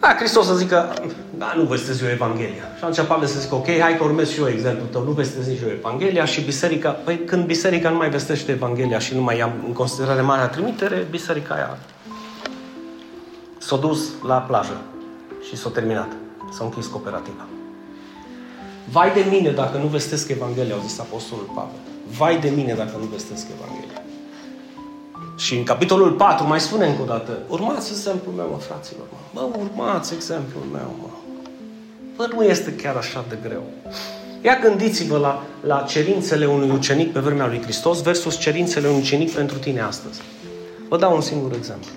Da, 0.00 0.14
Hristos 0.18 0.46
să 0.46 0.54
zică, 0.54 0.94
da, 1.38 1.52
nu 1.56 1.62
vestez 1.62 2.02
eu 2.02 2.08
Evanghelia. 2.08 2.64
Și 2.76 2.84
atunci 2.84 3.06
Pavel 3.06 3.26
să 3.26 3.40
zică, 3.40 3.54
ok, 3.54 3.66
hai 3.80 3.96
că 3.96 4.04
urmez 4.04 4.30
și 4.30 4.40
eu 4.40 4.48
exemplul 4.48 4.86
tău, 4.90 5.02
nu 5.02 5.10
vestez 5.10 5.46
nici 5.46 5.60
eu 5.62 5.68
Evanghelia 5.68 6.24
și 6.24 6.40
biserica, 6.40 6.90
păi 6.90 7.18
când 7.18 7.44
biserica 7.44 7.90
nu 7.90 7.96
mai 7.96 8.10
vestește 8.10 8.52
Evanghelia 8.52 8.98
și 8.98 9.14
nu 9.14 9.22
mai 9.22 9.36
ia 9.36 9.52
în 9.66 9.72
considerare 9.72 10.20
marea 10.20 10.48
trimitere, 10.48 11.06
biserica 11.10 11.54
aia 11.54 11.78
s-a 13.58 13.76
dus 13.76 14.08
la 14.26 14.36
plajă 14.36 14.80
și 15.48 15.56
s-a 15.56 15.70
terminat. 15.70 16.08
S-a 16.52 16.64
închis 16.64 16.86
cooperativa. 16.86 17.46
Vai 18.92 19.12
de 19.12 19.24
mine 19.30 19.50
dacă 19.50 19.78
nu 19.78 19.86
vestesc 19.86 20.28
Evanghelia, 20.28 20.74
au 20.74 20.80
zis 20.86 20.98
Apostolul 20.98 21.50
Pavel. 21.54 21.89
Vai 22.18 22.38
de 22.38 22.48
mine 22.48 22.74
dacă 22.74 22.96
nu 22.98 23.04
vestesc 23.04 23.46
Evanghelia. 23.56 24.02
Și 25.36 25.56
în 25.56 25.64
capitolul 25.64 26.12
4 26.12 26.46
mai 26.46 26.60
spune 26.60 26.86
încă 26.86 27.02
o 27.02 27.04
dată, 27.04 27.38
urmați 27.48 27.90
exemplul 27.90 28.34
meu, 28.34 28.48
mă, 28.50 28.58
fraților, 28.58 29.06
mă. 29.12 29.18
Bă, 29.34 29.58
urmați 29.58 30.14
exemplul 30.14 30.64
meu, 30.72 30.94
mă. 31.00 31.08
Bă, 32.16 32.28
nu 32.34 32.42
este 32.42 32.74
chiar 32.74 32.96
așa 32.96 33.24
de 33.28 33.38
greu. 33.42 33.62
Ia 34.42 34.58
gândiți-vă 34.62 35.18
la, 35.18 35.42
la 35.60 35.84
cerințele 35.88 36.46
unui 36.46 36.70
ucenic 36.70 37.12
pe 37.12 37.20
vremea 37.20 37.46
lui 37.46 37.62
Hristos 37.62 38.02
versus 38.02 38.38
cerințele 38.38 38.88
unui 38.88 39.00
ucenic 39.00 39.32
pentru 39.32 39.58
tine 39.58 39.80
astăzi. 39.80 40.20
Vă 40.88 40.96
dau 40.96 41.14
un 41.14 41.20
singur 41.20 41.52
exemplu. 41.56 41.90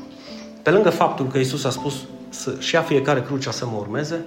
Pe 0.62 0.70
lângă 0.70 0.90
faptul 0.90 1.28
că 1.28 1.38
Isus 1.38 1.64
a 1.64 1.70
spus 1.70 1.94
să-și 2.30 2.74
ia 2.74 2.82
fiecare 2.82 3.22
crucea 3.22 3.52
să 3.52 3.66
mă 3.66 3.78
urmeze, 3.80 4.26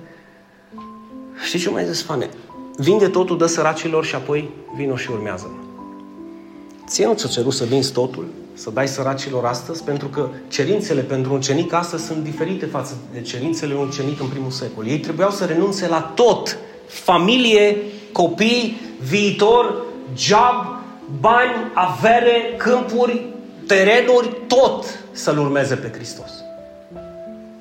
știți 1.45 1.63
ce 1.63 1.71
mai 1.71 1.85
zis, 1.85 2.03
Fane? 2.03 2.29
Vinde 2.77 3.09
totul, 3.09 3.39
dă 3.39 3.47
săracilor 3.47 4.05
și 4.05 4.15
apoi 4.15 4.51
vino 4.77 4.97
și 4.97 5.11
urmează-mă. 5.11 5.66
Ție 6.87 7.07
nu 7.07 7.15
ți-a 7.15 7.29
cerut 7.29 7.53
să 7.53 7.65
vinzi 7.65 7.93
totul, 7.93 8.27
să 8.55 8.71
dai 8.71 8.89
săracilor 8.89 9.45
astăzi, 9.45 9.83
pentru 9.83 10.09
că 10.09 10.29
cerințele 10.49 11.01
pentru 11.01 11.31
un 11.33 11.39
ucenic 11.39 11.73
astăzi 11.73 12.05
sunt 12.05 12.25
diferite 12.25 12.67
față 12.67 12.97
de 13.13 13.21
cerințele 13.21 13.75
unui 13.75 13.87
ucenic 13.87 14.21
în 14.21 14.27
primul 14.27 14.51
secol. 14.51 14.87
Ei 14.87 14.99
trebuiau 14.99 15.31
să 15.31 15.45
renunțe 15.45 15.89
la 15.89 16.13
tot. 16.15 16.59
Familie, 16.87 17.77
copii, 18.13 18.81
viitor, 19.09 19.85
job, 20.17 20.79
bani, 21.21 21.71
avere, 21.75 22.55
câmpuri, 22.57 23.27
terenuri, 23.67 24.37
tot 24.47 24.85
să-L 25.13 25.39
urmeze 25.39 25.75
pe 25.75 25.91
Hristos. 25.95 26.31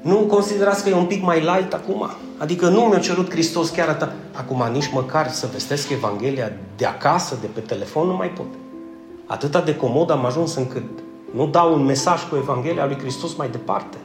Nu 0.01 0.15
considerați 0.15 0.83
că 0.83 0.89
e 0.89 0.93
un 0.93 1.05
pic 1.05 1.23
mai 1.23 1.39
light 1.39 1.73
acum? 1.73 2.09
Adică 2.37 2.67
nu 2.67 2.81
mi-a 2.81 2.99
cerut 2.99 3.29
Hristos 3.29 3.69
chiar 3.69 3.87
atât. 3.87 4.11
Acum 4.31 4.69
nici 4.71 4.91
măcar 4.93 5.31
să 5.31 5.47
vestesc 5.51 5.89
Evanghelia 5.89 6.51
de 6.77 6.85
acasă, 6.85 7.37
de 7.41 7.47
pe 7.53 7.59
telefon, 7.59 8.07
nu 8.07 8.15
mai 8.15 8.29
pot. 8.29 8.47
Atâta 9.25 9.61
de 9.61 9.75
comod 9.75 10.11
am 10.11 10.25
ajuns 10.25 10.55
încât 10.55 10.83
nu 11.35 11.47
dau 11.47 11.73
un 11.73 11.83
mesaj 11.83 12.27
cu 12.29 12.35
Evanghelia 12.35 12.85
lui 12.85 12.97
Hristos 12.97 13.35
mai 13.35 13.49
departe. 13.49 13.97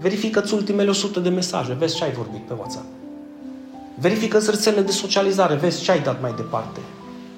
Verifică-ți 0.00 0.54
ultimele 0.54 0.90
100 0.90 1.20
de 1.20 1.28
mesaje, 1.28 1.72
vezi 1.72 1.96
ce 1.96 2.04
ai 2.04 2.12
vorbit 2.12 2.40
pe 2.40 2.52
WhatsApp. 2.58 2.84
Verifică-ți 3.98 4.50
rețelele 4.50 4.82
de 4.82 4.92
socializare, 4.92 5.54
vezi 5.54 5.82
ce 5.82 5.90
ai 5.90 6.00
dat 6.00 6.20
mai 6.20 6.32
departe. 6.36 6.80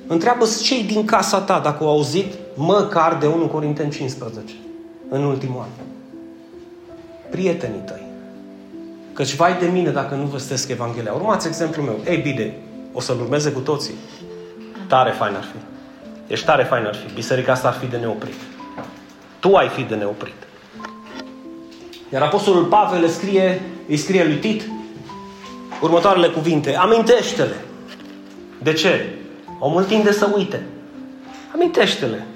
Întreabă-ți 0.06 0.62
cei 0.62 0.84
din 0.84 1.04
casa 1.04 1.40
ta 1.40 1.58
dacă 1.58 1.84
au 1.84 1.90
auzit 1.90 2.34
măcar 2.54 3.16
de 3.16 3.26
1 3.26 3.46
Corinteni 3.46 3.90
15 3.90 4.54
în 5.08 5.24
ultimul 5.24 5.60
an. 5.60 5.84
Prietenii 7.30 7.82
tăi. 7.86 8.06
Căci 9.12 9.34
vai 9.34 9.58
de 9.58 9.66
mine 9.66 9.90
dacă 9.90 10.14
nu 10.14 10.24
vestesc 10.24 10.68
Evanghelia. 10.68 11.12
Urmați 11.12 11.46
exemplul 11.46 11.84
meu. 11.84 11.96
Ei 12.08 12.16
bine, 12.16 12.54
o 12.92 13.00
să-l 13.00 13.20
urmeze 13.20 13.50
cu 13.50 13.60
toții. 13.60 13.94
Tare 14.86 15.10
fain 15.10 15.34
ar 15.34 15.44
fi. 15.44 15.75
Ești 16.26 16.46
tare 16.46 16.62
fain 16.62 16.84
ar 16.84 16.94
fi. 16.94 17.14
Biserica 17.14 17.52
asta 17.52 17.68
ar 17.68 17.74
fi 17.74 17.86
de 17.86 17.96
neoprit. 17.96 18.34
Tu 19.40 19.54
ai 19.54 19.68
fi 19.68 19.82
de 19.82 19.94
neoprit. 19.94 20.34
Iar 22.12 22.22
Apostolul 22.22 22.64
Pavel 22.64 23.02
îi 23.02 23.08
scrie, 23.08 23.62
îi 23.88 23.96
scrie 23.96 24.24
lui 24.24 24.36
Tit 24.36 24.62
următoarele 25.80 26.28
cuvinte. 26.28 26.76
Amintește-le. 26.76 27.64
De 28.62 28.72
ce? 28.72 29.18
Omul 29.58 29.84
tinde 29.84 30.12
să 30.12 30.30
uite. 30.34 30.62
Amintește-le. 31.54 32.26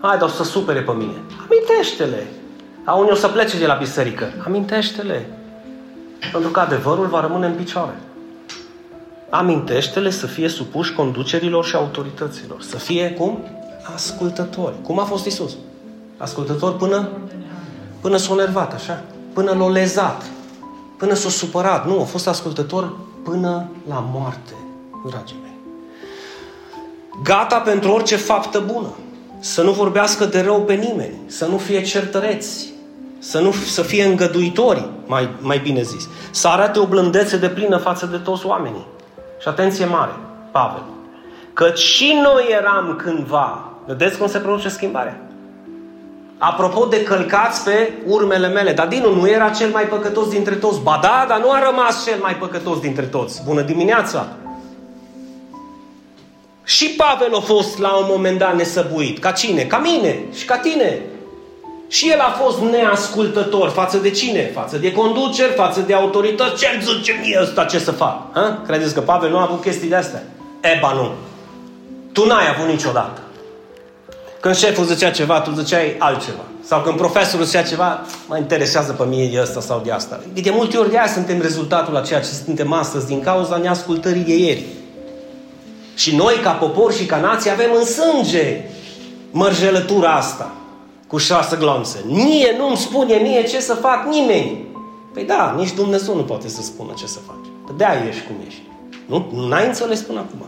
Hai, 0.00 0.18
dar 0.18 0.28
o 0.28 0.32
să 0.32 0.44
supere 0.44 0.80
pe 0.80 0.92
mine. 0.92 1.16
Amintește-le. 1.46 2.26
A 2.84 2.94
unii 2.94 3.10
o 3.10 3.14
să 3.14 3.28
plece 3.28 3.58
de 3.58 3.66
la 3.66 3.74
biserică. 3.74 4.32
Amintește-le. 4.46 5.26
Pentru 6.32 6.50
că 6.50 6.60
adevărul 6.60 7.06
va 7.06 7.20
rămâne 7.20 7.46
în 7.46 7.54
picioare. 7.54 7.94
Amintește-le 9.30 10.10
să 10.10 10.26
fie 10.26 10.48
supuși 10.48 10.92
conducerilor 10.92 11.64
și 11.64 11.74
autorităților. 11.74 12.62
Să 12.62 12.76
fie 12.76 13.10
cum? 13.10 13.38
Ascultători. 13.94 14.74
Cum 14.82 14.98
a 14.98 15.04
fost 15.04 15.26
Isus? 15.26 15.56
Ascultător 16.16 16.76
până? 16.76 17.08
Până 18.00 18.16
s-a 18.16 18.34
nervat, 18.34 18.74
așa? 18.74 19.02
Până 19.32 19.52
l-a 19.52 19.68
lezat. 19.68 20.22
Până 20.98 21.14
s-a 21.14 21.28
supărat. 21.28 21.86
Nu, 21.86 22.00
a 22.00 22.04
fost 22.04 22.28
ascultător 22.28 22.96
până 23.24 23.68
la 23.88 24.08
moarte, 24.12 24.52
dragii 25.08 25.36
mei. 25.42 25.56
Gata 27.22 27.58
pentru 27.58 27.90
orice 27.90 28.16
faptă 28.16 28.62
bună. 28.72 28.92
Să 29.38 29.62
nu 29.62 29.72
vorbească 29.72 30.24
de 30.24 30.40
rău 30.40 30.62
pe 30.62 30.74
nimeni. 30.74 31.14
Să 31.26 31.46
nu 31.46 31.56
fie 31.56 31.82
certăreți. 31.82 32.72
Să, 33.18 33.40
nu, 33.40 33.52
să 33.52 33.82
fie 33.82 34.04
îngăduitori, 34.04 34.88
mai, 35.06 35.28
mai 35.40 35.58
bine 35.58 35.82
zis. 35.82 36.08
Să 36.30 36.48
arate 36.48 36.78
o 36.78 36.86
blândețe 36.86 37.36
de 37.36 37.48
plină 37.48 37.76
față 37.76 38.06
de 38.06 38.16
toți 38.16 38.46
oamenii. 38.46 38.86
Și 39.40 39.48
atenție 39.48 39.84
mare, 39.84 40.12
Pavel. 40.50 40.82
Că 41.52 41.72
și 41.74 42.20
noi 42.22 42.46
eram 42.50 43.00
cândva. 43.02 43.72
Vedeți 43.86 44.18
cum 44.18 44.26
se 44.26 44.38
produce 44.38 44.68
schimbarea? 44.68 45.20
Apropo 46.38 46.84
de 46.84 47.02
călcați 47.02 47.64
pe 47.64 47.92
urmele 48.06 48.48
mele, 48.48 48.72
dar 48.72 48.86
Dinu 48.86 49.14
nu 49.14 49.28
era 49.28 49.50
cel 49.50 49.70
mai 49.70 49.84
păcătos 49.84 50.28
dintre 50.28 50.54
toți. 50.54 50.80
Ba 50.80 50.98
da, 51.02 51.24
dar 51.28 51.40
nu 51.40 51.50
a 51.50 51.70
rămas 51.70 52.04
cel 52.04 52.18
mai 52.20 52.36
păcătos 52.36 52.80
dintre 52.80 53.04
toți. 53.04 53.42
Bună 53.44 53.60
dimineața! 53.60 54.26
Și 56.64 56.88
Pavel 56.88 57.34
a 57.34 57.40
fost 57.40 57.78
la 57.78 57.96
un 57.96 58.04
moment 58.08 58.38
dat 58.38 58.56
nesăbuit. 58.56 59.18
Ca 59.18 59.30
cine? 59.30 59.62
Ca 59.62 59.78
mine 59.78 60.24
și 60.34 60.44
ca 60.44 60.58
tine. 60.58 61.00
Și 61.88 62.10
el 62.10 62.20
a 62.20 62.36
fost 62.42 62.58
neascultător 62.60 63.68
față 63.68 63.96
de 63.96 64.10
cine? 64.10 64.50
Față 64.54 64.76
de 64.76 64.92
conduceri, 64.92 65.52
față 65.52 65.80
de 65.80 65.94
autorități. 65.94 66.64
Ce-mi 66.64 66.82
zice 66.82 67.20
mie 67.22 67.38
ăsta 67.42 67.64
ce 67.64 67.78
să 67.78 67.90
fac? 67.90 68.34
Ha? 68.34 68.62
Credeți 68.66 68.94
că 68.94 69.00
Pavel 69.00 69.30
nu 69.30 69.38
a 69.38 69.42
avut 69.42 69.62
chestii 69.62 69.88
de 69.88 69.94
astea? 69.94 70.22
Eba 70.76 70.92
nu. 70.92 71.10
Tu 72.12 72.26
n-ai 72.26 72.48
avut 72.54 72.68
niciodată. 72.68 73.20
Când 74.40 74.56
șeful 74.56 74.84
zicea 74.84 75.10
ceva, 75.10 75.40
tu 75.40 75.50
ziceai 75.50 75.96
altceva. 75.98 76.40
Sau 76.64 76.80
când 76.80 76.96
profesorul 76.96 77.44
zicea 77.44 77.62
ceva, 77.62 78.00
mă 78.26 78.36
interesează 78.36 78.92
pe 78.92 79.04
mine 79.04 79.30
de 79.32 79.38
asta 79.38 79.60
sau 79.60 79.80
de 79.84 79.90
asta. 79.90 80.20
De 80.32 80.50
multe 80.50 80.76
ori 80.76 80.90
de 80.90 80.98
aia 80.98 81.08
suntem 81.08 81.40
rezultatul 81.40 81.92
la 81.92 82.00
ceea 82.00 82.20
ce 82.20 82.28
suntem 82.44 82.72
astăzi 82.72 83.06
din 83.06 83.20
cauza 83.20 83.56
neascultării 83.56 84.22
de 84.22 84.36
ieri. 84.36 84.64
Și 85.94 86.16
noi, 86.16 86.34
ca 86.42 86.50
popor 86.50 86.92
și 86.92 87.04
ca 87.04 87.16
nație, 87.20 87.50
avem 87.50 87.70
în 87.78 87.84
sânge 87.84 88.60
mărjelătura 89.30 90.10
asta 90.10 90.52
cu 91.08 91.16
șase 91.16 91.56
glonțe. 91.56 92.04
Mie 92.06 92.54
nu-mi 92.58 92.76
spune 92.76 93.14
mie 93.14 93.42
ce 93.42 93.60
să 93.60 93.74
fac 93.74 94.06
nimeni. 94.06 94.66
Păi 95.12 95.24
da, 95.24 95.54
nici 95.58 95.72
Dumnezeu 95.72 96.14
nu 96.16 96.22
poate 96.22 96.48
să 96.48 96.62
spună 96.62 96.92
ce 96.98 97.06
să 97.06 97.18
faci. 97.26 97.46
Că 97.66 97.72
de-aia 97.76 98.04
ești 98.08 98.22
cum 98.26 98.36
ești. 98.46 98.62
Nu? 99.06 99.46
N-ai 99.48 99.66
înțeles 99.66 100.00
până 100.00 100.18
acum. 100.18 100.46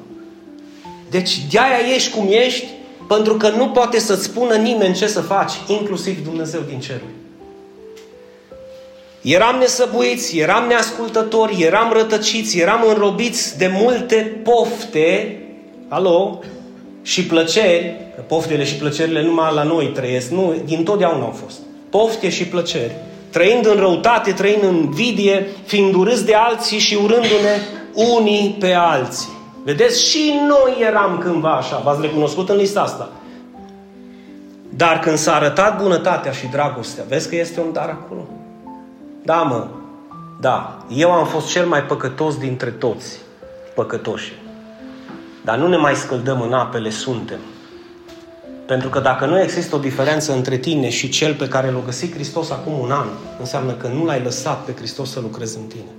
Deci 1.11 1.41
de-aia 1.51 1.95
ești 1.95 2.17
cum 2.17 2.27
ești, 2.31 2.67
pentru 3.09 3.35
că 3.35 3.49
nu 3.49 3.69
poate 3.69 3.99
să-ți 3.99 4.25
spună 4.25 4.55
nimeni 4.55 4.95
ce 4.95 5.07
să 5.07 5.21
faci, 5.21 5.53
inclusiv 5.67 6.25
Dumnezeu 6.25 6.61
din 6.69 6.81
ceruri. 6.81 7.19
Eram 9.21 9.59
nesăbuiți, 9.59 10.39
eram 10.39 10.67
neascultători, 10.67 11.63
eram 11.63 11.93
rătăciți, 11.93 12.59
eram 12.59 12.85
înrobiți 12.89 13.59
de 13.59 13.71
multe 13.81 14.41
pofte, 14.45 15.39
alo, 15.89 16.39
și 17.03 17.25
plăceri, 17.27 17.97
că 18.15 18.21
poftele 18.21 18.65
și 18.65 18.75
plăcerile 18.75 19.23
numai 19.23 19.55
la 19.55 19.63
noi 19.63 19.87
trăiesc, 19.87 20.31
nu, 20.31 20.55
din 20.65 20.85
totdeauna 20.85 21.25
au 21.25 21.39
fost. 21.45 21.59
Pofte 21.91 22.29
și 22.29 22.45
plăceri, 22.45 22.93
trăind 23.31 23.67
în 23.67 23.77
răutate, 23.77 24.33
trăind 24.33 24.63
în 24.63 24.91
vidie, 24.91 25.47
fiind 25.65 25.95
urâți 25.95 26.27
de 26.27 26.35
alții 26.35 26.79
și 26.79 26.95
urându-ne 26.95 27.59
unii 27.95 28.57
pe 28.59 28.73
alții. 28.73 29.39
Vedeți, 29.65 30.09
și 30.09 30.35
noi 30.49 30.87
eram 30.87 31.19
cândva 31.19 31.53
așa, 31.53 31.81
v-ați 31.85 32.01
recunoscut 32.01 32.49
în 32.49 32.57
lista 32.57 32.81
asta. 32.81 33.11
Dar 34.69 34.99
când 34.99 35.17
s-a 35.17 35.35
arătat 35.35 35.83
bunătatea 35.83 36.33
și 36.33 36.47
dragostea, 36.47 37.05
vezi 37.09 37.29
că 37.29 37.37
este 37.37 37.61
un 37.61 37.73
dar 37.73 37.89
acolo? 37.89 38.29
Da, 39.23 39.43
mă, 39.43 39.67
da, 40.41 40.79
eu 40.89 41.13
am 41.13 41.27
fost 41.27 41.51
cel 41.51 41.67
mai 41.67 41.83
păcătos 41.83 42.37
dintre 42.37 42.71
toți 42.71 43.19
păcătoși. 43.75 44.33
Dar 45.45 45.59
nu 45.59 45.69
ne 45.69 45.77
mai 45.77 45.95
scăldăm 45.95 46.41
în 46.41 46.53
apele 46.53 46.91
suntem. 46.91 47.39
Pentru 48.67 48.89
că 48.89 49.01
dacă 49.01 49.27
nu 49.27 49.41
există 49.41 49.77
o 49.77 49.79
diferență 49.79 50.33
între 50.33 50.57
tine 50.57 50.89
și 50.89 51.09
cel 51.09 51.35
pe 51.35 51.49
care 51.49 51.71
l-a 51.71 51.83
găsit 51.85 52.15
Hristos 52.15 52.51
acum 52.51 52.79
un 52.79 52.91
an, 52.91 53.07
înseamnă 53.39 53.73
că 53.73 53.91
nu 53.95 54.05
l-ai 54.05 54.21
lăsat 54.25 54.65
pe 54.65 54.75
Hristos 54.77 55.11
să 55.11 55.21
lucreze 55.21 55.59
în 55.59 55.67
tine. 55.67 55.91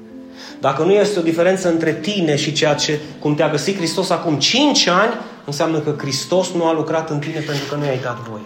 Dacă 0.60 0.84
nu 0.84 0.92
este 0.92 1.20
o 1.20 1.22
diferență 1.22 1.70
între 1.70 1.94
tine 1.94 2.36
și 2.36 2.52
ceea 2.52 2.74
ce, 2.74 3.00
cum 3.20 3.36
te-a 3.36 3.50
găsit 3.50 3.78
Hristos 3.78 4.10
acum 4.10 4.36
5 4.38 4.88
ani, 4.88 5.14
înseamnă 5.46 5.80
că 5.80 5.96
Hristos 5.98 6.52
nu 6.52 6.66
a 6.66 6.74
lucrat 6.74 7.10
în 7.10 7.20
tine 7.20 7.40
pentru 7.40 7.64
că 7.70 7.76
nu 7.76 7.86
i-ai 7.86 8.00
dat 8.04 8.18
voie. 8.30 8.44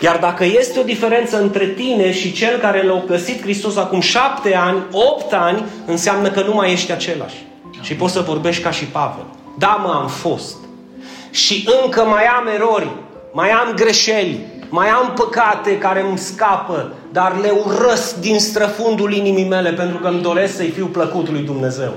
Iar 0.00 0.18
dacă 0.18 0.44
este 0.44 0.80
o 0.80 0.82
diferență 0.82 1.40
între 1.40 1.66
tine 1.66 2.12
și 2.12 2.32
cel 2.32 2.58
care 2.58 2.86
l-a 2.86 3.04
găsit 3.06 3.40
Hristos 3.40 3.76
acum 3.76 4.00
7 4.00 4.54
ani, 4.54 4.82
8 4.92 5.32
ani, 5.32 5.64
înseamnă 5.86 6.30
că 6.30 6.42
nu 6.42 6.54
mai 6.54 6.72
ești 6.72 6.92
același. 6.92 7.46
Și 7.80 7.94
poți 7.94 8.12
să 8.12 8.20
vorbești 8.20 8.62
ca 8.62 8.70
și 8.70 8.84
Pavel. 8.84 9.24
Da, 9.58 9.80
mă, 9.84 9.92
am 10.02 10.08
fost. 10.08 10.56
Și 11.30 11.68
încă 11.82 12.02
mai 12.02 12.24
am 12.24 12.46
erori, 12.46 12.90
mai 13.32 13.50
am 13.50 13.74
greșeli, 13.74 14.46
mai 14.68 14.88
am 14.88 15.12
păcate 15.14 15.78
care 15.78 16.00
îmi 16.08 16.18
scapă, 16.18 16.92
dar 17.12 17.38
le 17.40 17.52
urăsc 17.64 18.16
din 18.16 18.38
străfundul 18.38 19.12
inimii 19.12 19.48
mele 19.48 19.72
pentru 19.72 19.98
că 19.98 20.08
îmi 20.08 20.22
doresc 20.22 20.56
să-i 20.56 20.70
fiu 20.70 20.86
plăcut 20.86 21.28
lui 21.28 21.40
Dumnezeu. 21.40 21.92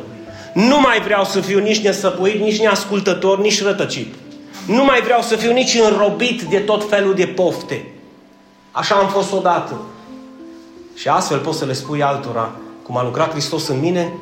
Nu 0.53 0.79
mai 0.79 1.01
vreau 1.01 1.23
să 1.23 1.39
fiu 1.39 1.59
nici 1.59 1.81
nesăpuit, 1.81 2.39
nici 2.39 2.59
neascultător, 2.59 3.39
nici 3.39 3.63
rătăcit. 3.63 4.13
Nu 4.67 4.83
mai 4.83 5.01
vreau 5.01 5.21
să 5.21 5.35
fiu 5.35 5.51
nici 5.51 5.79
înrobit 5.89 6.41
de 6.41 6.57
tot 6.57 6.89
felul 6.89 7.13
de 7.13 7.25
pofte. 7.25 7.85
Așa 8.71 8.95
am 8.95 9.07
fost 9.07 9.33
odată. 9.33 9.81
Și 10.95 11.07
astfel 11.07 11.37
poți 11.37 11.57
să 11.57 11.65
le 11.65 11.73
spui 11.73 12.03
altora, 12.03 12.51
cum 12.83 12.97
a 12.97 13.03
lucrat 13.03 13.31
Hristos 13.31 13.67
în 13.67 13.79
mine, 13.79 14.13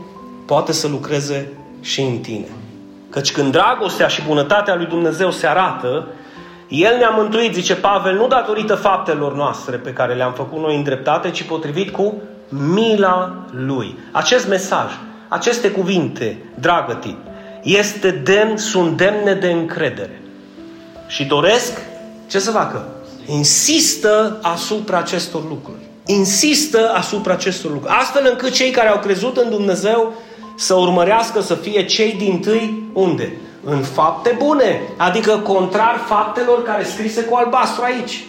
poate 0.45 0.71
să 0.71 0.87
lucreze 0.87 1.51
și 1.81 2.01
în 2.01 2.17
tine. 2.17 2.47
Căci 3.13 3.31
când 3.31 3.51
dragostea 3.51 4.07
și 4.07 4.21
bunătatea 4.27 4.75
lui 4.75 4.85
Dumnezeu 4.85 5.31
se 5.31 5.47
arată, 5.47 6.07
El 6.67 6.97
ne-a 6.97 7.09
mântuit, 7.09 7.53
zice 7.53 7.75
Pavel, 7.75 8.15
nu 8.15 8.27
datorită 8.27 8.75
faptelor 8.75 9.35
noastre 9.35 9.75
pe 9.75 9.93
care 9.93 10.13
le-am 10.13 10.33
făcut 10.33 10.59
noi 10.59 10.75
în 10.75 10.83
dreptate, 10.83 11.31
ci 11.31 11.43
potrivit 11.43 11.89
cu 11.89 12.21
mila 12.49 13.45
Lui. 13.51 13.97
Acest 14.11 14.47
mesaj, 14.47 14.91
aceste 15.27 15.71
cuvinte, 15.71 16.37
dragă 16.59 16.99
este 17.63 18.11
demn, 18.11 18.57
sunt 18.57 18.97
demne 18.97 19.33
de 19.33 19.51
încredere. 19.51 20.21
Și 21.07 21.25
doresc, 21.25 21.79
ce 22.29 22.39
să 22.39 22.51
facă? 22.51 22.87
Insistă 23.25 24.39
asupra 24.41 24.97
acestor 24.97 25.41
lucruri. 25.49 25.81
Insistă 26.05 26.91
asupra 26.93 27.33
acestor 27.33 27.71
lucruri. 27.71 27.93
Astfel 27.93 28.27
încât 28.29 28.51
cei 28.51 28.71
care 28.71 28.89
au 28.89 28.99
crezut 28.99 29.37
în 29.37 29.49
Dumnezeu 29.49 30.13
să 30.55 30.73
urmărească 30.73 31.41
să 31.41 31.55
fie 31.55 31.85
cei 31.85 32.13
din 32.13 32.39
tâi 32.39 32.83
unde? 32.93 33.37
În 33.63 33.81
fapte 33.81 34.35
bune. 34.37 34.81
Adică 34.97 35.37
contrar 35.37 35.99
faptelor 36.07 36.63
care 36.63 36.83
scrise 36.83 37.21
cu 37.23 37.35
albastru 37.35 37.83
aici. 37.83 38.25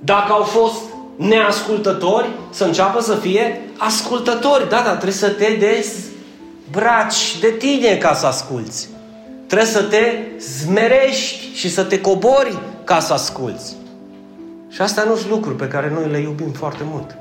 Dacă 0.00 0.32
au 0.32 0.42
fost 0.42 0.80
neascultători, 1.16 2.28
să 2.50 2.64
înceapă 2.64 3.00
să 3.00 3.14
fie 3.14 3.60
ascultători. 3.76 4.68
Da, 4.68 4.82
dar 4.84 4.92
trebuie 4.92 5.12
să 5.12 5.28
te 5.28 5.56
dezbraci 5.58 7.38
de 7.40 7.48
tine 7.48 7.96
ca 7.96 8.14
să 8.14 8.26
asculți. 8.26 8.88
Trebuie 9.46 9.68
să 9.68 9.82
te 9.82 10.12
zmerești 10.38 11.50
și 11.54 11.70
să 11.70 11.82
te 11.84 12.00
cobori 12.00 12.58
ca 12.84 13.00
să 13.00 13.12
asculți. 13.12 13.76
Și 14.68 14.80
astea 14.80 15.04
nu 15.04 15.16
sunt 15.16 15.30
lucruri 15.30 15.56
pe 15.56 15.68
care 15.68 15.90
noi 15.94 16.10
le 16.10 16.18
iubim 16.18 16.50
foarte 16.52 16.82
mult. 16.90 17.16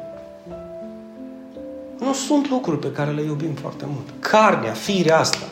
Nu 2.05 2.13
sunt 2.13 2.49
lucruri 2.49 2.79
pe 2.79 2.91
care 2.91 3.11
le 3.11 3.21
iubim 3.21 3.53
foarte 3.53 3.85
mult. 3.87 4.07
Carnea, 4.19 4.71
firea 4.71 5.19
asta. 5.19 5.45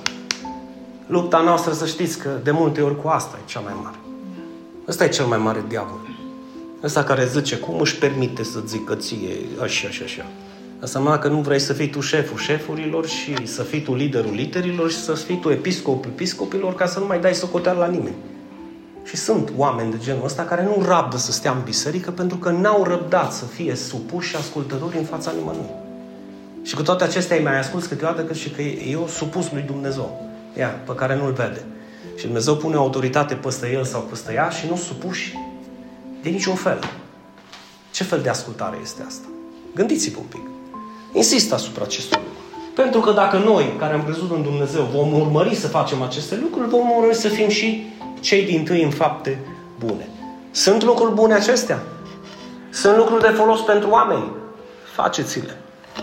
Lupta 1.08 1.42
noastră, 1.42 1.74
să 1.74 1.86
știți 1.86 2.20
că 2.20 2.30
de 2.44 2.52
multe 2.52 2.82
ori 2.82 3.02
cu 3.02 3.08
asta 3.08 3.38
e 3.42 3.50
cea 3.50 3.60
mai 3.60 3.74
mare. 3.84 3.96
Ăsta 4.88 5.04
e 5.04 5.08
cel 5.08 5.26
mai 5.26 5.38
mare 5.38 5.64
diavol. 5.68 6.00
Ăsta 6.84 7.04
care 7.04 7.26
zice, 7.26 7.58
cum 7.58 7.80
își 7.80 7.98
permite 7.98 8.44
să 8.44 8.60
zică 8.66 8.96
ție 8.96 9.36
așa 9.62 9.90
și 9.90 10.04
așa. 10.04 10.26
Asta 10.84 11.00
înseamnă 11.00 11.18
că 11.18 11.28
nu 11.28 11.42
vrei 11.42 11.60
să 11.60 11.74
fii 11.74 11.90
tu 11.90 12.00
șeful 12.00 12.38
șefurilor 12.38 13.08
și 13.08 13.48
să 13.48 13.64
fii 13.64 13.82
tu 13.82 13.96
liderul 13.96 14.34
liderilor 14.34 14.92
și 14.92 14.98
să 14.98 15.14
fii 15.14 15.40
tu 15.40 15.50
episcopul 15.50 16.12
episcopilor 16.14 16.76
ca 16.76 16.86
să 16.86 17.00
nu 17.00 17.06
mai 17.06 17.20
dai 17.20 17.34
socoteală 17.34 17.80
la 17.80 17.88
nimeni. 17.88 18.16
Și 19.04 19.16
sunt 19.16 19.54
oameni 19.58 19.92
de 19.92 19.98
genul 20.04 20.26
ăsta 20.26 20.44
care 20.44 20.64
nu 20.64 20.86
rabdă 20.88 21.18
să 21.18 21.32
stea 21.32 21.52
în 21.52 21.62
biserică 21.64 22.12
pentru 22.12 22.38
că 22.38 22.50
n-au 22.50 22.84
răbdat 22.84 23.34
să 23.34 23.46
fie 23.46 23.76
supuși 23.76 24.30
și 24.30 24.36
ascultători 24.36 24.98
în 24.98 25.04
fața 25.04 25.32
nimănui. 25.38 25.90
Și 26.64 26.76
cu 26.76 26.82
toate 26.82 27.04
acestea 27.04 27.38
îi 27.38 27.44
mai 27.44 27.60
ascult 27.60 27.86
câteodată 27.86 28.24
că 28.24 28.34
și 28.34 28.50
că 28.50 28.62
e 28.62 28.96
o 28.96 29.08
supus 29.08 29.52
lui 29.52 29.62
Dumnezeu. 29.62 30.30
Ia, 30.58 30.68
pe 30.68 30.96
care 30.96 31.16
nu-l 31.16 31.32
vede. 31.32 31.66
Și 32.16 32.24
Dumnezeu 32.24 32.56
pune 32.56 32.76
autoritate 32.76 33.34
peste 33.34 33.72
el 33.72 33.84
sau 33.84 34.02
peste 34.02 34.34
ea 34.34 34.50
și 34.50 34.68
nu 34.70 34.76
supuși 34.76 35.38
de 36.22 36.30
niciun 36.30 36.56
fel. 36.56 36.80
Ce 37.92 38.04
fel 38.04 38.22
de 38.22 38.30
ascultare 38.30 38.78
este 38.82 39.04
asta? 39.08 39.28
Gândiți-vă 39.76 40.18
un 40.20 40.26
pic. 40.30 40.42
Insist 41.14 41.54
asupra 41.54 41.84
acestor 41.84 42.20
lucruri. 42.20 42.74
Pentru 42.76 43.00
că 43.00 43.12
dacă 43.12 43.38
noi, 43.38 43.76
care 43.80 43.94
am 43.94 44.04
crezut 44.04 44.32
în 44.32 44.44
Dumnezeu, 44.44 44.84
vom 44.84 45.14
urmări 45.14 45.56
să 45.56 45.68
facem 45.68 46.02
aceste 46.02 46.36
lucruri, 46.42 46.70
vom 46.70 46.90
urmări 46.90 47.16
să 47.16 47.28
fim 47.28 47.50
și 47.50 47.94
cei 48.20 48.46
din 48.46 48.64
tâi 48.64 48.84
în 48.84 48.90
fapte 48.90 49.40
bune. 49.80 50.10
Sunt 50.52 50.84
lucruri 50.84 51.14
bune 51.14 51.34
acestea? 51.34 51.84
Sunt 52.70 52.98
lucruri 52.98 53.22
de 53.22 53.28
folos 53.28 53.60
pentru 53.60 53.90
oameni? 53.90 54.32
Faceți-le. 54.96 55.58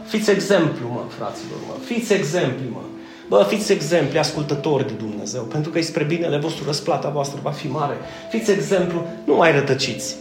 Fiți 0.06 0.30
exemplu, 0.30 0.88
mă, 0.88 1.00
fraților, 1.16 1.58
mă. 1.66 1.74
Fiți 1.84 2.12
exemplu, 2.12 2.64
mă. 2.72 2.80
Bă, 3.28 3.46
fiți 3.48 3.72
exempli, 3.72 4.18
ascultători 4.18 4.86
de 4.86 4.92
Dumnezeu, 4.92 5.42
pentru 5.42 5.70
că 5.70 5.78
e 5.78 5.82
spre 5.82 6.04
binele 6.04 6.38
vostru, 6.38 6.64
răsplata 6.66 7.08
voastră 7.08 7.40
va 7.42 7.50
fi 7.50 7.66
mare. 7.66 7.94
Fiți 8.30 8.50
exemplu, 8.50 9.06
nu 9.24 9.36
mai 9.36 9.52
rătăciți. 9.52 10.16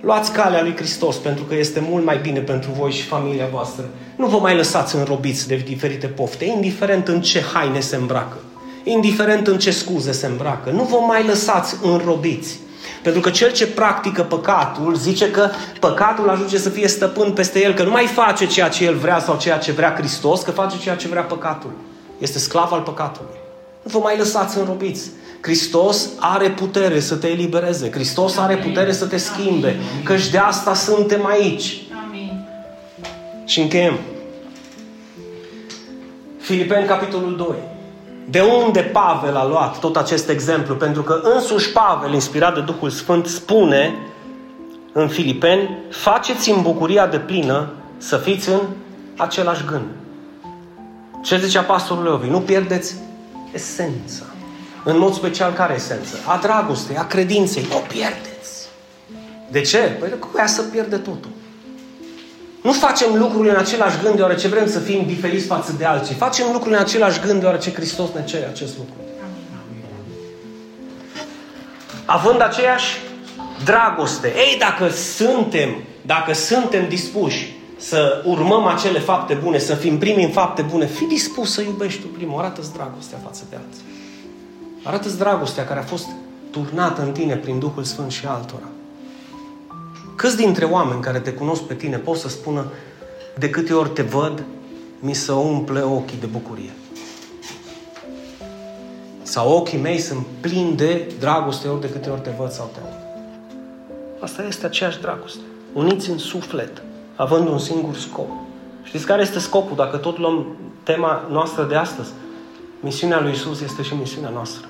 Luați 0.00 0.32
calea 0.32 0.62
lui 0.62 0.76
Hristos, 0.76 1.16
pentru 1.16 1.44
că 1.44 1.54
este 1.54 1.80
mult 1.88 2.04
mai 2.04 2.18
bine 2.18 2.40
pentru 2.40 2.70
voi 2.70 2.90
și 2.90 3.02
familia 3.02 3.46
voastră. 3.52 3.84
Nu 4.16 4.26
vă 4.26 4.38
mai 4.38 4.56
lăsați 4.56 4.96
înrobiți 4.96 5.48
de 5.48 5.56
diferite 5.56 6.06
pofte, 6.06 6.44
indiferent 6.44 7.08
în 7.08 7.20
ce 7.20 7.40
haine 7.40 7.80
se 7.80 7.96
îmbracă, 7.96 8.36
indiferent 8.84 9.46
în 9.46 9.58
ce 9.58 9.70
scuze 9.70 10.12
se 10.12 10.26
îmbracă. 10.26 10.70
Nu 10.70 10.82
vă 10.82 10.96
mai 11.06 11.26
lăsați 11.26 11.76
înrobiți. 11.82 12.58
Pentru 13.02 13.20
că 13.20 13.30
cel 13.30 13.52
ce 13.52 13.66
practică 13.66 14.22
păcatul 14.22 14.94
zice 14.94 15.30
că 15.30 15.50
păcatul 15.80 16.28
ajunge 16.28 16.58
să 16.58 16.68
fie 16.68 16.88
stăpân 16.88 17.32
peste 17.32 17.62
el, 17.62 17.74
că 17.74 17.82
nu 17.82 17.90
mai 17.90 18.06
face 18.06 18.46
ceea 18.46 18.68
ce 18.68 18.84
el 18.84 18.96
vrea 18.96 19.18
sau 19.18 19.36
ceea 19.36 19.58
ce 19.58 19.72
vrea 19.72 19.94
Hristos, 19.96 20.42
că 20.42 20.50
face 20.50 20.78
ceea 20.78 20.96
ce 20.96 21.08
vrea 21.08 21.22
păcatul. 21.22 21.70
Este 22.18 22.38
sclav 22.38 22.72
al 22.72 22.80
păcatului. 22.80 23.36
Nu 23.82 23.90
vă 23.90 23.98
mai 23.98 24.16
lăsați 24.18 24.58
înrobiți. 24.58 25.10
Hristos 25.40 26.08
are 26.18 26.50
putere 26.50 27.00
să 27.00 27.14
te 27.14 27.28
elibereze. 27.28 27.90
Hristos 27.90 28.36
are 28.36 28.56
putere 28.56 28.92
să 28.92 29.06
te 29.06 29.16
schimbe. 29.16 29.76
Căci 30.04 30.28
de 30.28 30.38
asta 30.38 30.74
suntem 30.74 31.26
aici. 31.26 31.82
Amin. 32.06 32.48
Și 33.44 33.60
încheiem. 33.60 33.98
Filipeni, 36.38 36.86
capitolul 36.86 37.36
2. 37.36 37.71
De 38.24 38.40
unde 38.40 38.80
Pavel 38.80 39.36
a 39.36 39.46
luat 39.46 39.78
tot 39.78 39.96
acest 39.96 40.28
exemplu? 40.28 40.74
Pentru 40.74 41.02
că 41.02 41.20
însuși 41.22 41.72
Pavel, 41.72 42.12
inspirat 42.12 42.54
de 42.54 42.60
Duhul 42.60 42.90
Sfânt, 42.90 43.26
spune 43.26 43.94
în 44.92 45.08
Filipeni, 45.08 45.78
faceți 45.90 46.50
în 46.50 46.62
bucuria 46.62 47.06
de 47.06 47.18
plină 47.18 47.68
să 47.96 48.16
fiți 48.16 48.48
în 48.48 48.60
același 49.16 49.64
gând. 49.64 49.84
Ce 51.22 51.38
zicea 51.38 51.62
pastorul 51.62 52.02
Leovi? 52.02 52.28
Nu 52.28 52.40
pierdeți 52.40 52.94
esența. 53.52 54.24
În 54.84 54.98
mod 54.98 55.14
special, 55.14 55.52
care 55.52 55.74
esență? 55.74 56.16
A 56.26 56.38
dragostei, 56.42 56.96
a 56.96 57.06
credinței. 57.06 57.66
Nu 57.70 57.76
o 57.76 57.80
pierdeți. 57.88 58.68
De 59.50 59.60
ce? 59.60 59.78
Păi 59.78 60.18
cu 60.18 60.30
ea 60.36 60.46
să 60.46 60.62
pierde 60.62 60.96
totul. 60.96 61.30
Nu 62.62 62.72
facem 62.72 63.14
lucrurile 63.14 63.50
în 63.50 63.58
același 63.58 64.00
gând 64.02 64.14
deoarece 64.14 64.48
vrem 64.48 64.68
să 64.68 64.78
fim 64.78 65.06
diferiți 65.06 65.46
față 65.46 65.74
de 65.78 65.84
alții. 65.84 66.14
Facem 66.14 66.46
lucrurile 66.46 66.76
în 66.76 66.82
același 66.82 67.20
gând 67.20 67.40
deoarece 67.40 67.72
Hristos 67.72 68.08
ne 68.14 68.24
cere 68.24 68.46
acest 68.46 68.76
lucru. 68.76 68.94
Având 72.04 72.42
aceeași 72.42 72.96
dragoste. 73.64 74.32
Ei, 74.36 74.58
dacă 74.58 74.88
suntem, 74.88 75.76
dacă 76.06 76.32
suntem 76.32 76.88
dispuși 76.88 77.54
să 77.76 78.22
urmăm 78.24 78.66
acele 78.66 78.98
fapte 78.98 79.34
bune, 79.34 79.58
să 79.58 79.74
fim 79.74 79.98
primi 79.98 80.24
în 80.24 80.30
fapte 80.30 80.62
bune, 80.62 80.86
fi 80.86 81.04
dispus 81.04 81.52
să 81.52 81.60
iubești 81.60 82.00
tu 82.00 82.06
primul. 82.06 82.38
Arată-ți 82.38 82.72
dragostea 82.72 83.18
față 83.24 83.42
de 83.50 83.56
alții. 83.56 83.82
Arată-ți 84.82 85.18
dragostea 85.18 85.66
care 85.66 85.80
a 85.80 85.82
fost 85.82 86.06
turnată 86.50 87.02
în 87.02 87.12
tine 87.12 87.34
prin 87.34 87.58
Duhul 87.58 87.84
Sfânt 87.84 88.10
și 88.10 88.26
altora. 88.26 88.68
Câți 90.22 90.36
dintre 90.36 90.64
oameni 90.64 91.00
care 91.00 91.18
te 91.18 91.32
cunosc 91.32 91.62
pe 91.62 91.74
tine 91.74 91.96
pot 91.96 92.16
să 92.16 92.28
spună 92.28 92.64
de 93.38 93.50
câte 93.50 93.72
ori 93.72 93.88
te 93.88 94.02
văd, 94.02 94.42
mi 94.98 95.14
se 95.14 95.32
umple 95.32 95.80
ochii 95.80 96.18
de 96.20 96.26
bucurie. 96.26 96.70
Sau 99.22 99.56
ochii 99.56 99.78
mei 99.78 99.98
sunt 99.98 100.26
plini 100.40 100.76
de 100.76 101.12
dragoste 101.18 101.68
ori 101.68 101.80
de 101.80 101.90
câte 101.90 102.10
ori 102.10 102.20
te 102.20 102.30
văd 102.38 102.50
sau 102.50 102.70
te 102.72 102.80
aud. 102.80 102.94
Asta 104.20 104.42
este 104.42 104.66
aceeași 104.66 105.00
dragoste. 105.00 105.40
Uniți 105.72 106.10
în 106.10 106.18
suflet, 106.18 106.82
având 107.16 107.48
un 107.48 107.58
singur 107.58 107.96
scop. 107.96 108.28
Știți 108.82 109.06
care 109.06 109.22
este 109.22 109.38
scopul? 109.38 109.76
Dacă 109.76 109.96
tot 109.96 110.18
luăm 110.18 110.56
tema 110.82 111.28
noastră 111.30 111.64
de 111.64 111.74
astăzi, 111.74 112.10
misiunea 112.80 113.20
lui 113.20 113.32
Isus 113.32 113.60
este 113.60 113.82
și 113.82 113.94
misiunea 113.94 114.30
noastră. 114.30 114.66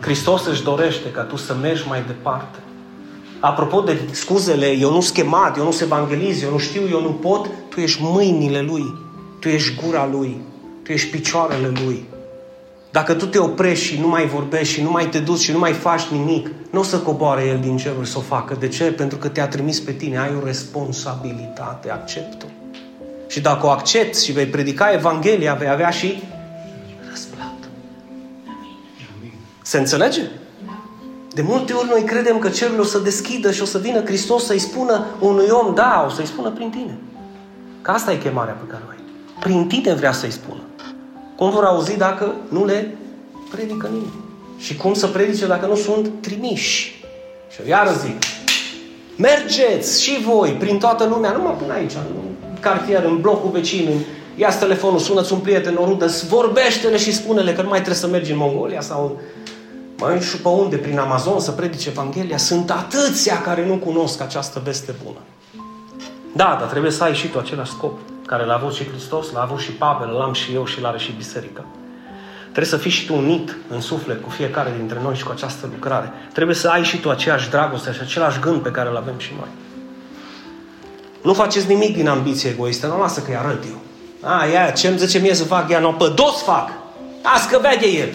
Hristos 0.00 0.46
își 0.46 0.62
dorește 0.62 1.10
ca 1.10 1.22
tu 1.22 1.36
să 1.36 1.54
mergi 1.54 1.88
mai 1.88 2.02
departe. 2.06 2.58
Apropo 3.42 3.80
de 3.80 3.98
scuzele, 4.10 4.66
eu 4.66 4.92
nu 4.92 5.00
schemat, 5.00 5.56
eu 5.56 5.64
nu 5.64 5.70
se 5.70 5.84
evangeliz, 5.84 6.42
eu 6.42 6.50
nu 6.50 6.58
știu, 6.58 6.82
eu 6.90 7.00
nu 7.00 7.08
pot, 7.08 7.50
tu 7.68 7.80
ești 7.80 8.02
mâinile 8.02 8.60
Lui, 8.60 8.94
tu 9.40 9.48
ești 9.48 9.80
gura 9.84 10.08
Lui, 10.12 10.40
tu 10.82 10.92
ești 10.92 11.10
picioarele 11.10 11.72
Lui. 11.84 12.04
Dacă 12.90 13.14
tu 13.14 13.26
te 13.26 13.38
oprești 13.38 13.84
și 13.84 14.00
nu 14.00 14.08
mai 14.08 14.26
vorbești 14.26 14.74
și 14.74 14.82
nu 14.82 14.90
mai 14.90 15.08
te 15.08 15.18
duci 15.18 15.40
și 15.40 15.52
nu 15.52 15.58
mai 15.58 15.72
faci 15.72 16.02
nimic, 16.02 16.50
nu 16.70 16.80
o 16.80 16.82
să 16.82 16.98
coboare 16.98 17.44
El 17.44 17.58
din 17.58 17.76
cerul 17.76 18.04
să 18.04 18.18
o 18.18 18.20
facă. 18.20 18.56
De 18.60 18.68
ce? 18.68 18.84
Pentru 18.84 19.18
că 19.18 19.28
te-a 19.28 19.48
trimis 19.48 19.80
pe 19.80 19.92
tine, 19.92 20.18
ai 20.18 20.34
o 20.42 20.44
responsabilitate, 20.44 21.90
accept-o. 21.90 22.46
Și 23.28 23.40
dacă 23.40 23.66
o 23.66 23.70
accepti 23.70 24.24
și 24.24 24.32
vei 24.32 24.46
predica 24.46 24.92
Evanghelia, 24.92 25.54
vei 25.54 25.68
avea 25.68 25.90
și 25.90 26.22
răsplată. 27.10 27.66
Se 29.62 29.78
înțelege? 29.78 30.20
De 31.34 31.42
multe 31.42 31.72
ori 31.72 31.88
noi 31.88 32.02
credem 32.02 32.38
că 32.38 32.48
cerul 32.48 32.80
o 32.80 32.84
să 32.84 32.98
deschidă 32.98 33.52
și 33.52 33.62
o 33.62 33.64
să 33.64 33.78
vină 33.78 34.04
Hristos 34.04 34.44
să-i 34.44 34.58
spună 34.58 35.06
unui 35.20 35.48
om, 35.50 35.74
da, 35.74 36.04
o 36.06 36.10
să-i 36.10 36.26
spună 36.26 36.50
prin 36.50 36.70
tine. 36.70 36.98
Că 37.82 37.90
asta 37.90 38.12
e 38.12 38.16
chemarea 38.16 38.54
pe 38.54 38.66
care 38.70 38.82
o 38.86 38.90
ai. 38.90 38.96
Prin 39.40 39.66
tine 39.66 39.94
vrea 39.94 40.12
să-i 40.12 40.30
spună. 40.30 40.60
Cum 41.36 41.50
vor 41.50 41.64
auzi 41.64 41.96
dacă 41.96 42.34
nu 42.48 42.64
le 42.64 42.96
predică 43.50 43.86
nimeni? 43.86 44.12
Și 44.58 44.76
cum 44.76 44.94
să 44.94 45.06
predice 45.06 45.46
dacă 45.46 45.66
nu 45.66 45.74
sunt 45.74 46.10
trimiși? 46.20 47.04
Și 47.50 47.60
eu 47.60 47.66
iară 47.66 47.90
zic, 48.04 48.16
mergeți 49.16 50.02
și 50.02 50.22
voi 50.22 50.50
prin 50.50 50.78
toată 50.78 51.04
lumea, 51.04 51.32
numai 51.32 51.54
până 51.58 51.72
aici, 51.72 51.92
în 51.92 52.60
cartier, 52.60 53.04
în 53.04 53.20
blocul 53.20 53.50
vecin, 53.50 53.88
în 53.92 53.98
ia 54.36 54.48
telefonul, 54.48 54.98
sună-ți 54.98 55.32
un 55.32 55.38
prieten, 55.38 55.76
o 55.76 55.84
rudă, 55.84 56.06
vorbește-le 56.28 56.96
și 56.96 57.12
spune-le 57.12 57.52
că 57.52 57.62
nu 57.62 57.68
mai 57.68 57.78
trebuie 57.78 58.00
să 58.00 58.06
mergi 58.06 58.30
în 58.30 58.36
Mongolia 58.36 58.80
sau 58.80 59.20
mai 59.98 60.20
și 60.20 60.36
pe 60.36 60.48
unde, 60.48 60.76
prin 60.76 60.98
Amazon, 60.98 61.40
să 61.40 61.50
predice 61.50 61.88
Evanghelia. 61.88 62.36
Sunt 62.36 62.70
atâția 62.70 63.40
care 63.40 63.66
nu 63.66 63.74
cunosc 63.74 64.20
această 64.20 64.60
veste 64.64 64.94
bună. 65.04 65.18
Da, 66.32 66.56
dar 66.60 66.68
trebuie 66.68 66.90
să 66.90 67.04
ai 67.04 67.14
și 67.14 67.28
tu 67.28 67.38
același 67.38 67.70
scop 67.70 67.98
care 68.26 68.44
l-a 68.44 68.54
avut 68.54 68.74
și 68.74 68.88
Hristos, 68.88 69.30
l-a 69.30 69.42
avut 69.42 69.58
și 69.58 69.70
Pavel, 69.70 70.08
l-am 70.08 70.32
și 70.32 70.54
eu 70.54 70.66
și 70.66 70.80
l-are 70.80 70.98
și 70.98 71.14
biserica. 71.16 71.64
Trebuie 72.42 72.72
să 72.72 72.76
fii 72.76 72.90
și 72.90 73.06
tu 73.06 73.14
unit 73.14 73.56
în 73.68 73.80
suflet 73.80 74.22
cu 74.22 74.28
fiecare 74.30 74.74
dintre 74.76 74.98
noi 75.02 75.14
și 75.14 75.24
cu 75.24 75.30
această 75.30 75.68
lucrare. 75.72 76.12
Trebuie 76.32 76.56
să 76.56 76.68
ai 76.68 76.82
și 76.84 77.00
tu 77.00 77.10
aceeași 77.10 77.50
dragoste 77.50 77.92
și 77.92 78.00
același 78.02 78.40
gând 78.40 78.60
pe 78.60 78.70
care 78.70 78.88
îl 78.88 78.96
avem 78.96 79.14
și 79.16 79.32
noi. 79.38 79.48
Nu 81.22 81.32
faceți 81.32 81.68
nimic 81.68 81.96
din 81.96 82.08
ambiție 82.08 82.50
egoistă, 82.50 82.86
nu 82.86 82.98
lasă 82.98 83.20
că-i 83.20 83.36
arăt 83.36 83.64
eu. 83.64 83.80
A, 84.20 84.44
ia, 84.44 84.70
ce-mi 84.70 84.98
zice 84.98 85.18
mie 85.18 85.34
să 85.34 85.44
fac, 85.44 85.70
ea 85.70 85.78
nu, 85.78 85.92
pe 85.92 86.12
dos 86.14 86.42
fac. 86.42 86.70
Azi 87.22 87.48
că 87.48 87.60
vede 87.62 87.86
el. 87.86 88.14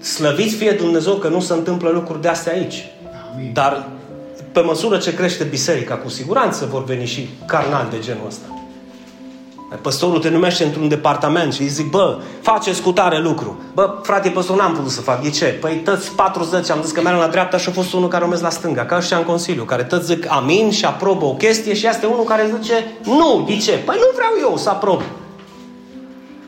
Slăviți 0.00 0.54
fie 0.54 0.72
Dumnezeu 0.72 1.14
că 1.14 1.28
nu 1.28 1.40
se 1.40 1.52
întâmplă 1.52 1.90
lucruri 1.90 2.20
de 2.20 2.28
astea 2.28 2.52
aici. 2.52 2.86
Amin. 3.32 3.50
Dar 3.52 3.88
pe 4.52 4.60
măsură 4.60 4.96
ce 4.96 5.14
crește 5.14 5.44
biserica, 5.44 5.94
cu 5.96 6.08
siguranță 6.08 6.68
vor 6.70 6.84
veni 6.84 7.06
și 7.06 7.28
carnal 7.46 7.86
de 7.90 7.98
genul 7.98 8.26
ăsta. 8.26 8.46
Păstorul 9.82 10.18
te 10.18 10.28
numește 10.28 10.64
într-un 10.64 10.88
departament 10.88 11.52
și 11.52 11.60
îi 11.62 11.68
zic, 11.68 11.90
bă, 11.90 12.18
faceți 12.40 12.82
cu 12.82 12.92
tare 12.92 13.18
lucru. 13.18 13.62
Bă, 13.74 13.98
frate, 14.02 14.28
păstor, 14.28 14.56
n-am 14.56 14.74
putut 14.74 14.90
să 14.90 15.00
fac. 15.00 15.22
De 15.22 15.30
ce? 15.30 15.44
Păi 15.44 15.74
tăți 15.84 16.10
40, 16.10 16.70
am 16.70 16.82
zis 16.82 16.92
că 16.92 17.00
merg 17.00 17.18
la 17.18 17.26
dreapta 17.26 17.56
și 17.56 17.68
a 17.68 17.72
fost 17.72 17.92
unul 17.92 18.08
care 18.08 18.24
o 18.24 18.28
la 18.40 18.50
stânga, 18.50 18.84
ca 18.84 18.96
ăștia 18.96 19.16
în 19.16 19.24
Consiliu, 19.24 19.64
care 19.64 19.82
tăți 19.82 20.06
zic 20.06 20.26
amin 20.28 20.70
și 20.70 20.84
aprobă 20.84 21.24
o 21.24 21.34
chestie 21.34 21.74
și 21.74 21.86
este 21.86 22.06
unul 22.06 22.24
care 22.24 22.54
zice 22.60 22.92
nu. 23.04 23.44
De 23.46 23.56
ce? 23.56 23.72
Păi 23.72 23.96
nu 23.98 24.10
vreau 24.14 24.50
eu 24.50 24.56
să 24.56 24.68
aprob. 24.68 25.02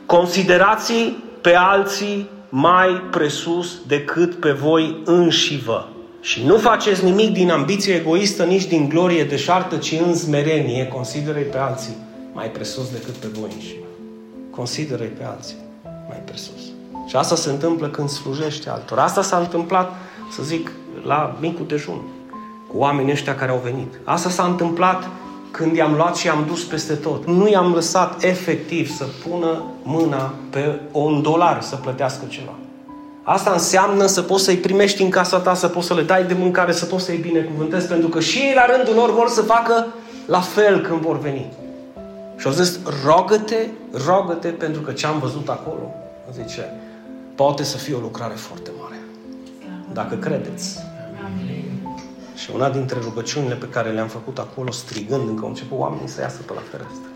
Considerați 0.05 0.93
pe 1.41 1.55
alții 1.55 2.29
mai 2.55 3.01
presus 3.11 3.77
decât 3.87 4.39
pe 4.39 4.51
voi 4.51 5.01
înșivă. 5.05 5.89
Și 6.21 6.45
nu 6.45 6.57
faceți 6.57 7.03
nimic 7.03 7.33
din 7.33 7.51
ambiție 7.51 7.93
egoistă, 7.93 8.43
nici 8.43 8.65
din 8.65 8.89
glorie 8.89 9.23
deșartă, 9.23 9.77
ci 9.77 9.99
în 10.05 10.15
smerenie. 10.15 10.87
consideră 10.87 11.39
pe 11.39 11.57
alții 11.57 11.95
mai 12.33 12.51
presus 12.51 12.91
decât 12.91 13.13
pe 13.13 13.27
voi 13.27 13.49
înși. 13.53 13.75
consideră 14.49 15.03
pe 15.03 15.23
alții 15.23 15.55
mai 16.07 16.21
presus. 16.25 16.61
Și 17.07 17.15
asta 17.15 17.35
se 17.35 17.49
întâmplă 17.49 17.87
când 17.87 18.09
slujește 18.09 18.69
altor. 18.69 18.97
Asta 18.97 19.21
s-a 19.21 19.37
întâmplat, 19.37 19.91
să 20.31 20.43
zic, 20.43 20.71
la 21.05 21.37
micul 21.39 21.67
dejun, 21.67 22.01
cu 22.67 22.77
oamenii 22.77 23.11
ăștia 23.11 23.35
care 23.35 23.51
au 23.51 23.61
venit. 23.63 23.99
Asta 24.03 24.29
s-a 24.29 24.43
întâmplat 24.43 25.09
când 25.53 25.75
i-am 25.75 25.93
luat 25.95 26.15
și 26.15 26.25
i-am 26.25 26.45
dus 26.47 26.63
peste 26.63 26.93
tot. 26.93 27.25
Nu 27.25 27.49
i-am 27.49 27.73
lăsat 27.73 28.23
efectiv 28.23 28.95
să 28.95 29.05
pună 29.27 29.63
mâna 29.83 30.33
pe 30.49 30.79
un 30.91 31.21
dolar 31.21 31.61
să 31.61 31.75
plătească 31.75 32.25
ceva. 32.27 32.53
Asta 33.23 33.51
înseamnă 33.51 34.05
să 34.05 34.21
poți 34.21 34.43
să-i 34.43 34.55
primești 34.57 35.01
în 35.01 35.09
casa 35.09 35.39
ta, 35.39 35.53
să 35.53 35.67
poți 35.67 35.87
să 35.87 35.93
le 35.93 36.01
dai 36.01 36.23
de 36.23 36.33
mâncare, 36.33 36.71
să 36.71 36.85
poți 36.85 37.03
să-i 37.03 37.17
binecuvântezi, 37.17 37.87
pentru 37.87 38.07
că 38.07 38.19
și 38.19 38.37
ei 38.37 38.53
la 38.55 38.75
rândul 38.75 38.95
lor 38.95 39.13
vor 39.13 39.27
să 39.27 39.41
facă 39.41 39.87
la 40.25 40.39
fel 40.39 40.81
când 40.81 40.99
vor 40.99 41.19
veni. 41.19 41.51
Și 42.37 42.47
au 42.47 42.53
zis, 42.53 42.79
rogă-te, 43.05 43.67
rogă-te, 44.05 44.47
pentru 44.47 44.81
că 44.81 44.91
ce 44.91 45.05
am 45.05 45.19
văzut 45.19 45.49
acolo, 45.49 45.91
zice, 46.41 46.69
poate 47.35 47.63
să 47.63 47.77
fie 47.77 47.95
o 47.95 47.99
lucrare 47.99 48.33
foarte 48.33 48.71
mare. 48.81 48.99
Dacă 49.93 50.15
credeți. 50.15 50.79
Și 52.43 52.49
una 52.53 52.69
dintre 52.69 52.97
rugăciunile 53.01 53.53
pe 53.53 53.65
care 53.65 53.89
le-am 53.89 54.07
făcut 54.07 54.37
acolo, 54.37 54.71
strigând, 54.71 55.27
încă 55.27 55.41
au 55.41 55.47
început 55.47 55.79
oamenii 55.79 56.07
să 56.07 56.21
iasă 56.21 56.41
pe 56.45 56.53
la 56.53 56.61
fereastră. 56.71 57.09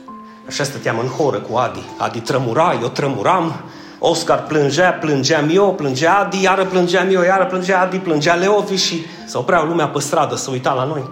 Așa 0.47 0.63
stăteam 0.63 0.99
în 0.99 1.07
horă 1.07 1.39
cu 1.39 1.57
Adi. 1.57 1.84
Adi 1.97 2.19
trămura, 2.19 2.78
eu 2.82 2.88
trămuram. 2.88 3.53
Oscar 3.99 4.43
plângea, 4.43 4.91
plângeam 4.91 5.49
eu, 5.51 5.73
plângea 5.73 6.17
Adi, 6.17 6.41
iară 6.41 6.65
plângeam 6.65 7.07
eu, 7.11 7.21
iară 7.21 7.45
plângea 7.45 7.82
Adi, 7.82 7.97
plângea 7.97 8.34
Leovi 8.34 8.75
și 8.75 9.05
se 9.25 9.38
opreau 9.38 9.65
lumea 9.65 9.88
pe 9.88 9.99
stradă 9.99 10.36
să 10.36 10.51
uita 10.51 10.73
la 10.73 10.84
noi. 10.84 11.09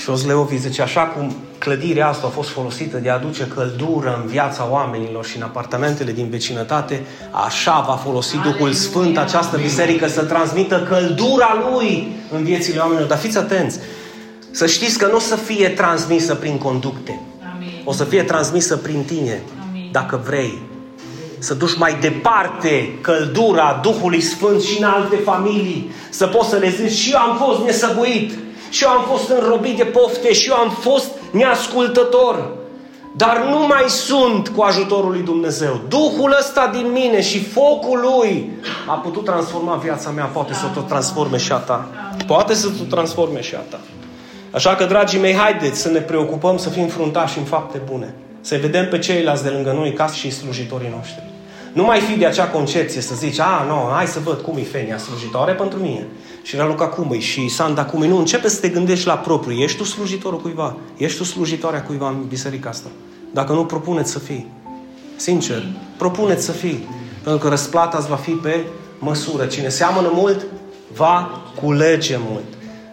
Și 0.00 0.10
Os 0.10 0.24
Leovi 0.24 0.56
zice, 0.56 0.82
așa 0.82 1.02
cum 1.02 1.34
clădirea 1.58 2.08
asta 2.08 2.26
a 2.26 2.30
fost 2.30 2.48
folosită 2.48 2.96
de 2.96 3.10
a 3.10 3.14
aduce 3.14 3.46
căldură 3.54 4.20
în 4.22 4.28
viața 4.28 4.68
oamenilor 4.70 5.24
și 5.24 5.36
în 5.36 5.42
apartamentele 5.42 6.12
din 6.12 6.28
vecinătate, 6.28 7.02
așa 7.30 7.84
va 7.86 7.94
folosi 7.94 8.36
Duhul 8.36 8.72
Sfânt 8.72 9.18
această 9.18 9.56
biserică 9.56 10.08
să 10.08 10.24
transmită 10.24 10.86
căldura 10.88 11.66
Lui 11.70 12.16
în 12.32 12.44
viețile 12.44 12.78
oamenilor. 12.78 13.08
Dar 13.08 13.18
fiți 13.18 13.38
atenți, 13.38 13.78
să 14.50 14.66
știți 14.66 14.98
că 14.98 15.06
nu 15.06 15.16
o 15.16 15.18
să 15.18 15.36
fie 15.36 15.68
transmisă 15.68 16.34
prin 16.34 16.58
conducte. 16.58 17.20
O 17.84 17.92
să 17.92 18.04
fie 18.04 18.22
transmisă 18.22 18.76
prin 18.76 19.04
tine, 19.04 19.42
dacă 19.92 20.20
vrei. 20.24 20.58
Să 21.38 21.54
duci 21.54 21.76
mai 21.76 21.96
departe 22.00 22.98
căldura 23.00 23.80
Duhului 23.82 24.20
Sfânt 24.20 24.62
și 24.62 24.78
în 24.78 24.84
alte 24.84 25.16
familii. 25.16 25.90
Să 26.10 26.26
poți 26.26 26.48
să 26.48 26.56
le 26.56 26.70
zici 26.70 26.98
și 26.98 27.10
eu 27.10 27.18
am 27.18 27.36
fost 27.36 27.64
nesăbuit 27.64 28.32
și 28.70 28.84
eu 28.84 28.90
am 28.90 29.04
fost 29.08 29.28
înrobit 29.28 29.76
de 29.76 29.84
pofte 29.84 30.32
și 30.32 30.48
eu 30.48 30.54
am 30.54 30.70
fost 30.70 31.10
neascultător. 31.30 32.48
Dar 33.16 33.46
nu 33.50 33.66
mai 33.66 33.84
sunt 33.86 34.48
cu 34.48 34.62
ajutorul 34.62 35.10
lui 35.10 35.22
Dumnezeu. 35.22 35.80
Duhul 35.88 36.36
ăsta 36.38 36.70
din 36.72 36.90
mine 36.92 37.22
și 37.22 37.44
focul 37.44 38.00
lui 38.00 38.50
a 38.86 38.92
putut 38.92 39.24
transforma 39.24 39.74
viața 39.74 40.10
mea. 40.10 40.24
Poate 40.24 40.52
să 40.54 40.64
o 40.76 40.80
transforme 40.80 41.36
și 41.36 41.52
a 41.52 41.56
ta. 41.56 41.88
Poate 42.26 42.54
să 42.54 42.68
o 42.80 42.84
transforme 42.84 43.40
și 43.40 43.54
a 43.54 43.58
ta. 43.58 43.80
Așa 44.50 44.74
că, 44.74 44.84
dragii 44.84 45.20
mei, 45.20 45.34
haideți 45.34 45.80
să 45.80 45.88
ne 45.88 45.98
preocupăm 45.98 46.56
să 46.56 46.68
fim 46.68 46.86
fruntași 46.86 47.38
în 47.38 47.44
fapte 47.44 47.80
bune. 47.90 48.14
Să 48.40 48.58
vedem 48.60 48.88
pe 48.88 48.98
ceilalți 48.98 49.42
de 49.42 49.48
lângă 49.48 49.72
noi 49.72 49.92
ca 49.92 50.06
și 50.06 50.30
slujitorii 50.30 50.92
noștri. 50.96 51.22
Nu 51.72 51.84
mai 51.84 52.00
fi 52.00 52.18
de 52.18 52.26
acea 52.26 52.46
concepție 52.46 53.00
să 53.00 53.14
zici, 53.14 53.38
a, 53.38 53.64
nu, 53.68 53.90
hai 53.94 54.06
să 54.06 54.18
văd 54.24 54.40
cum 54.40 54.56
e 54.56 54.62
Fenia 54.62 54.98
slujitoare 54.98 55.52
pentru 55.52 55.78
mine 55.78 56.06
și 56.46 56.56
Raluca 56.56 56.88
cum 56.88 57.12
e 57.12 57.18
și 57.18 57.48
Sanda 57.48 57.84
cum 57.84 58.02
e. 58.02 58.06
Nu, 58.06 58.18
începe 58.18 58.48
să 58.48 58.60
te 58.60 58.68
gândești 58.68 59.06
la 59.06 59.18
propriu. 59.18 59.60
Ești 59.60 59.78
tu 59.78 59.84
slujitorul 59.84 60.40
cuiva? 60.40 60.76
Ești 60.96 61.18
tu 61.18 61.24
slujitoarea 61.24 61.82
cuiva 61.82 62.08
în 62.08 62.24
biserica 62.28 62.68
asta? 62.68 62.88
Dacă 63.32 63.52
nu, 63.52 63.64
propuneți 63.64 64.10
să 64.10 64.18
fii. 64.18 64.46
Sincer, 65.16 65.66
propuneți 65.96 66.44
să 66.44 66.52
fii. 66.52 66.88
Pentru 67.22 67.42
că 67.42 67.48
răsplata 67.48 67.98
îți 67.98 68.08
va 68.08 68.16
fi 68.16 68.30
pe 68.30 68.64
măsură. 68.98 69.46
Cine 69.46 69.68
seamănă 69.68 70.10
mult, 70.12 70.46
va 70.94 71.42
culege 71.60 72.16
mult. 72.30 72.44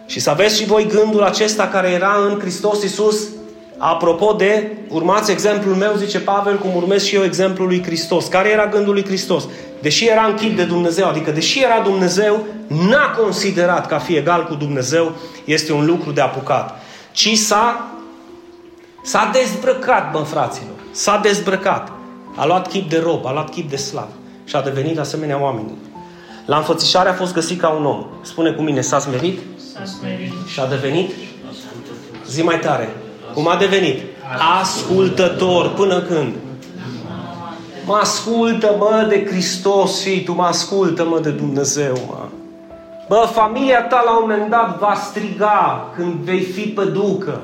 Și 0.06 0.20
să 0.20 0.30
aveți 0.30 0.56
și 0.56 0.66
voi 0.66 0.86
gândul 0.86 1.22
acesta 1.22 1.68
care 1.68 1.88
era 1.88 2.14
în 2.30 2.38
Hristos 2.38 2.82
Iisus 2.82 3.28
Apropo 3.78 4.32
de, 4.32 4.76
urmați 4.88 5.30
exemplul 5.30 5.74
meu, 5.74 5.94
zice 5.96 6.20
Pavel, 6.20 6.58
cum 6.58 6.74
urmez 6.74 7.04
și 7.04 7.14
eu 7.14 7.24
exemplul 7.24 7.68
lui 7.68 7.82
Hristos. 7.82 8.26
Care 8.26 8.48
era 8.48 8.66
gândul 8.66 8.92
lui 8.92 9.04
Hristos? 9.04 9.44
Deși 9.80 10.08
era 10.08 10.24
în 10.24 10.34
chip 10.34 10.56
de 10.56 10.64
Dumnezeu, 10.64 11.08
adică 11.08 11.30
deși 11.30 11.62
era 11.62 11.80
Dumnezeu, 11.80 12.44
n-a 12.66 13.10
considerat 13.10 13.86
că 13.86 13.94
a 13.94 13.98
fi 13.98 14.16
egal 14.16 14.44
cu 14.46 14.54
Dumnezeu 14.54 15.12
este 15.44 15.72
un 15.72 15.86
lucru 15.86 16.10
de 16.10 16.20
apucat. 16.20 16.82
Ci 17.12 17.36
s-a, 17.36 17.90
s-a 19.02 19.30
dezbrăcat, 19.32 20.10
bă, 20.10 20.18
fraților. 20.18 20.74
S-a 20.90 21.20
dezbrăcat. 21.22 21.92
A 22.36 22.46
luat 22.46 22.68
chip 22.68 22.88
de 22.88 22.98
rob, 22.98 23.26
a 23.26 23.32
luat 23.32 23.50
chip 23.50 23.70
de 23.70 23.76
slav. 23.76 24.08
Și 24.44 24.56
a 24.56 24.60
devenit 24.62 24.98
asemenea 24.98 25.40
oamenilor. 25.40 25.76
La 26.46 26.56
înfățișare 26.56 27.08
a 27.08 27.12
fost 27.12 27.34
găsit 27.34 27.60
ca 27.60 27.68
un 27.68 27.84
om. 27.84 28.06
Spune 28.22 28.50
cu 28.50 28.62
mine, 28.62 28.80
s-a 28.80 28.98
smerit? 28.98 29.38
S-a 29.72 29.84
smerit. 29.84 30.32
Și 30.46 30.60
a 30.60 30.66
devenit? 30.66 31.10
Zi 32.26 32.42
mai 32.42 32.58
tare. 32.58 32.88
Cum 33.34 33.48
a 33.48 33.56
devenit? 33.56 34.02
Ascultător. 34.60 35.68
Până 35.68 36.00
când? 36.00 36.34
Mă 37.86 37.94
ascultă, 37.94 38.76
mă, 38.78 39.06
de 39.08 39.26
Hristos 39.26 40.00
și 40.00 40.24
tu 40.24 40.32
mă 40.32 40.42
ascultă, 40.42 41.04
mă, 41.04 41.18
de 41.18 41.30
Dumnezeu, 41.30 41.94
mă. 42.08 42.26
Bă, 43.08 43.28
familia 43.32 43.82
ta 43.82 44.02
la 44.04 44.16
un 44.16 44.18
moment 44.20 44.50
dat 44.50 44.78
va 44.78 44.94
striga 44.94 45.88
când 45.96 46.12
vei 46.12 46.40
fi 46.40 46.60
pe 46.60 46.84
ducă. 46.84 47.42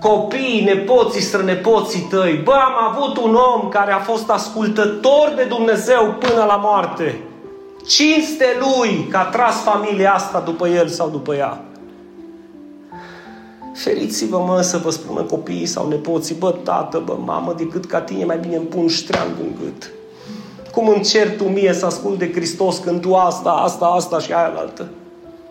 Copiii, 0.00 0.64
nepoții, 0.64 1.20
strănepoții 1.20 2.00
tăi. 2.00 2.40
Bă, 2.44 2.52
am 2.52 2.92
avut 2.92 3.16
un 3.16 3.34
om 3.34 3.68
care 3.68 3.92
a 3.92 3.98
fost 3.98 4.30
ascultător 4.30 5.32
de 5.36 5.42
Dumnezeu 5.42 6.16
până 6.18 6.44
la 6.44 6.56
moarte. 6.62 7.20
Cinste 7.86 8.46
lui 8.58 9.06
că 9.10 9.16
a 9.16 9.22
tras 9.24 9.62
familia 9.62 10.12
asta 10.12 10.42
după 10.44 10.68
el 10.68 10.88
sau 10.88 11.08
după 11.08 11.34
ea. 11.34 11.60
Feriți-vă, 13.74 14.38
mă, 14.38 14.60
să 14.60 14.76
vă 14.76 14.90
spună 14.90 15.22
copiii 15.22 15.66
sau 15.66 15.88
nepoții, 15.88 16.34
bă, 16.34 16.54
tată, 16.62 17.02
bă, 17.04 17.16
mamă, 17.24 17.54
decât 17.56 17.86
ca 17.86 18.00
tine 18.00 18.24
mai 18.24 18.38
bine 18.38 18.56
îmi 18.56 18.66
pun 18.66 18.88
ștreang 18.88 19.30
în 19.40 19.54
gât. 19.62 19.90
Cum 20.72 20.88
îmi 20.88 21.02
cer 21.02 21.36
tu 21.36 21.44
mie 21.44 21.72
să 21.72 21.86
ascult 21.86 22.18
de 22.18 22.32
Hristos 22.32 22.78
când 22.78 23.00
tu 23.00 23.14
asta, 23.14 23.50
asta, 23.50 23.84
asta 23.84 24.18
și 24.18 24.32
aia 24.32 24.52
altă? 24.56 24.88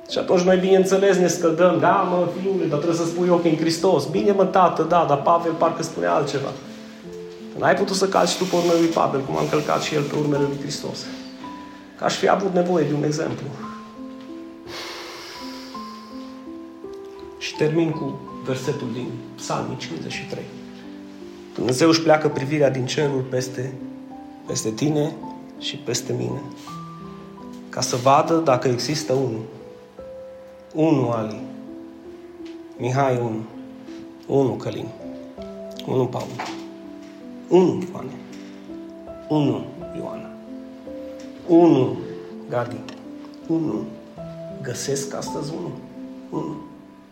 Și 0.10 0.18
atunci 0.18 0.42
noi, 0.42 0.58
bineînțeles, 0.58 1.18
ne 1.18 1.28
scădăm. 1.28 1.78
Da, 1.80 2.08
mă, 2.10 2.28
fiule, 2.42 2.66
dar 2.66 2.78
trebuie 2.78 3.00
să 3.00 3.06
spui 3.06 3.30
ochii 3.30 3.50
în 3.50 3.58
Hristos. 3.58 4.06
Bine, 4.06 4.32
mă, 4.32 4.46
tată, 4.46 4.86
da, 4.90 5.06
dar 5.08 5.22
Pavel 5.22 5.52
parcă 5.52 5.84
spune 5.84 6.06
altceva. 6.06 6.52
N-ai 7.58 7.76
putut 7.76 7.96
să 7.96 8.08
calci 8.08 8.38
tu 8.38 8.44
pe 8.44 8.56
urmele 8.56 8.80
lui 8.80 8.88
Pavel, 8.88 9.22
cum 9.22 9.38
am 9.38 9.48
călcat 9.50 9.82
și 9.82 9.96
el 9.96 10.02
pe 10.02 10.16
urmele 10.20 10.44
lui 10.44 10.58
Hristos. 10.62 10.98
Că 11.98 12.04
aș 12.04 12.16
fi 12.16 12.30
avut 12.30 12.54
nevoie 12.54 12.86
de 12.86 12.94
un 12.94 13.04
exemplu. 13.04 13.46
Și 17.50 17.56
termin 17.56 17.92
cu 17.92 18.20
versetul 18.46 18.88
din 18.94 19.08
Psalmii 19.36 19.78
53. 19.78 20.44
Dumnezeu 21.54 21.90
își 21.90 22.02
pleacă 22.02 22.30
privirea 22.30 22.70
din 22.70 22.86
cerul 22.86 23.22
peste, 23.22 23.74
peste 24.48 24.72
tine 24.72 25.16
și 25.60 25.78
peste 25.78 26.14
mine. 26.14 26.42
Ca 27.70 27.82
să 27.82 27.96
vadă 27.96 28.36
dacă 28.36 28.68
există 28.68 29.14
unul. 29.14 29.44
Unul 30.74 31.12
Ali. 31.12 31.42
Mihai 32.78 33.18
unul. 33.18 33.44
Unul 34.28 34.56
Călin. 34.56 34.88
Unul 35.88 36.08
Paul. 36.08 36.28
Unul 37.48 37.84
Ioana. 37.92 38.12
Unul 39.28 39.66
Ioana. 39.98 40.30
Unu, 41.48 41.98
Gadi, 42.50 42.80
unu. 43.48 43.84
Găsesc 44.62 45.14
astăzi 45.14 45.54
unul. 45.58 45.72
Unu. 46.30 46.69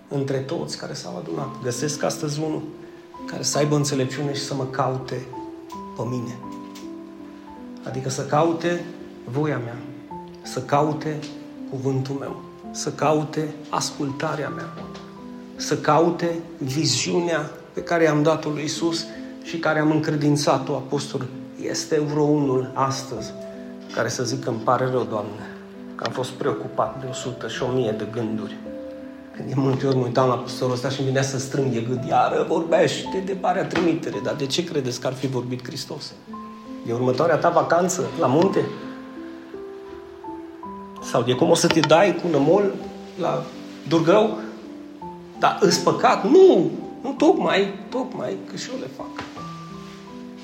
Între 0.08 0.38
toți 0.38 0.78
care 0.78 0.94
s-au 0.94 1.18
adunat. 1.18 1.50
Găsesc 1.64 2.04
astăzi 2.04 2.40
unul 2.40 2.62
care 3.26 3.44
să 3.44 3.58
aibă 3.58 3.76
înțelepciune 3.76 4.34
și 4.34 4.42
să 4.42 4.54
mă 4.54 4.64
caute 4.64 5.26
pe 5.98 6.04
mine. 6.10 6.38
Adică 7.84 8.10
să 8.10 8.26
caute 8.26 8.86
voia 9.24 9.58
mea, 9.58 9.78
să 10.42 10.62
caute 10.62 11.20
cuvântul 11.70 12.16
meu, 12.16 12.42
să 12.72 12.92
caute 12.92 13.54
ascultarea 13.70 14.50
mea, 14.50 14.74
să 15.56 15.78
caute 15.78 16.40
viziunea 16.58 17.52
pe 17.74 17.82
care 17.84 18.04
i-am 18.04 18.24
dat-o 18.24 18.50
lui 18.50 18.64
Isus 18.64 19.06
și 19.44 19.60
care 19.60 19.80
am 19.80 19.92
încredințat-o 19.92 20.76
apostol. 20.76 21.26
Este 21.62 22.00
vreo 22.00 22.24
unul 22.24 22.72
astăzi 22.74 23.34
care 23.94 24.10
să 24.10 24.24
zică, 24.24 24.50
îmi 24.50 24.60
pare 24.60 24.86
rău, 24.86 25.04
Doamne, 25.04 25.56
că 25.96 26.04
am 26.04 26.12
fost 26.12 26.30
preocupat 26.30 27.00
de 27.00 27.08
100 27.10 27.48
și 27.48 27.64
1000 27.64 27.92
de 27.92 28.08
gânduri. 28.12 28.58
Când 29.38 29.50
de 29.50 29.56
multe 29.58 29.88
ori 29.88 29.96
mă 29.96 30.04
uitam 30.04 30.28
la 30.28 30.36
pastorul 30.36 30.74
ăsta 30.74 30.90
și 30.90 31.00
îmi 31.00 31.08
venea 31.08 31.22
să 31.22 31.40
strâng 31.40 31.86
gând, 31.88 32.06
iară 32.08 32.46
vorbește 32.48 33.24
de 33.26 33.34
parea 33.34 33.66
trimitere, 33.66 34.20
dar 34.24 34.36
de 34.36 34.46
ce 34.46 34.64
credeți 34.64 35.00
că 35.00 35.08
ar 35.08 35.14
fi 35.14 35.28
vorbit 35.28 35.68
Hristos? 35.68 36.14
E 36.88 36.94
următoarea 36.94 37.36
ta 37.36 37.50
vacanță 37.50 38.10
la 38.20 38.28
munte? 38.28 38.66
Sau 41.02 41.22
de 41.22 41.34
cum 41.34 41.50
o 41.50 41.56
să 41.56 41.68
te 41.68 41.80
dai 41.80 42.16
cu 42.22 42.28
nămol 42.28 42.74
la 43.20 43.44
Durgău? 43.88 44.38
Dar 45.40 45.58
îți 45.62 45.84
păcat? 45.84 46.24
Nu! 46.24 46.72
Nu 47.02 47.12
tocmai, 47.18 47.74
tocmai, 47.90 48.38
că 48.50 48.56
și 48.56 48.70
eu 48.74 48.80
le 48.80 48.90
fac. 48.96 49.24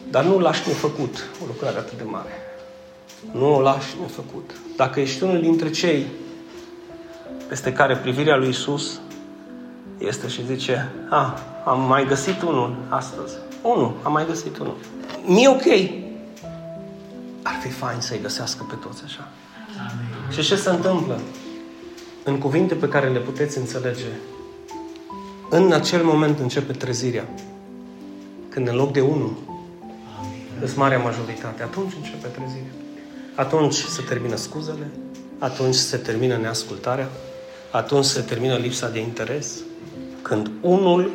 Dar 0.09 0.23
nu 0.23 0.39
lași 0.39 0.67
nefăcut 0.67 1.29
o 1.41 1.45
lucrare 1.47 1.77
atât 1.77 1.97
de 1.97 2.03
mare. 2.03 2.31
Nu 3.31 3.55
o 3.55 3.61
lași 3.61 3.95
nefăcut. 4.01 4.51
Dacă 4.75 4.99
ești 4.99 5.23
unul 5.23 5.41
dintre 5.41 5.69
cei 5.69 6.05
peste 7.47 7.73
care 7.73 7.95
privirea 7.95 8.35
lui 8.35 8.49
Isus 8.49 8.99
este 9.97 10.27
și 10.27 10.45
zice, 10.45 10.91
a, 11.09 11.39
am 11.65 11.81
mai 11.81 12.05
găsit 12.05 12.41
unul 12.41 12.75
astăzi. 12.89 13.33
Unul, 13.61 13.93
am 14.03 14.11
mai 14.11 14.25
găsit 14.25 14.57
unul. 14.57 14.75
Mi-e 15.25 15.49
ok. 15.49 15.91
Ar 17.41 17.59
fi 17.61 17.69
fain 17.69 17.99
să-i 17.99 18.21
găsească 18.21 18.65
pe 18.69 18.75
toți 18.87 19.01
așa. 19.05 19.27
Amin. 19.67 20.31
Și 20.31 20.47
ce 20.47 20.55
se 20.55 20.69
întâmplă? 20.69 21.19
În 22.23 22.37
cuvinte 22.37 22.75
pe 22.75 22.87
care 22.87 23.09
le 23.09 23.19
puteți 23.19 23.57
înțelege, 23.57 24.05
în 25.49 25.71
acel 25.71 26.03
moment 26.03 26.39
începe 26.39 26.73
trezirea. 26.73 27.25
Când 28.49 28.67
în 28.67 28.75
loc 28.75 28.91
de 28.91 29.01
unul, 29.01 29.33
sunt 30.59 30.75
marea 30.75 30.99
majoritate, 30.99 31.63
atunci 31.63 31.93
începe 31.95 32.27
trezirea. 32.27 32.71
Atunci 33.35 33.73
se 33.73 34.01
termină 34.01 34.35
scuzele, 34.35 34.89
atunci 35.39 35.75
se 35.75 35.97
termină 35.97 36.37
neascultarea, 36.37 37.09
atunci 37.73 38.05
se 38.05 38.21
termină 38.21 38.55
lipsa 38.55 38.89
de 38.89 38.99
interes. 38.99 39.59
Când 40.21 40.51
unul 40.61 41.11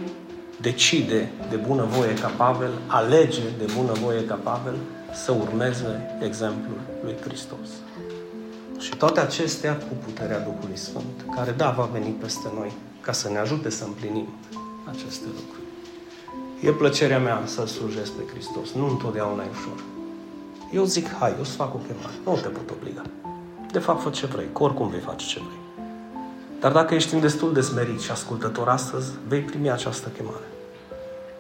decide 0.61 1.31
de 1.51 1.57
bunăvoie 1.57 2.15
ca 2.15 2.29
Pavel, 2.37 2.71
alege 2.87 3.43
de 3.59 3.73
bunăvoie 3.77 4.25
ca 4.25 4.35
Pavel 4.35 4.75
să 5.13 5.33
urmeze 5.33 6.19
exemplul 6.21 6.81
lui 7.03 7.15
Hristos. 7.21 7.69
Și 8.79 8.97
toate 8.97 9.21
acestea 9.21 9.77
cu 9.77 9.95
puterea 10.05 10.39
Duhului 10.39 10.77
Sfânt, 10.77 11.35
care 11.35 11.51
da, 11.51 11.71
va 11.71 11.89
veni 11.93 12.11
peste 12.11 12.49
noi 12.55 12.73
ca 13.01 13.13
să 13.13 13.29
ne 13.29 13.39
ajute 13.39 13.71
să 13.71 13.85
împlinim 13.85 14.29
aceste 14.85 15.27
lucruri. 15.27 15.67
E 16.61 16.71
plăcerea 16.71 17.19
mea 17.19 17.43
să 17.45 17.67
slujesc 17.67 18.13
pe 18.13 18.23
Hristos. 18.33 18.73
Nu 18.73 18.89
întotdeauna 18.89 19.43
e 19.43 19.49
ușor. 19.51 19.83
Eu 20.73 20.85
zic, 20.85 21.09
hai, 21.19 21.35
eu 21.39 21.45
să 21.45 21.53
fac 21.53 21.75
o 21.75 21.79
chemare. 21.79 22.15
Nu 22.25 22.35
te 22.35 22.49
pot 22.49 22.71
obliga. 22.71 23.03
De 23.73 23.79
fapt, 23.79 24.03
fă 24.03 24.11
ce 24.11 24.27
vrei, 24.27 24.47
că 24.53 24.63
oricum 24.63 24.89
vei 24.89 25.01
face 25.01 25.27
ce 25.27 25.39
vrei. 25.39 25.58
Dar 26.61 26.73
dacă 26.73 26.95
ești 26.95 27.15
în 27.15 27.21
destul 27.21 27.53
de 27.53 27.61
smerit 27.61 28.01
și 28.01 28.11
ascultător 28.11 28.69
astăzi, 28.69 29.11
vei 29.29 29.41
primi 29.41 29.71
această 29.71 30.09
chemare. 30.17 30.45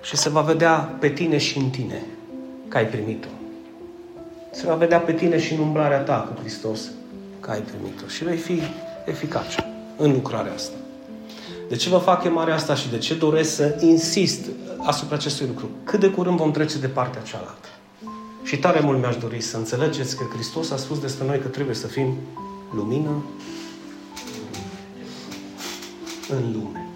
Și 0.00 0.16
se 0.16 0.28
va 0.28 0.40
vedea 0.40 0.96
pe 1.00 1.08
tine 1.08 1.38
și 1.38 1.58
în 1.58 1.70
tine 1.70 2.04
că 2.68 2.76
ai 2.76 2.86
primit-o. 2.86 3.28
Se 4.52 4.66
va 4.66 4.74
vedea 4.74 4.98
pe 4.98 5.12
tine 5.12 5.40
și 5.40 5.52
în 5.52 5.60
umblarea 5.60 5.98
ta 5.98 6.32
cu 6.34 6.40
Hristos 6.40 6.80
că 7.40 7.50
ai 7.50 7.60
primit-o. 7.60 8.06
Și 8.06 8.24
vei 8.24 8.36
fi 8.36 8.62
eficace 9.04 9.64
în 9.96 10.12
lucrarea 10.12 10.52
asta. 10.52 10.76
De 11.68 11.76
ce 11.76 11.88
vă 11.88 11.98
fac 11.98 12.22
chemarea 12.22 12.54
asta 12.54 12.74
și 12.74 12.90
de 12.90 12.98
ce 12.98 13.14
doresc 13.14 13.54
să 13.54 13.76
insist 13.80 14.46
asupra 14.76 15.16
acestui 15.16 15.46
lucru? 15.46 15.68
Cât 15.84 16.00
de 16.00 16.10
curând 16.10 16.36
vom 16.36 16.50
trece 16.50 16.78
de 16.78 16.86
partea 16.86 17.22
cealaltă. 17.22 17.68
Și 18.42 18.58
tare 18.58 18.80
mult 18.80 18.98
mi-aș 18.98 19.16
dori 19.16 19.40
să 19.40 19.56
înțelegeți 19.56 20.16
că 20.16 20.24
Hristos 20.34 20.70
a 20.70 20.76
spus 20.76 21.00
despre 21.00 21.26
noi 21.26 21.38
că 21.38 21.48
trebuie 21.48 21.74
să 21.74 21.86
fim 21.86 22.14
lumină 22.74 23.24
în 26.28 26.52
lume. 26.52 26.86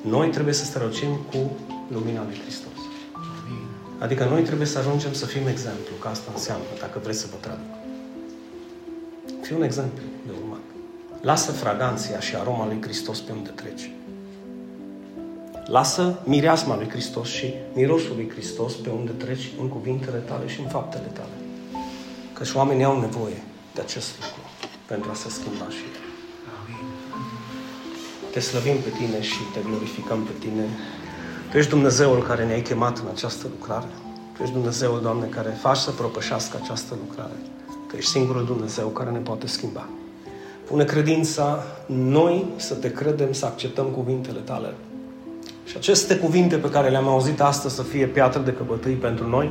Noi 0.00 0.28
trebuie 0.28 0.54
să 0.54 0.64
strălucim 0.64 1.08
cu 1.30 1.50
lumina 1.88 2.24
lui 2.24 2.38
Hristos. 2.42 2.78
Adică 3.98 4.24
noi 4.24 4.42
trebuie 4.42 4.66
să 4.66 4.78
ajungem 4.78 5.12
să 5.12 5.26
fim 5.26 5.46
exemplu, 5.46 5.94
că 6.00 6.08
asta 6.08 6.30
înseamnă, 6.34 6.64
dacă 6.80 6.98
vreți 7.02 7.18
să 7.18 7.26
vă 7.30 7.36
traduc. 7.40 7.72
Fii 9.42 9.56
un 9.56 9.62
exemplu 9.62 10.02
de 10.26 10.32
urmat. 10.42 10.60
Lasă 11.20 11.52
fraganția 11.52 12.20
și 12.20 12.36
aroma 12.36 12.66
lui 12.66 12.82
Hristos 12.82 13.20
pe 13.20 13.32
unde 13.32 13.50
treci. 13.50 13.90
Lasă 15.66 16.18
mireasma 16.24 16.76
lui 16.76 16.88
Hristos 16.88 17.28
și 17.28 17.54
mirosul 17.74 18.14
lui 18.14 18.30
Hristos 18.30 18.74
pe 18.74 18.90
unde 18.90 19.10
treci 19.10 19.50
în 19.60 19.68
cuvintele 19.68 20.18
tale 20.18 20.48
și 20.48 20.60
în 20.60 20.68
faptele 20.68 21.10
tale. 21.12 21.36
Căci 22.32 22.52
oamenii 22.52 22.84
au 22.84 23.00
nevoie 23.00 23.42
de 23.74 23.80
acest 23.80 24.10
lucru 24.20 24.40
pentru 24.86 25.10
a 25.10 25.14
se 25.14 25.28
schimba 25.28 25.68
și 25.68 25.76
ei. 25.76 26.01
Te 28.32 28.40
slăvim 28.40 28.76
pe 28.76 28.88
Tine 28.88 29.22
și 29.22 29.38
te 29.52 29.60
glorificăm 29.68 30.22
pe 30.22 30.32
Tine. 30.38 30.66
Tu 31.50 31.56
ești 31.56 31.70
Dumnezeul 31.70 32.22
care 32.22 32.44
ne-ai 32.44 32.62
chemat 32.62 32.98
în 32.98 33.04
această 33.14 33.46
lucrare. 33.50 33.86
Tu 34.36 34.42
ești 34.42 34.54
Dumnezeul, 34.54 35.00
Doamne, 35.02 35.26
care 35.26 35.48
faci 35.60 35.76
să 35.76 35.90
propășească 35.90 36.58
această 36.62 36.96
lucrare. 37.06 37.36
Tu 37.88 37.96
ești 37.96 38.10
singurul 38.10 38.44
Dumnezeu 38.44 38.86
care 38.86 39.10
ne 39.10 39.18
poate 39.18 39.46
schimba. 39.46 39.88
Pune 40.66 40.84
credința 40.84 41.62
noi 41.86 42.46
să 42.56 42.74
te 42.74 42.92
credem, 42.92 43.32
să 43.32 43.46
acceptăm 43.46 43.86
cuvintele 43.86 44.38
Tale. 44.38 44.74
Și 45.64 45.76
aceste 45.76 46.16
cuvinte 46.16 46.56
pe 46.56 46.70
care 46.70 46.88
le-am 46.88 47.08
auzit 47.08 47.40
astăzi 47.40 47.74
să 47.74 47.82
fie 47.82 48.06
piatră 48.06 48.40
de 48.40 48.52
căpătâi 48.52 48.94
pentru 48.94 49.28
noi, 49.28 49.50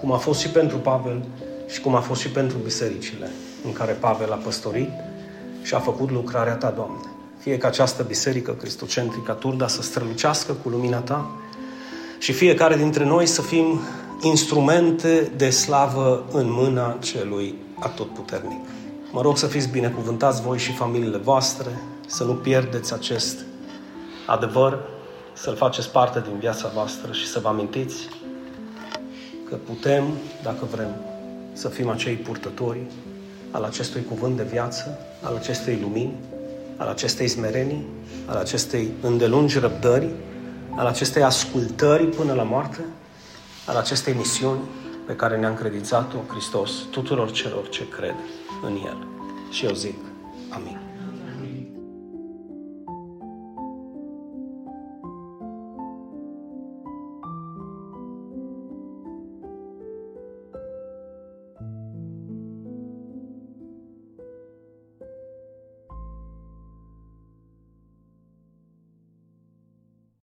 cum 0.00 0.12
a 0.12 0.16
fost 0.16 0.40
și 0.40 0.48
pentru 0.48 0.76
Pavel 0.76 1.24
și 1.68 1.80
cum 1.80 1.94
a 1.94 2.00
fost 2.00 2.20
și 2.20 2.30
pentru 2.30 2.56
bisericile 2.64 3.30
în 3.64 3.72
care 3.72 3.92
Pavel 3.92 4.32
a 4.32 4.36
păstorit 4.36 4.90
și 5.62 5.74
a 5.74 5.78
făcut 5.78 6.10
lucrarea 6.10 6.54
Ta, 6.54 6.70
Doamne. 6.70 7.17
Fie 7.38 7.58
ca 7.58 7.66
această 7.66 8.02
biserică 8.02 8.52
cristocentrică 8.52 9.32
Turda 9.32 9.68
să 9.68 9.82
strălucească 9.82 10.52
cu 10.52 10.68
lumina 10.68 10.98
Ta 10.98 11.30
și 12.18 12.32
fiecare 12.32 12.76
dintre 12.76 13.04
noi 13.04 13.26
să 13.26 13.42
fim 13.42 13.80
instrumente 14.22 15.32
de 15.36 15.50
slavă 15.50 16.24
în 16.32 16.46
mâna 16.50 16.96
celui 17.00 17.54
atotputernic. 17.78 18.66
Mă 19.10 19.20
rog 19.20 19.38
să 19.38 19.46
fiți 19.46 19.68
binecuvântați 19.68 20.42
voi 20.42 20.58
și 20.58 20.72
familiile 20.72 21.16
voastre, 21.16 21.82
să 22.06 22.24
nu 22.24 22.34
pierdeți 22.34 22.92
acest 22.92 23.38
adevăr, 24.26 24.78
să-l 25.32 25.56
faceți 25.56 25.90
parte 25.90 26.22
din 26.28 26.38
viața 26.38 26.70
voastră 26.74 27.12
și 27.12 27.26
să 27.26 27.38
vă 27.38 27.48
amintiți 27.48 28.08
că 29.48 29.54
putem, 29.54 30.04
dacă 30.42 30.68
vrem, 30.70 30.94
să 31.52 31.68
fim 31.68 31.88
acei 31.88 32.14
purtători 32.14 32.80
al 33.50 33.62
acestui 33.62 34.04
cuvânt 34.08 34.36
de 34.36 34.42
viață, 34.42 34.98
al 35.22 35.34
acestei 35.36 35.78
lumini, 35.80 36.14
al 36.78 36.88
acestei 36.88 37.28
smerenii, 37.28 37.86
al 38.26 38.36
acestei 38.36 38.90
îndelungi 39.00 39.58
răbdări, 39.58 40.08
al 40.76 40.86
acestei 40.86 41.22
ascultări 41.22 42.06
până 42.06 42.32
la 42.32 42.42
moarte, 42.42 42.84
al 43.66 43.76
acestei 43.76 44.14
misiuni 44.14 44.60
pe 45.06 45.16
care 45.16 45.36
ne-a 45.36 45.48
încredințat-o 45.48 46.16
Hristos 46.28 46.70
tuturor 46.90 47.30
celor 47.30 47.68
ce 47.68 47.88
cred 47.88 48.14
în 48.62 48.72
El. 48.86 49.06
Și 49.50 49.64
eu 49.64 49.72
zic, 49.72 49.96
amin. 50.50 50.87